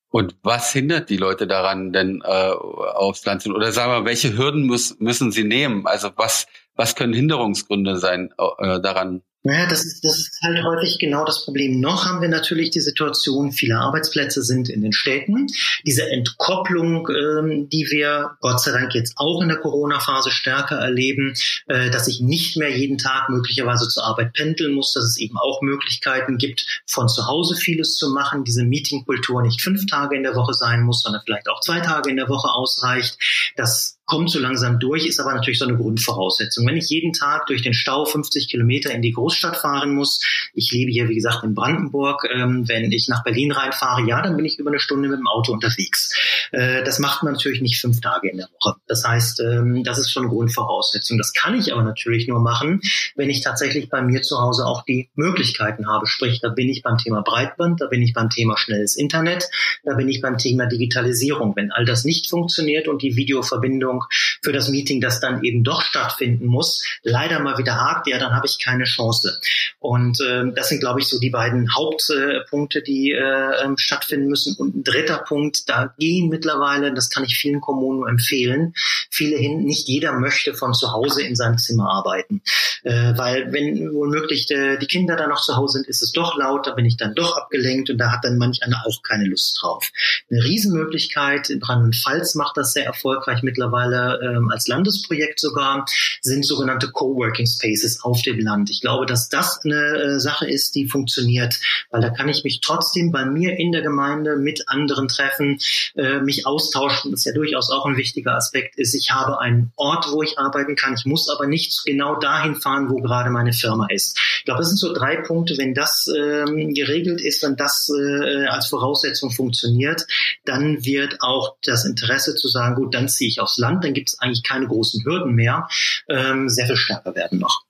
Und 0.09 0.35
was 0.43 0.71
hindert 0.71 1.09
die 1.09 1.17
Leute 1.17 1.45
daran, 1.45 1.91
denn 1.91 2.21
äh, 2.23 2.27
aufs 2.27 3.25
Land 3.25 3.41
zu? 3.41 3.53
Oder 3.53 3.73
sagen 3.73 3.91
wir, 3.91 4.05
welche 4.05 4.37
Hürden 4.37 4.65
muss, 4.65 4.97
müssen 4.99 5.31
sie 5.31 5.43
nehmen? 5.43 5.87
Also 5.87 6.09
was, 6.15 6.47
was 6.75 6.95
können 6.95 7.13
Hinderungsgründe 7.13 7.97
sein 7.97 8.33
äh, 8.59 8.79
daran? 8.79 9.23
Naja, 9.45 9.67
das 9.67 9.85
ist, 9.85 10.03
das 10.03 10.17
ist 10.17 10.41
halt 10.41 10.63
häufig 10.63 10.97
genau 10.99 11.23
das 11.23 11.45
Problem. 11.45 11.79
Noch 11.79 12.05
haben 12.05 12.19
wir 12.19 12.29
natürlich 12.29 12.71
die 12.71 12.79
Situation, 12.79 13.51
viele 13.51 13.77
Arbeitsplätze 13.77 14.41
sind 14.41 14.69
in 14.69 14.81
den 14.81 14.91
Städten. 14.91 15.45
Diese 15.85 16.09
Entkopplung, 16.09 17.07
ähm, 17.09 17.69
die 17.69 17.87
wir 17.91 18.31
Gott 18.41 18.59
sei 18.59 18.71
Dank 18.71 18.95
jetzt 18.95 19.13
auch 19.17 19.43
in 19.43 19.47
der 19.47 19.59
Corona-Phase 19.59 20.31
stärker 20.31 20.77
erleben, 20.77 21.35
äh, 21.67 21.91
dass 21.91 22.07
ich 22.07 22.21
nicht 22.21 22.57
mehr 22.57 22.75
jeden 22.75 22.97
Tag 22.97 23.29
möglicherweise 23.29 23.87
zur 23.87 24.03
Arbeit 24.05 24.33
pendeln 24.33 24.73
muss, 24.73 24.93
dass 24.93 25.03
es 25.03 25.17
eben 25.17 25.37
auch 25.37 25.61
Möglichkeiten 25.61 26.39
gibt, 26.39 26.81
von 26.87 27.07
zu 27.07 27.27
Hause 27.27 27.55
vieles 27.55 27.97
zu 27.97 28.09
machen, 28.09 28.45
diese 28.45 28.63
Meetingkultur 28.63 29.43
nicht 29.43 29.61
fünf 29.61 29.85
Tage 29.85 30.17
in 30.17 30.23
der 30.23 30.35
Woche 30.35 30.55
sein 30.55 30.81
muss, 30.81 31.03
sondern 31.03 31.21
vielleicht 31.23 31.49
auch 31.49 31.59
zwei 31.59 31.81
Tage 31.81 32.09
in 32.09 32.17
der 32.17 32.29
Woche 32.29 32.49
ausreicht. 32.49 33.19
Das 33.55 33.94
kommt 34.05 34.29
so 34.29 34.39
langsam 34.39 34.79
durch, 34.79 35.05
ist 35.05 35.19
aber 35.19 35.33
natürlich 35.33 35.59
so 35.59 35.65
eine 35.65 35.77
Grundvoraussetzung. 35.77 36.65
Wenn 36.67 36.77
ich 36.77 36.89
jeden 36.89 37.13
Tag 37.13 37.47
durch 37.47 37.63
den 37.63 37.73
Stau 37.73 38.05
50 38.05 38.47
Kilometer 38.47 38.91
in 38.91 39.01
die 39.01 39.11
Großstadt 39.11 39.57
fahren 39.57 39.93
muss, 39.95 40.21
ich 40.53 40.71
lebe 40.71 40.91
hier, 40.91 41.09
wie 41.09 41.15
gesagt, 41.15 41.43
in 41.43 41.55
Brandenburg, 41.55 42.27
ähm, 42.31 42.67
wenn 42.67 42.91
ich 42.91 43.07
nach 43.07 43.23
Berlin 43.23 43.51
reinfahre, 43.51 44.07
ja, 44.07 44.21
dann 44.21 44.35
bin 44.35 44.45
ich 44.45 44.59
über 44.59 44.69
eine 44.69 44.79
Stunde 44.79 45.09
mit 45.09 45.19
dem 45.19 45.27
Auto 45.27 45.51
unterwegs. 45.51 46.13
Äh, 46.51 46.83
das 46.83 46.99
macht 46.99 47.23
man 47.23 47.33
natürlich 47.33 47.61
nicht 47.61 47.81
fünf 47.81 48.01
Tage 48.01 48.29
in 48.29 48.37
der 48.37 48.47
Woche. 48.59 48.75
Das 48.87 49.03
heißt, 49.05 49.41
ähm, 49.41 49.83
das 49.83 49.97
ist 49.97 50.11
schon 50.11 50.27
Grundvoraussetzung. 50.27 51.17
Das 51.17 51.33
kann 51.33 51.57
ich 51.57 51.73
aber 51.73 51.83
natürlich 51.83 52.27
nur 52.27 52.39
machen, 52.39 52.81
wenn 53.15 53.29
ich 53.29 53.41
tatsächlich 53.41 53.89
bei 53.89 54.01
mir 54.01 54.21
zu 54.21 54.39
Hause 54.39 54.65
auch 54.65 54.83
die 54.85 55.09
Möglichkeiten 55.15 55.87
habe. 55.87 56.05
Sprich, 56.05 56.41
da 56.41 56.49
bin 56.49 56.69
ich 56.69 56.83
beim 56.83 56.97
Thema 56.97 57.21
Breitband, 57.21 57.81
da 57.81 57.87
bin 57.87 58.01
ich 58.01 58.13
beim 58.13 58.29
Thema 58.29 58.57
schnelles 58.57 58.95
Internet, 58.95 59.49
da 59.83 59.95
bin 59.95 60.09
ich 60.09 60.21
beim 60.21 60.37
Thema 60.37 60.67
Digitalisierung. 60.67 61.55
Wenn 61.55 61.71
all 61.71 61.85
das 61.85 62.05
nicht 62.05 62.29
funktioniert 62.29 62.87
und 62.87 63.01
die 63.01 63.15
Videoverbindung 63.15 63.94
für 64.41 64.51
das 64.51 64.69
Meeting, 64.69 65.01
das 65.01 65.19
dann 65.19 65.43
eben 65.43 65.63
doch 65.63 65.81
stattfinden 65.81 66.45
muss, 66.45 66.83
leider 67.03 67.39
mal 67.39 67.57
wieder 67.57 67.75
hakt, 67.75 68.07
ja, 68.07 68.19
dann 68.19 68.33
habe 68.33 68.47
ich 68.47 68.63
keine 68.63 68.85
Chance. 68.85 69.39
Und 69.79 70.21
äh, 70.21 70.43
das 70.55 70.69
sind, 70.69 70.79
glaube 70.79 70.99
ich, 70.99 71.07
so 71.07 71.19
die 71.19 71.29
beiden 71.29 71.73
Hauptpunkte, 71.75 72.79
äh, 72.79 72.83
die 72.83 73.11
äh, 73.11 73.63
ähm, 73.63 73.77
stattfinden 73.77 74.27
müssen. 74.27 74.55
Und 74.55 74.75
ein 74.75 74.83
dritter 74.83 75.17
Punkt, 75.17 75.69
da 75.69 75.93
gehen 75.97 76.29
mittlerweile, 76.29 76.93
das 76.93 77.09
kann 77.09 77.23
ich 77.23 77.37
vielen 77.37 77.61
Kommunen 77.61 77.99
nur 77.99 78.09
empfehlen, 78.09 78.73
viele 79.09 79.37
hin, 79.37 79.63
nicht 79.63 79.87
jeder 79.87 80.13
möchte 80.13 80.53
von 80.53 80.73
zu 80.73 80.91
Hause 80.91 81.23
in 81.23 81.35
seinem 81.35 81.57
Zimmer 81.57 81.89
arbeiten. 81.89 82.41
Äh, 82.83 83.17
weil 83.17 83.51
wenn 83.51 83.93
womöglich 83.93 84.49
äh, 84.51 84.77
die 84.77 84.87
Kinder 84.87 85.15
dann 85.15 85.29
noch 85.29 85.41
zu 85.41 85.55
Hause 85.55 85.79
sind, 85.79 85.87
ist 85.87 86.01
es 86.01 86.11
doch 86.11 86.37
laut, 86.37 86.67
da 86.67 86.71
bin 86.71 86.85
ich 86.85 86.97
dann 86.97 87.15
doch 87.15 87.35
abgelenkt 87.37 87.89
und 87.89 87.97
da 87.97 88.11
hat 88.11 88.23
dann 88.23 88.37
manch 88.37 88.63
einer 88.63 88.83
auch 88.85 89.01
keine 89.03 89.25
Lust 89.25 89.59
drauf. 89.61 89.89
Eine 90.29 90.43
Riesenmöglichkeit, 90.43 91.49
in 91.49 91.63
Rheinland-Pfalz 91.63 92.35
macht 92.35 92.57
das 92.57 92.73
sehr 92.73 92.85
erfolgreich 92.85 93.43
mittlerweile 93.43 93.84
ähm, 93.93 94.49
als 94.51 94.67
Landesprojekt 94.67 95.39
sogar, 95.39 95.85
sind 96.21 96.45
sogenannte 96.45 96.91
Coworking 96.91 97.45
Spaces 97.45 98.03
auf 98.03 98.21
dem 98.21 98.39
Land. 98.39 98.69
Ich 98.69 98.81
glaube, 98.81 99.05
dass 99.05 99.29
das 99.29 99.59
eine 99.63 99.75
äh, 99.75 100.19
Sache 100.19 100.47
ist, 100.47 100.75
die 100.75 100.87
funktioniert, 100.87 101.59
weil 101.91 102.01
da 102.01 102.09
kann 102.09 102.29
ich 102.29 102.43
mich 102.43 102.61
trotzdem 102.61 103.11
bei 103.11 103.25
mir 103.25 103.57
in 103.57 103.71
der 103.71 103.81
Gemeinde 103.81 104.37
mit 104.37 104.67
anderen 104.67 105.07
treffen, 105.07 105.59
äh, 105.95 106.19
mich 106.19 106.45
austauschen. 106.45 107.13
Ist 107.13 107.25
ja 107.25 107.33
durchaus 107.33 107.71
auch 107.71 107.85
ein 107.85 107.97
wichtiger 107.97 108.35
Aspekt 108.35 108.77
ist. 108.77 108.93
Ich 108.93 109.11
habe 109.11 109.39
einen 109.39 109.71
Ort, 109.75 110.07
wo 110.11 110.21
ich 110.21 110.37
arbeiten 110.37 110.75
kann. 110.75 110.95
Ich 110.95 111.05
muss 111.05 111.29
aber 111.29 111.47
nicht 111.47 111.83
genau 111.85 112.15
dahin 112.15 112.55
fahren, 112.55 112.89
wo 112.89 112.97
gerade 112.97 113.29
meine 113.29 113.53
Firma 113.53 113.87
ist. 113.89 114.17
Ich 114.39 114.45
glaube, 114.45 114.59
das 114.59 114.69
sind 114.69 114.77
so 114.77 114.93
drei 114.93 115.17
Punkte. 115.17 115.57
Wenn 115.57 115.73
das 115.73 116.07
ähm, 116.07 116.73
geregelt 116.73 117.21
ist, 117.21 117.43
wenn 117.43 117.55
das 117.55 117.89
äh, 117.89 118.45
als 118.45 118.67
Voraussetzung 118.67 119.31
funktioniert, 119.31 120.05
dann 120.45 120.85
wird 120.85 121.21
auch 121.21 121.55
das 121.63 121.85
Interesse 121.85 122.35
zu 122.35 122.47
sagen, 122.47 122.75
gut, 122.75 122.93
dann 122.93 123.09
ziehe 123.09 123.29
ich 123.29 123.41
aufs 123.41 123.57
Land, 123.57 123.74
dann 123.81 123.93
gibt 123.93 124.09
es 124.09 124.19
eigentlich 124.19 124.43
keine 124.43 124.67
großen 124.67 125.03
Hürden 125.05 125.33
mehr, 125.33 125.67
ähm, 126.09 126.49
sehr 126.49 126.67
viel 126.67 126.77
stärker 126.77 127.15
werden 127.15 127.39
noch 127.39 127.65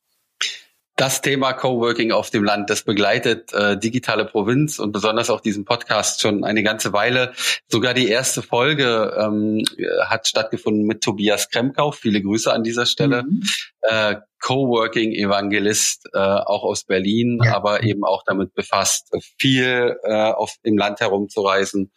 das 0.96 1.22
Thema 1.22 1.52
Coworking 1.52 2.12
auf 2.14 2.30
dem 2.30 2.44
Land, 2.44 2.70
das 2.70 2.84
begleitet 2.84 3.52
äh, 3.54 3.78
digitale 3.78 4.24
Provinz 4.24 4.80
und 4.80 4.94
besonders 4.94 5.30
auch 5.30 5.42
diesen 5.42 5.66
Podcast 5.66 6.22
schon 6.22 6.46
eine 6.46 6.64
ganze 6.64 6.94
Weile. 6.94 7.34
Sogar 7.68 7.94
die 7.94 8.08
erste 8.08 8.42
Folge 8.42 9.14
ähm, 9.20 9.64
hat 10.06 10.28
stattgefunden 10.28 10.86
mit 10.86 11.02
Tobias 11.02 11.50
Kremkauf. 11.50 11.98
Viele 11.98 12.22
Grüße 12.22 12.52
an 12.52 12.64
dieser 12.64 12.86
Stelle. 12.86 13.24
Mhm. 13.24 13.44
Äh, 13.82 14.16
Coworking 14.42 15.12
Evangelist, 15.12 16.08
äh, 16.14 16.18
auch 16.18 16.64
aus 16.64 16.86
Berlin, 16.86 17.42
ja. 17.44 17.56
aber 17.56 17.84
eben 17.84 18.06
auch 18.06 18.24
damit 18.26 18.54
befasst, 18.54 19.10
viel 19.38 19.98
äh, 20.04 20.14
auf 20.14 20.56
im 20.64 20.78
Land 20.78 21.02
herumzureisen 21.02 21.92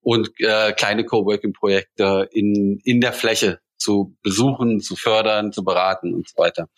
und 0.00 0.30
äh, 0.38 0.72
kleine 0.72 1.04
Coworking 1.04 1.52
Projekte 1.52 2.28
in 2.32 2.80
in 2.84 3.00
der 3.00 3.12
Fläche 3.12 3.60
zu 3.76 4.16
besuchen, 4.22 4.80
zu 4.80 4.96
fördern, 4.96 5.52
zu 5.52 5.64
beraten 5.64 6.14
und 6.14 6.28
so 6.28 6.36
weiter 6.36 6.68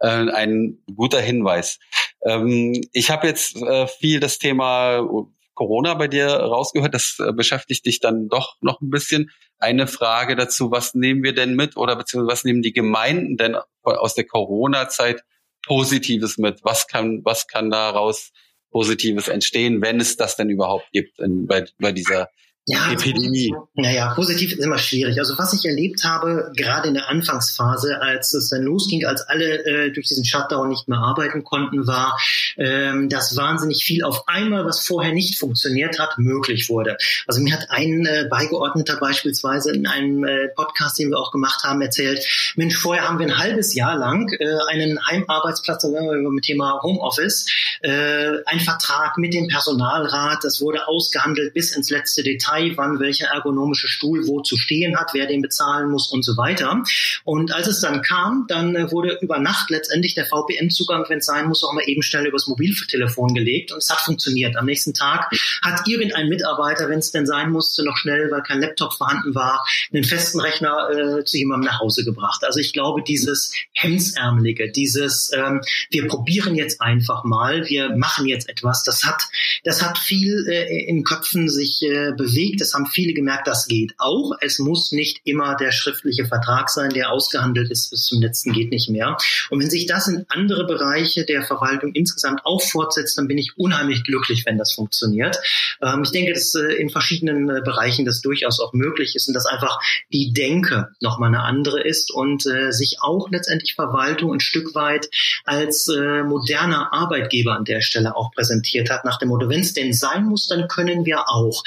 äh, 0.00 0.30
ein 0.30 0.78
guter 0.94 1.20
Hinweis. 1.20 1.78
Ähm, 2.24 2.80
ich 2.92 3.10
habe 3.10 3.26
jetzt 3.26 3.56
äh, 3.56 3.86
viel 3.86 4.20
das 4.20 4.38
Thema 4.38 5.06
Corona 5.54 5.94
bei 5.94 6.08
dir 6.08 6.28
rausgehört. 6.28 6.94
Das 6.94 7.16
äh, 7.18 7.32
beschäftigt 7.32 7.86
dich 7.86 8.00
dann 8.00 8.28
doch 8.28 8.56
noch 8.60 8.80
ein 8.80 8.90
bisschen. 8.90 9.30
Eine 9.58 9.86
Frage 9.86 10.36
dazu, 10.36 10.70
was 10.70 10.94
nehmen 10.94 11.22
wir 11.22 11.34
denn 11.34 11.54
mit 11.54 11.76
oder 11.76 11.96
beziehungsweise 11.96 12.32
was 12.32 12.44
nehmen 12.44 12.62
die 12.62 12.72
Gemeinden 12.72 13.36
denn 13.36 13.56
aus 13.82 14.14
der 14.14 14.24
Corona-Zeit 14.24 15.24
Positives 15.66 16.38
mit? 16.38 16.60
Was 16.62 16.86
kann, 16.86 17.22
was 17.24 17.48
kann 17.48 17.70
daraus 17.70 18.30
Positives 18.70 19.26
entstehen, 19.26 19.82
wenn 19.82 19.98
es 19.98 20.16
das 20.16 20.36
denn 20.36 20.50
überhaupt 20.50 20.86
gibt 20.92 21.18
in, 21.18 21.46
bei, 21.46 21.64
bei 21.78 21.90
dieser 21.90 22.28
ja, 22.70 22.92
Epidemie. 22.92 23.54
Naja, 23.76 24.12
positiv 24.14 24.52
ist 24.52 24.62
immer 24.62 24.76
schwierig. 24.76 25.18
Also 25.18 25.38
was 25.38 25.54
ich 25.54 25.64
erlebt 25.64 26.04
habe, 26.04 26.52
gerade 26.54 26.88
in 26.88 26.94
der 26.94 27.08
Anfangsphase, 27.08 28.02
als 28.02 28.34
es 28.34 28.50
dann 28.50 28.62
losging, 28.62 29.06
als 29.06 29.22
alle 29.22 29.64
äh, 29.64 29.90
durch 29.90 30.06
diesen 30.06 30.26
Shutdown 30.26 30.68
nicht 30.68 30.86
mehr 30.86 30.98
arbeiten 30.98 31.44
konnten, 31.44 31.86
war, 31.86 32.20
ähm, 32.58 33.08
dass 33.08 33.34
wahnsinnig 33.38 33.84
viel 33.84 34.04
auf 34.04 34.28
einmal, 34.28 34.66
was 34.66 34.86
vorher 34.86 35.14
nicht 35.14 35.38
funktioniert 35.38 35.98
hat, 35.98 36.18
möglich 36.18 36.68
wurde. 36.68 36.98
Also 37.26 37.40
mir 37.40 37.54
hat 37.54 37.70
ein 37.70 38.04
äh, 38.04 38.26
Beigeordneter 38.28 38.98
beispielsweise 39.00 39.72
in 39.72 39.86
einem 39.86 40.24
äh, 40.24 40.48
Podcast, 40.54 40.98
den 40.98 41.08
wir 41.08 41.18
auch 41.18 41.32
gemacht 41.32 41.64
haben, 41.64 41.80
erzählt, 41.80 42.22
Mensch, 42.56 42.76
vorher 42.76 43.08
haben 43.08 43.18
wir 43.18 43.24
ein 43.24 43.38
halbes 43.38 43.74
Jahr 43.74 43.96
lang 43.96 44.30
äh, 44.38 44.46
einen 44.68 44.98
Heimarbeitsplatz, 45.06 45.84
da 45.84 45.88
wir 45.88 46.30
mit 46.30 46.44
Thema 46.44 46.82
Homeoffice, 46.82 47.46
äh, 47.80 48.44
ein 48.44 48.60
Vertrag 48.60 49.16
mit 49.16 49.32
dem 49.32 49.48
Personalrat, 49.48 50.44
das 50.44 50.60
wurde 50.60 50.86
ausgehandelt 50.86 51.54
bis 51.54 51.74
ins 51.74 51.88
letzte 51.88 52.22
Detail 52.22 52.57
frei, 52.58 52.72
wann 52.76 53.00
welcher 53.00 53.26
ergonomische 53.28 53.88
Stuhl 53.88 54.26
wo 54.26 54.40
zu 54.40 54.56
stehen 54.56 54.96
hat, 54.96 55.10
wer 55.12 55.26
den 55.26 55.42
bezahlen 55.42 55.90
muss 55.90 56.10
und 56.10 56.24
so 56.24 56.36
weiter. 56.36 56.82
Und 57.24 57.52
als 57.52 57.66
es 57.66 57.80
dann 57.80 58.02
kam, 58.02 58.46
dann 58.48 58.74
äh, 58.74 58.90
wurde 58.90 59.18
über 59.20 59.38
Nacht 59.38 59.70
letztendlich 59.70 60.14
der 60.14 60.26
VPN-Zugang, 60.26 61.04
wenn 61.08 61.18
es 61.18 61.26
sein 61.26 61.46
muss, 61.46 61.64
auch 61.64 61.72
mal 61.72 61.84
eben 61.86 62.02
schnell 62.02 62.26
übers 62.26 62.46
Mobiltelefon 62.46 63.34
gelegt 63.34 63.72
und 63.72 63.78
es 63.78 63.90
hat 63.90 64.00
funktioniert. 64.00 64.56
Am 64.56 64.66
nächsten 64.66 64.94
Tag 64.94 65.30
hat 65.62 65.86
irgendein 65.86 66.28
Mitarbeiter, 66.28 66.88
wenn 66.88 66.98
es 66.98 67.12
denn 67.12 67.26
sein 67.26 67.50
musste, 67.50 67.84
noch 67.84 67.96
schnell, 67.96 68.30
weil 68.30 68.42
kein 68.42 68.60
Laptop 68.60 68.94
vorhanden 68.94 69.34
war, 69.34 69.64
einen 69.92 70.04
festen 70.04 70.40
Rechner 70.40 70.88
äh, 70.90 71.24
zu 71.24 71.36
jemandem 71.36 71.68
nach 71.70 71.80
Hause 71.80 72.04
gebracht. 72.04 72.44
Also 72.44 72.60
ich 72.60 72.72
glaube, 72.72 73.02
dieses 73.02 73.52
Hemsärmelige, 73.72 74.70
dieses 74.70 75.30
ähm, 75.34 75.60
wir 75.90 76.06
probieren 76.08 76.54
jetzt 76.54 76.80
einfach 76.80 77.24
mal, 77.24 77.68
wir 77.68 77.96
machen 77.96 78.26
jetzt 78.26 78.48
etwas, 78.48 78.82
das 78.84 79.04
hat, 79.04 79.22
das 79.64 79.82
hat 79.82 79.98
viel 79.98 80.46
äh, 80.48 80.84
in 80.86 81.04
Köpfen 81.04 81.48
sich 81.48 81.82
äh, 81.82 82.12
bewegt 82.16 82.37
liegt. 82.38 82.60
Es 82.60 82.72
haben 82.74 82.86
viele 82.86 83.12
gemerkt, 83.12 83.48
das 83.48 83.66
geht 83.66 83.94
auch. 83.98 84.32
Es 84.40 84.58
muss 84.58 84.92
nicht 84.92 85.20
immer 85.24 85.56
der 85.56 85.72
schriftliche 85.72 86.26
Vertrag 86.26 86.70
sein, 86.70 86.90
der 86.90 87.10
ausgehandelt 87.10 87.70
ist 87.70 87.90
bis 87.90 88.04
zum 88.04 88.22
letzten 88.22 88.52
geht 88.52 88.70
nicht 88.70 88.88
mehr. 88.88 89.16
Und 89.50 89.60
wenn 89.60 89.70
sich 89.70 89.86
das 89.86 90.06
in 90.08 90.24
andere 90.28 90.66
Bereiche 90.66 91.24
der 91.24 91.42
Verwaltung 91.42 91.92
insgesamt 91.92 92.42
auch 92.44 92.62
fortsetzt, 92.62 93.18
dann 93.18 93.28
bin 93.28 93.38
ich 93.38 93.56
unheimlich 93.56 94.04
glücklich, 94.04 94.46
wenn 94.46 94.56
das 94.56 94.72
funktioniert. 94.72 95.36
Ähm, 95.82 96.02
ich 96.04 96.12
denke, 96.12 96.32
dass 96.32 96.54
äh, 96.54 96.74
in 96.74 96.90
verschiedenen 96.90 97.50
äh, 97.50 97.60
Bereichen 97.64 98.04
das 98.04 98.20
durchaus 98.20 98.60
auch 98.60 98.72
möglich 98.72 99.16
ist 99.16 99.28
und 99.28 99.34
dass 99.34 99.46
einfach 99.46 99.80
die 100.12 100.32
Denke 100.32 100.88
nochmal 101.00 101.28
eine 101.28 101.42
andere 101.42 101.82
ist 101.82 102.12
und 102.12 102.46
äh, 102.46 102.70
sich 102.70 102.98
auch 103.00 103.28
letztendlich 103.30 103.74
Verwaltung 103.74 104.32
ein 104.32 104.40
Stück 104.40 104.74
weit 104.74 105.10
als 105.44 105.88
äh, 105.88 106.22
moderner 106.22 106.92
Arbeitgeber 106.92 107.56
an 107.56 107.64
der 107.64 107.80
Stelle 107.80 108.14
auch 108.14 108.30
präsentiert 108.32 108.90
hat, 108.90 109.04
nach 109.04 109.18
dem 109.18 109.28
Motto, 109.28 109.48
wenn 109.48 109.60
es 109.60 109.74
denn 109.74 109.92
sein 109.92 110.24
muss, 110.24 110.46
dann 110.46 110.68
können 110.68 111.04
wir 111.04 111.28
auch. 111.28 111.64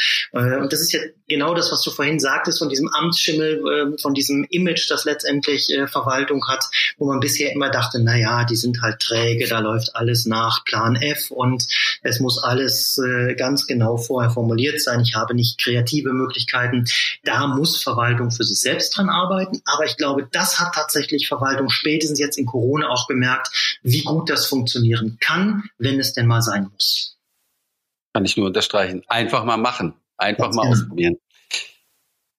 Äh, 0.65 0.67
das 0.69 0.81
ist 0.81 0.91
ja 0.93 0.99
genau 1.27 1.53
das, 1.53 1.71
was 1.71 1.81
du 1.81 1.91
vorhin 1.91 2.19
sagtest, 2.19 2.59
von 2.59 2.69
diesem 2.69 2.89
Amtsschimmel, 2.89 3.95
äh, 3.95 4.01
von 4.01 4.13
diesem 4.13 4.45
Image, 4.49 4.89
das 4.89 5.05
letztendlich 5.05 5.69
äh, 5.71 5.87
Verwaltung 5.87 6.47
hat, 6.47 6.65
wo 6.97 7.05
man 7.05 7.19
bisher 7.19 7.51
immer 7.51 7.69
dachte, 7.69 7.99
na 7.99 8.17
ja, 8.17 8.43
die 8.43 8.55
sind 8.55 8.81
halt 8.81 8.99
träge, 8.99 9.47
da 9.47 9.59
läuft 9.59 9.95
alles 9.95 10.25
nach 10.25 10.63
Plan 10.65 10.95
F 10.95 11.31
und 11.31 11.65
es 12.01 12.19
muss 12.19 12.41
alles 12.43 12.97
äh, 12.97 13.35
ganz 13.35 13.67
genau 13.67 13.97
vorher 13.97 14.31
formuliert 14.31 14.81
sein. 14.81 15.01
Ich 15.01 15.15
habe 15.15 15.33
nicht 15.33 15.61
kreative 15.61 16.13
Möglichkeiten. 16.13 16.85
Da 17.23 17.47
muss 17.47 17.81
Verwaltung 17.81 18.31
für 18.31 18.43
sich 18.43 18.59
selbst 18.59 18.97
dran 18.97 19.09
arbeiten. 19.09 19.61
Aber 19.65 19.85
ich 19.85 19.97
glaube, 19.97 20.27
das 20.31 20.59
hat 20.59 20.75
tatsächlich 20.75 21.27
Verwaltung 21.27 21.69
spätestens 21.69 22.19
jetzt 22.19 22.37
in 22.37 22.45
Corona 22.45 22.89
auch 22.89 23.07
gemerkt, 23.07 23.79
wie 23.83 24.03
gut 24.03 24.29
das 24.29 24.45
funktionieren 24.45 25.17
kann, 25.19 25.63
wenn 25.77 25.99
es 25.99 26.13
denn 26.13 26.27
mal 26.27 26.41
sein 26.41 26.69
muss. 26.73 27.17
Kann 28.13 28.25
ich 28.25 28.35
nur 28.35 28.47
unterstreichen. 28.47 29.03
Einfach 29.07 29.45
mal 29.45 29.57
machen. 29.57 29.93
Einfach 30.21 30.53
mal 30.53 30.63
genau. 30.63 30.73
ausprobieren. 30.73 31.17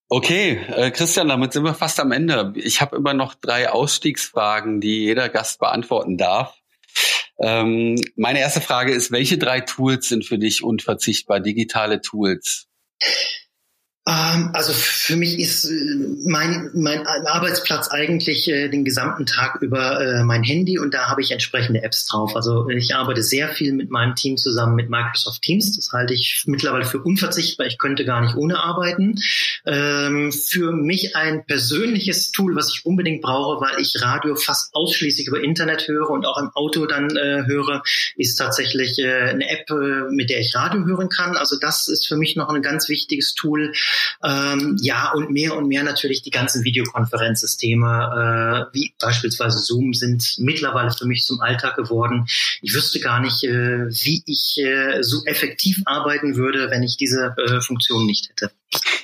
Okay, 0.07 0.59
äh, 0.67 0.91
Christian, 0.91 1.27
damit 1.27 1.53
sind 1.53 1.63
wir 1.63 1.73
fast 1.73 1.99
am 1.99 2.11
Ende. 2.11 2.53
Ich 2.55 2.81
habe 2.81 2.95
immer 2.95 3.13
noch 3.13 3.33
drei 3.33 3.69
Ausstiegsfragen, 3.69 4.79
die 4.79 5.05
jeder 5.05 5.27
Gast 5.27 5.59
beantworten 5.59 6.17
darf. 6.17 6.55
Ähm, 7.39 7.99
meine 8.15 8.39
erste 8.39 8.61
Frage 8.61 8.93
ist, 8.93 9.11
welche 9.11 9.37
drei 9.37 9.61
Tools 9.61 10.07
sind 10.07 10.23
für 10.23 10.37
dich 10.37 10.63
unverzichtbar, 10.63 11.39
digitale 11.39 11.99
Tools? 11.99 12.67
Ähm, 14.05 14.49
also 14.51 14.73
für 14.73 15.15
mich 15.15 15.39
ist 15.39 15.63
äh, 15.63 15.71
mein, 16.25 16.71
mein 16.73 17.07
Arbeitsplatz 17.07 17.87
eigentlich 17.87 18.49
äh, 18.49 18.67
den 18.67 18.83
gesamten 18.83 19.25
Tag 19.25 19.61
über 19.61 20.01
äh, 20.01 20.23
mein 20.25 20.43
Handy 20.43 20.77
und 20.77 20.93
da 20.93 21.07
habe 21.07 21.21
ich 21.21 21.31
entsprechende 21.31 21.83
Apps 21.83 22.05
drauf. 22.07 22.35
Also 22.35 22.67
ich 22.67 22.95
arbeite 22.95 23.23
sehr 23.23 23.47
viel 23.47 23.71
mit 23.71 23.91
meinem 23.91 24.15
Team 24.15 24.35
zusammen 24.35 24.75
mit 24.75 24.89
Microsoft 24.89 25.41
Teams. 25.41 25.77
Das 25.77 25.93
halte 25.93 26.13
ich 26.13 26.43
mittlerweile 26.47 26.83
für 26.83 27.01
unverzichtbar. 27.01 27.65
Ich 27.65 27.77
könnte 27.77 28.03
gar 28.03 28.19
nicht 28.19 28.35
ohne 28.35 28.59
arbeiten. 28.59 29.21
Ähm, 29.65 30.33
für 30.33 30.73
mich 30.73 31.15
ein 31.15 31.45
persönliches 31.45 32.31
Tool, 32.31 32.57
was 32.57 32.73
ich 32.73 32.85
unbedingt 32.85 33.21
brauche, 33.21 33.61
weil 33.61 33.79
ich 33.79 34.01
Radio 34.01 34.35
fast 34.35 34.75
ausschließlich 34.75 35.27
über 35.27 35.41
Internet 35.41 35.87
höre 35.87 36.09
und 36.09 36.25
auch 36.25 36.37
im 36.39 36.49
Auto 36.55 36.85
dann 36.87 37.09
höre, 37.13 37.83
ist 38.15 38.35
tatsächlich 38.35 39.03
eine 39.03 39.47
App, 39.49 39.69
mit 40.09 40.29
der 40.29 40.39
ich 40.39 40.55
Radio 40.55 40.85
hören 40.85 41.09
kann. 41.09 41.37
Also 41.37 41.57
das 41.59 41.87
ist 41.87 42.07
für 42.07 42.17
mich 42.17 42.35
noch 42.35 42.49
ein 42.49 42.61
ganz 42.61 42.89
wichtiges 42.89 43.33
Tool. 43.35 43.73
Ähm, 44.23 44.77
ja, 44.81 45.11
und 45.13 45.31
mehr 45.31 45.55
und 45.55 45.67
mehr 45.67 45.83
natürlich 45.83 46.21
die 46.21 46.31
ganzen 46.31 46.63
Videokonferenzsysteme, 46.63 48.69
äh, 48.71 48.75
wie 48.75 48.93
beispielsweise 48.99 49.59
Zoom, 49.59 49.93
sind 49.93 50.35
mittlerweile 50.39 50.91
für 50.91 51.05
mich 51.05 51.25
zum 51.25 51.41
Alltag 51.41 51.75
geworden. 51.75 52.25
Ich 52.61 52.73
wüsste 52.73 52.99
gar 52.99 53.19
nicht, 53.19 53.43
äh, 53.43 53.87
wie 53.89 54.23
ich 54.25 54.57
äh, 54.59 55.01
so 55.01 55.23
effektiv 55.25 55.81
arbeiten 55.85 56.35
würde, 56.35 56.69
wenn 56.69 56.83
ich 56.83 56.97
diese 56.97 57.35
äh, 57.37 57.61
Funktion 57.61 58.05
nicht 58.05 58.29
hätte. 58.29 58.51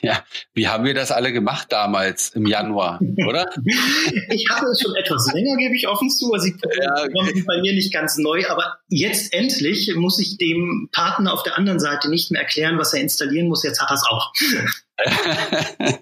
Ja, 0.02 0.24
wie 0.54 0.68
haben 0.68 0.86
wir 0.86 0.94
das 0.94 1.12
alle 1.12 1.34
gemacht 1.34 1.68
damals 1.70 2.30
im 2.30 2.46
Januar, 2.46 3.00
oder? 3.28 3.46
ich 4.30 4.46
hatte 4.50 4.66
es 4.68 4.82
schon 4.82 4.96
etwas 4.96 5.32
länger, 5.34 5.58
gebe 5.58 5.76
ich 5.76 5.88
offen 5.88 6.10
zu. 6.10 6.32
Also 6.34 6.48
ja, 6.48 7.04
okay. 7.04 7.44
bei 7.46 7.62
mir 7.62 7.74
nicht 7.74 7.94
ganz 7.94 8.18
neu, 8.18 8.48
aber 8.48 8.78
jetzt 8.88 9.34
endlich 9.34 9.94
muss 9.96 10.20
ich 10.20 10.38
dem 10.38 10.90
Partner 10.92 11.34
auf 11.34 11.44
der 11.44 11.58
anderen 11.58 11.80
Seite 11.80 12.10
nicht 12.10 12.32
mehr 12.32 12.42
erklären, 12.42 12.78
was 12.78 12.94
er 12.94 13.02
installieren 13.02 13.48
muss. 13.48 13.64
Jetzt 13.64 13.82
hat 13.82 13.92
er 13.92 13.96
es 13.96 14.06
auch. 14.10 14.34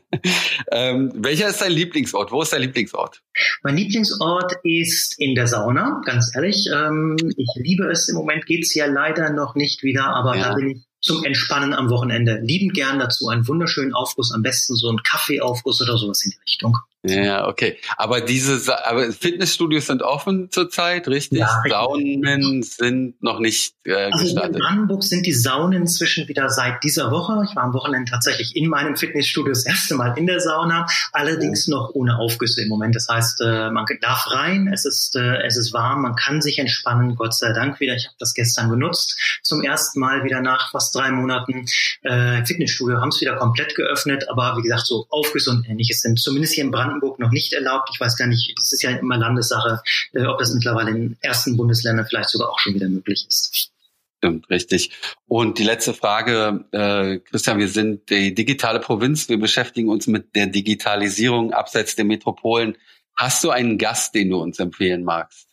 ähm, 0.71 1.11
welcher 1.15 1.49
ist 1.49 1.61
dein 1.61 1.71
Lieblingsort? 1.71 2.31
Wo 2.31 2.41
ist 2.41 2.53
dein 2.53 2.61
Lieblingsort? 2.61 3.21
Mein 3.63 3.77
Lieblingsort 3.77 4.53
ist 4.63 5.19
in 5.19 5.35
der 5.35 5.47
Sauna, 5.47 6.01
ganz 6.05 6.31
ehrlich. 6.35 6.67
Ähm, 6.73 7.15
ich 7.35 7.49
liebe 7.55 7.89
es. 7.89 8.09
Im 8.09 8.15
Moment 8.15 8.45
geht 8.45 8.63
es 8.63 8.73
ja 8.73 8.85
leider 8.85 9.31
noch 9.31 9.55
nicht 9.55 9.83
wieder, 9.83 10.05
aber 10.07 10.35
ja. 10.35 10.49
da 10.49 10.55
bin 10.55 10.69
ich 10.69 10.87
zum 11.01 11.23
Entspannen 11.23 11.73
am 11.73 11.89
Wochenende. 11.89 12.39
Lieben 12.43 12.73
gern 12.73 12.99
dazu 12.99 13.29
einen 13.29 13.47
wunderschönen 13.47 13.93
Aufguss, 13.93 14.31
am 14.33 14.41
besten 14.41 14.75
so 14.75 14.89
einen 14.89 15.03
Kaffeeaufguss 15.03 15.81
oder 15.81 15.97
sowas 15.97 16.23
in 16.25 16.31
die 16.31 16.39
Richtung. 16.45 16.77
Ja, 17.08 17.47
okay. 17.47 17.78
Aber 17.97 18.22
diese, 18.22 18.60
aber 18.88 19.12
Fitnessstudios 19.12 19.88
sind 19.88 20.01
offen 20.01 20.51
zurzeit, 20.51 21.08
richtig? 21.08 21.39
Ja, 21.39 21.62
Saunen 21.68 22.64
sind 22.64 23.22
noch 23.22 23.39
nicht 23.39 23.76
äh, 23.86 23.93
also 24.12 24.24
gestartet. 24.24 24.55
In 24.55 24.62
Brandenburg 24.62 25.03
sind 25.03 25.26
die 25.26 25.34
Saunen 25.34 25.82
inzwischen 25.82 26.28
wieder 26.28 26.49
seit 26.49 26.84
dieser 26.84 27.12
Woche. 27.12 27.43
Ich 27.49 27.55
war 27.55 27.64
am 27.64 27.74
Wochenende 27.74 28.12
tatsächlich 28.12 28.55
in 28.55 28.70
meinem 28.70 28.95
Fitnessstudio 28.95 29.51
das 29.51 29.66
erste 29.66 29.95
Mal 29.95 30.18
in 30.18 30.28
der 30.28 30.39
Sauna, 30.39 30.88
allerdings 31.14 31.68
noch 31.68 31.91
ohne 31.93 32.18
Aufgüsse 32.18 32.62
im 32.62 32.70
Moment. 32.70 32.95
Das 32.95 33.08
heißt, 33.08 33.41
äh, 33.41 33.70
man 33.70 33.86
darf 34.01 34.30
rein, 34.32 34.70
es 34.74 34.86
ist, 34.86 35.16
äh, 35.16 35.43
es 35.43 35.58
ist 35.58 35.74
warm, 35.74 36.01
man 36.01 36.16
kann 36.16 36.41
sich 36.41 36.60
entspannen, 36.60 37.16
Gott 37.16 37.34
sei 37.34 37.53
Dank 37.53 37.80
wieder. 37.80 37.95
Ich 37.95 38.05
habe 38.05 38.16
das 38.20 38.34
gestern 38.34 38.70
genutzt, 38.70 39.18
zum 39.41 39.62
ersten 39.62 39.99
Mal 39.99 40.24
wieder 40.24 40.41
nach 40.41 40.72
fast 40.72 40.95
drei 40.95 41.12
Monaten. 41.12 41.66
Äh, 42.03 42.45
Fitnessstudio 42.45 42.99
haben 42.99 43.10
es 43.10 43.22
wieder 43.22 43.36
komplett 43.36 43.76
geöffnet, 43.76 44.30
aber 44.30 44.58
wie 44.58 44.64
gesagt, 44.64 44.86
so 44.86 45.05
Aufgüsse 45.10 45.51
und 45.51 45.68
ähnliches 45.68 46.01
sind 46.01 46.20
zumindest 46.20 46.53
hier 46.53 46.64
in 46.64 46.72
Brandenburg 46.72 46.96
Brandenburg 46.97 47.19
noch 47.19 47.31
nicht 47.31 47.53
erlaubt. 47.53 47.89
Ich 47.93 47.99
weiß 47.99 48.17
gar 48.17 48.27
nicht, 48.27 48.53
das 48.57 48.73
ist 48.73 48.81
ja 48.83 48.91
immer 48.91 49.17
Landessache, 49.17 49.81
äh, 50.13 50.25
ob 50.25 50.39
das 50.39 50.53
mittlerweile 50.53 50.91
in 50.91 51.17
ersten 51.21 51.57
Bundesländern 51.57 52.05
vielleicht 52.05 52.29
sogar 52.29 52.49
auch 52.49 52.59
schon 52.59 52.73
wieder 52.73 52.89
möglich 52.89 53.25
ist. 53.27 53.71
Stimmt, 54.17 54.49
richtig. 54.49 54.91
Und 55.27 55.59
die 55.59 55.63
letzte 55.63 55.93
Frage, 55.93 56.65
äh, 56.71 57.19
Christian, 57.19 57.59
wir 57.59 57.69
sind 57.69 58.09
die 58.09 58.33
digitale 58.33 58.79
Provinz, 58.79 59.29
wir 59.29 59.39
beschäftigen 59.39 59.89
uns 59.89 60.07
mit 60.07 60.35
der 60.35 60.47
Digitalisierung 60.47 61.53
abseits 61.53 61.95
der 61.95 62.05
Metropolen. 62.05 62.77
Hast 63.15 63.43
du 63.43 63.51
einen 63.51 63.77
Gast, 63.77 64.15
den 64.15 64.29
du 64.29 64.37
uns 64.37 64.59
empfehlen 64.59 65.03
magst? 65.03 65.47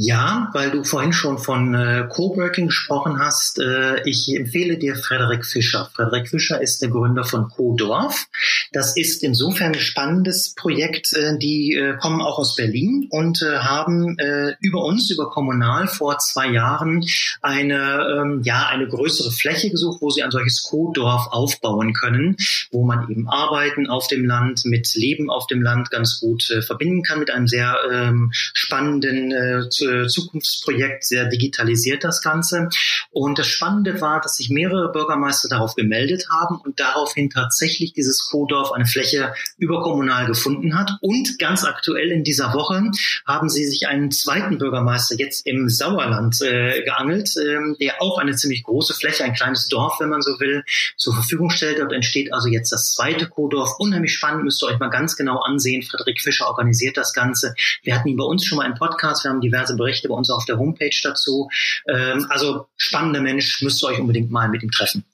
Ja, 0.00 0.48
weil 0.52 0.70
du 0.70 0.84
vorhin 0.84 1.12
schon 1.12 1.38
von 1.38 1.74
äh, 1.74 2.06
Coworking 2.08 2.68
gesprochen 2.68 3.18
hast. 3.18 3.58
Äh, 3.58 4.00
ich 4.08 4.32
empfehle 4.32 4.78
dir 4.78 4.94
Frederik 4.94 5.44
Fischer. 5.44 5.90
Frederik 5.92 6.28
Fischer 6.28 6.62
ist 6.62 6.80
der 6.82 6.90
Gründer 6.90 7.24
von 7.24 7.48
Co-Dorf. 7.48 8.26
Das 8.70 8.96
ist 8.96 9.24
insofern 9.24 9.72
ein 9.72 9.80
spannendes 9.80 10.54
Projekt. 10.54 11.14
Äh, 11.14 11.36
die 11.38 11.74
äh, 11.74 11.96
kommen 11.96 12.20
auch 12.20 12.38
aus 12.38 12.54
Berlin 12.54 13.08
und 13.10 13.42
äh, 13.42 13.58
haben 13.58 14.16
äh, 14.20 14.54
über 14.60 14.84
uns, 14.84 15.10
über 15.10 15.30
Kommunal, 15.30 15.88
vor 15.88 16.16
zwei 16.18 16.46
Jahren 16.46 17.04
eine, 17.42 18.20
ähm, 18.20 18.42
ja, 18.44 18.68
eine 18.68 18.86
größere 18.86 19.32
Fläche 19.32 19.68
gesucht, 19.68 20.00
wo 20.00 20.10
sie 20.10 20.22
ein 20.22 20.30
solches 20.30 20.62
Co-Dorf 20.62 21.26
aufbauen 21.32 21.92
können, 21.92 22.36
wo 22.70 22.84
man 22.84 23.10
eben 23.10 23.28
Arbeiten 23.28 23.88
auf 23.88 24.06
dem 24.06 24.24
Land 24.24 24.64
mit 24.64 24.94
Leben 24.94 25.28
auf 25.28 25.48
dem 25.48 25.60
Land 25.60 25.90
ganz 25.90 26.20
gut 26.20 26.48
äh, 26.52 26.62
verbinden 26.62 27.02
kann 27.02 27.18
mit 27.18 27.32
einem 27.32 27.48
sehr 27.48 27.76
ähm, 27.90 28.30
spannenden 28.32 29.32
äh, 29.32 29.68
Zukunftsprojekt, 30.06 31.04
sehr 31.04 31.26
digitalisiert 31.26 32.04
das 32.04 32.22
Ganze. 32.22 32.68
Und 33.10 33.38
das 33.38 33.46
Spannende 33.46 34.00
war, 34.00 34.20
dass 34.20 34.36
sich 34.36 34.50
mehrere 34.50 34.92
Bürgermeister 34.92 35.48
darauf 35.48 35.74
gemeldet 35.74 36.26
haben 36.30 36.60
und 36.64 36.80
daraufhin 36.80 37.30
tatsächlich 37.30 37.92
dieses 37.92 38.28
Kodorf 38.30 38.72
eine 38.72 38.86
Fläche 38.86 39.34
überkommunal 39.58 40.26
gefunden 40.26 40.78
hat. 40.78 40.92
Und 41.00 41.38
ganz 41.38 41.64
aktuell 41.64 42.10
in 42.10 42.24
dieser 42.24 42.52
Woche 42.54 42.90
haben 43.26 43.48
sie 43.48 43.64
sich 43.64 43.88
einen 43.88 44.10
zweiten 44.10 44.58
Bürgermeister 44.58 45.16
jetzt 45.18 45.46
im 45.46 45.68
Sauerland 45.68 46.40
äh, 46.42 46.82
geangelt, 46.82 47.34
äh, 47.36 47.76
der 47.80 48.02
auch 48.02 48.18
eine 48.18 48.34
ziemlich 48.34 48.62
große 48.64 48.94
Fläche, 48.94 49.24
ein 49.24 49.34
kleines 49.34 49.68
Dorf, 49.68 50.00
wenn 50.00 50.08
man 50.08 50.22
so 50.22 50.38
will, 50.40 50.64
zur 50.96 51.14
Verfügung 51.14 51.50
stellt. 51.50 51.78
Dort 51.78 51.92
entsteht 51.92 52.32
also 52.32 52.48
jetzt 52.48 52.72
das 52.72 52.92
zweite 52.92 53.28
Kodorf. 53.28 53.74
Unheimlich 53.78 54.14
spannend, 54.14 54.44
müsst 54.44 54.62
ihr 54.62 54.66
euch 54.66 54.78
mal 54.78 54.88
ganz 54.88 55.16
genau 55.16 55.38
ansehen. 55.40 55.82
Frederik 55.82 56.20
Fischer 56.20 56.48
organisiert 56.48 56.96
das 56.96 57.12
Ganze. 57.12 57.54
Wir 57.82 57.94
hatten 57.94 58.08
ihn 58.08 58.16
bei 58.16 58.24
uns 58.24 58.44
schon 58.44 58.58
mal 58.58 58.66
im 58.66 58.74
Podcast, 58.74 59.24
wir 59.24 59.30
haben 59.30 59.40
diverse 59.40 59.76
Berichte 59.78 60.08
bei 60.08 60.14
uns 60.14 60.30
auf 60.30 60.44
der 60.44 60.58
Homepage 60.58 60.90
dazu. 61.02 61.48
Ähm, 61.88 62.26
also 62.28 62.66
spannender 62.76 63.22
Mensch, 63.22 63.62
müsst 63.62 63.82
ihr 63.82 63.88
euch 63.88 64.00
unbedingt 64.00 64.30
mal 64.30 64.48
mit 64.48 64.62
ihm 64.62 64.70
treffen. 64.70 65.04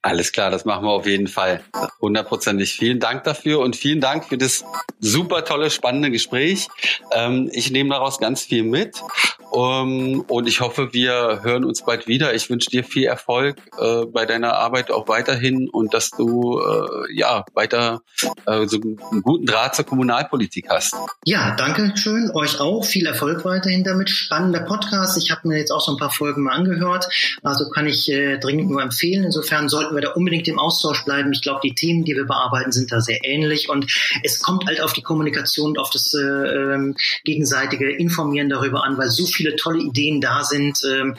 Alles 0.00 0.30
klar, 0.30 0.50
das 0.50 0.64
machen 0.64 0.84
wir 0.84 0.90
auf 0.90 1.06
jeden 1.06 1.26
Fall. 1.26 1.62
Hundertprozentig. 2.00 2.74
Vielen 2.74 3.00
Dank 3.00 3.24
dafür 3.24 3.58
und 3.60 3.74
vielen 3.74 4.00
Dank 4.00 4.26
für 4.26 4.38
das 4.38 4.64
super 5.00 5.44
tolle, 5.44 5.70
spannende 5.70 6.10
Gespräch. 6.10 6.68
Ähm, 7.12 7.50
ich 7.52 7.70
nehme 7.72 7.90
daraus 7.90 8.18
ganz 8.18 8.42
viel 8.42 8.62
mit 8.62 9.02
um, 9.50 10.20
und 10.28 10.46
ich 10.46 10.60
hoffe, 10.60 10.92
wir 10.92 11.40
hören 11.42 11.64
uns 11.64 11.82
bald 11.82 12.06
wieder. 12.06 12.34
Ich 12.34 12.50
wünsche 12.50 12.68
dir 12.70 12.84
viel 12.84 13.04
Erfolg 13.04 13.56
äh, 13.78 14.04
bei 14.04 14.26
deiner 14.26 14.54
Arbeit 14.54 14.90
auch 14.90 15.08
weiterhin 15.08 15.68
und 15.70 15.94
dass 15.94 16.10
du 16.10 16.60
äh, 16.60 17.14
ja 17.14 17.44
weiter 17.54 18.02
äh, 18.46 18.66
so 18.66 18.78
einen 18.80 19.22
guten 19.22 19.46
Draht 19.46 19.74
zur 19.74 19.86
Kommunalpolitik 19.86 20.68
hast. 20.68 20.94
Ja, 21.24 21.56
danke 21.56 21.92
schön. 21.96 22.30
Euch 22.34 22.60
auch. 22.60 22.84
Viel 22.84 23.06
Erfolg 23.06 23.44
weiterhin 23.44 23.84
damit. 23.84 24.10
Spannender 24.10 24.60
Podcast. 24.60 25.16
Ich 25.16 25.30
habe 25.30 25.48
mir 25.48 25.58
jetzt 25.58 25.70
auch 25.70 25.80
so 25.80 25.92
ein 25.92 25.98
paar 25.98 26.10
Folgen 26.10 26.42
mal 26.42 26.52
angehört. 26.52 27.08
Also 27.42 27.70
kann 27.70 27.86
ich 27.86 28.10
äh, 28.10 28.38
dringend 28.38 28.70
nur 28.70 28.82
empfehlen. 28.82 29.24
Insofern 29.24 29.68
sollten 29.88 29.96
wir 29.96 30.02
da 30.02 30.12
unbedingt 30.12 30.46
im 30.48 30.58
Austausch 30.58 31.04
bleiben. 31.04 31.32
Ich 31.32 31.42
glaube, 31.42 31.60
die 31.62 31.74
Themen, 31.74 32.04
die 32.04 32.14
wir 32.14 32.26
bearbeiten, 32.26 32.72
sind 32.72 32.92
da 32.92 33.00
sehr 33.00 33.24
ähnlich 33.24 33.68
und 33.68 33.90
es 34.22 34.42
kommt 34.42 34.66
halt 34.66 34.80
auf 34.82 34.92
die 34.92 35.02
Kommunikation 35.02 35.70
und 35.70 35.78
auf 35.78 35.90
das 35.90 36.12
äh, 36.14 36.20
ähm, 36.20 36.94
gegenseitige 37.24 37.90
Informieren 37.90 38.48
darüber 38.48 38.84
an, 38.84 38.98
weil 38.98 39.08
so 39.08 39.26
viel 39.26 39.38
viele 39.38 39.56
tolle 39.56 39.78
Ideen 39.78 40.20
da 40.20 40.42
sind, 40.44 40.80
ähm, 40.84 41.16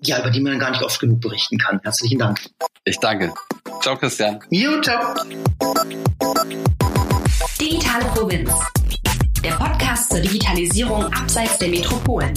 ja, 0.00 0.18
über 0.20 0.30
die 0.30 0.40
man 0.40 0.58
gar 0.58 0.70
nicht 0.70 0.82
oft 0.82 1.00
genug 1.00 1.20
berichten 1.20 1.58
kann. 1.58 1.80
Herzlichen 1.82 2.18
Dank. 2.18 2.40
Ich 2.84 2.98
danke. 2.98 3.32
Ciao, 3.82 3.96
Christian. 3.96 4.40
Jo, 4.50 4.80
ciao. 4.80 5.14
Digitale 7.60 8.04
Provinz. 8.14 8.50
Der 9.44 9.52
Podcast 9.52 10.10
zur 10.10 10.20
Digitalisierung 10.20 11.04
abseits 11.12 11.58
der 11.58 11.68
Metropolen. 11.68 12.32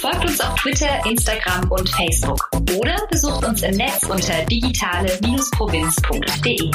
Folgt 0.00 0.24
uns 0.24 0.40
auf 0.40 0.54
Twitter, 0.54 0.88
Instagram 1.04 1.70
und 1.70 1.86
Facebook 1.90 2.48
oder 2.74 2.96
besucht 3.10 3.44
uns 3.44 3.62
im 3.62 3.76
Netz 3.76 4.02
unter 4.04 4.42
digitale-provinz.de. 4.46 6.70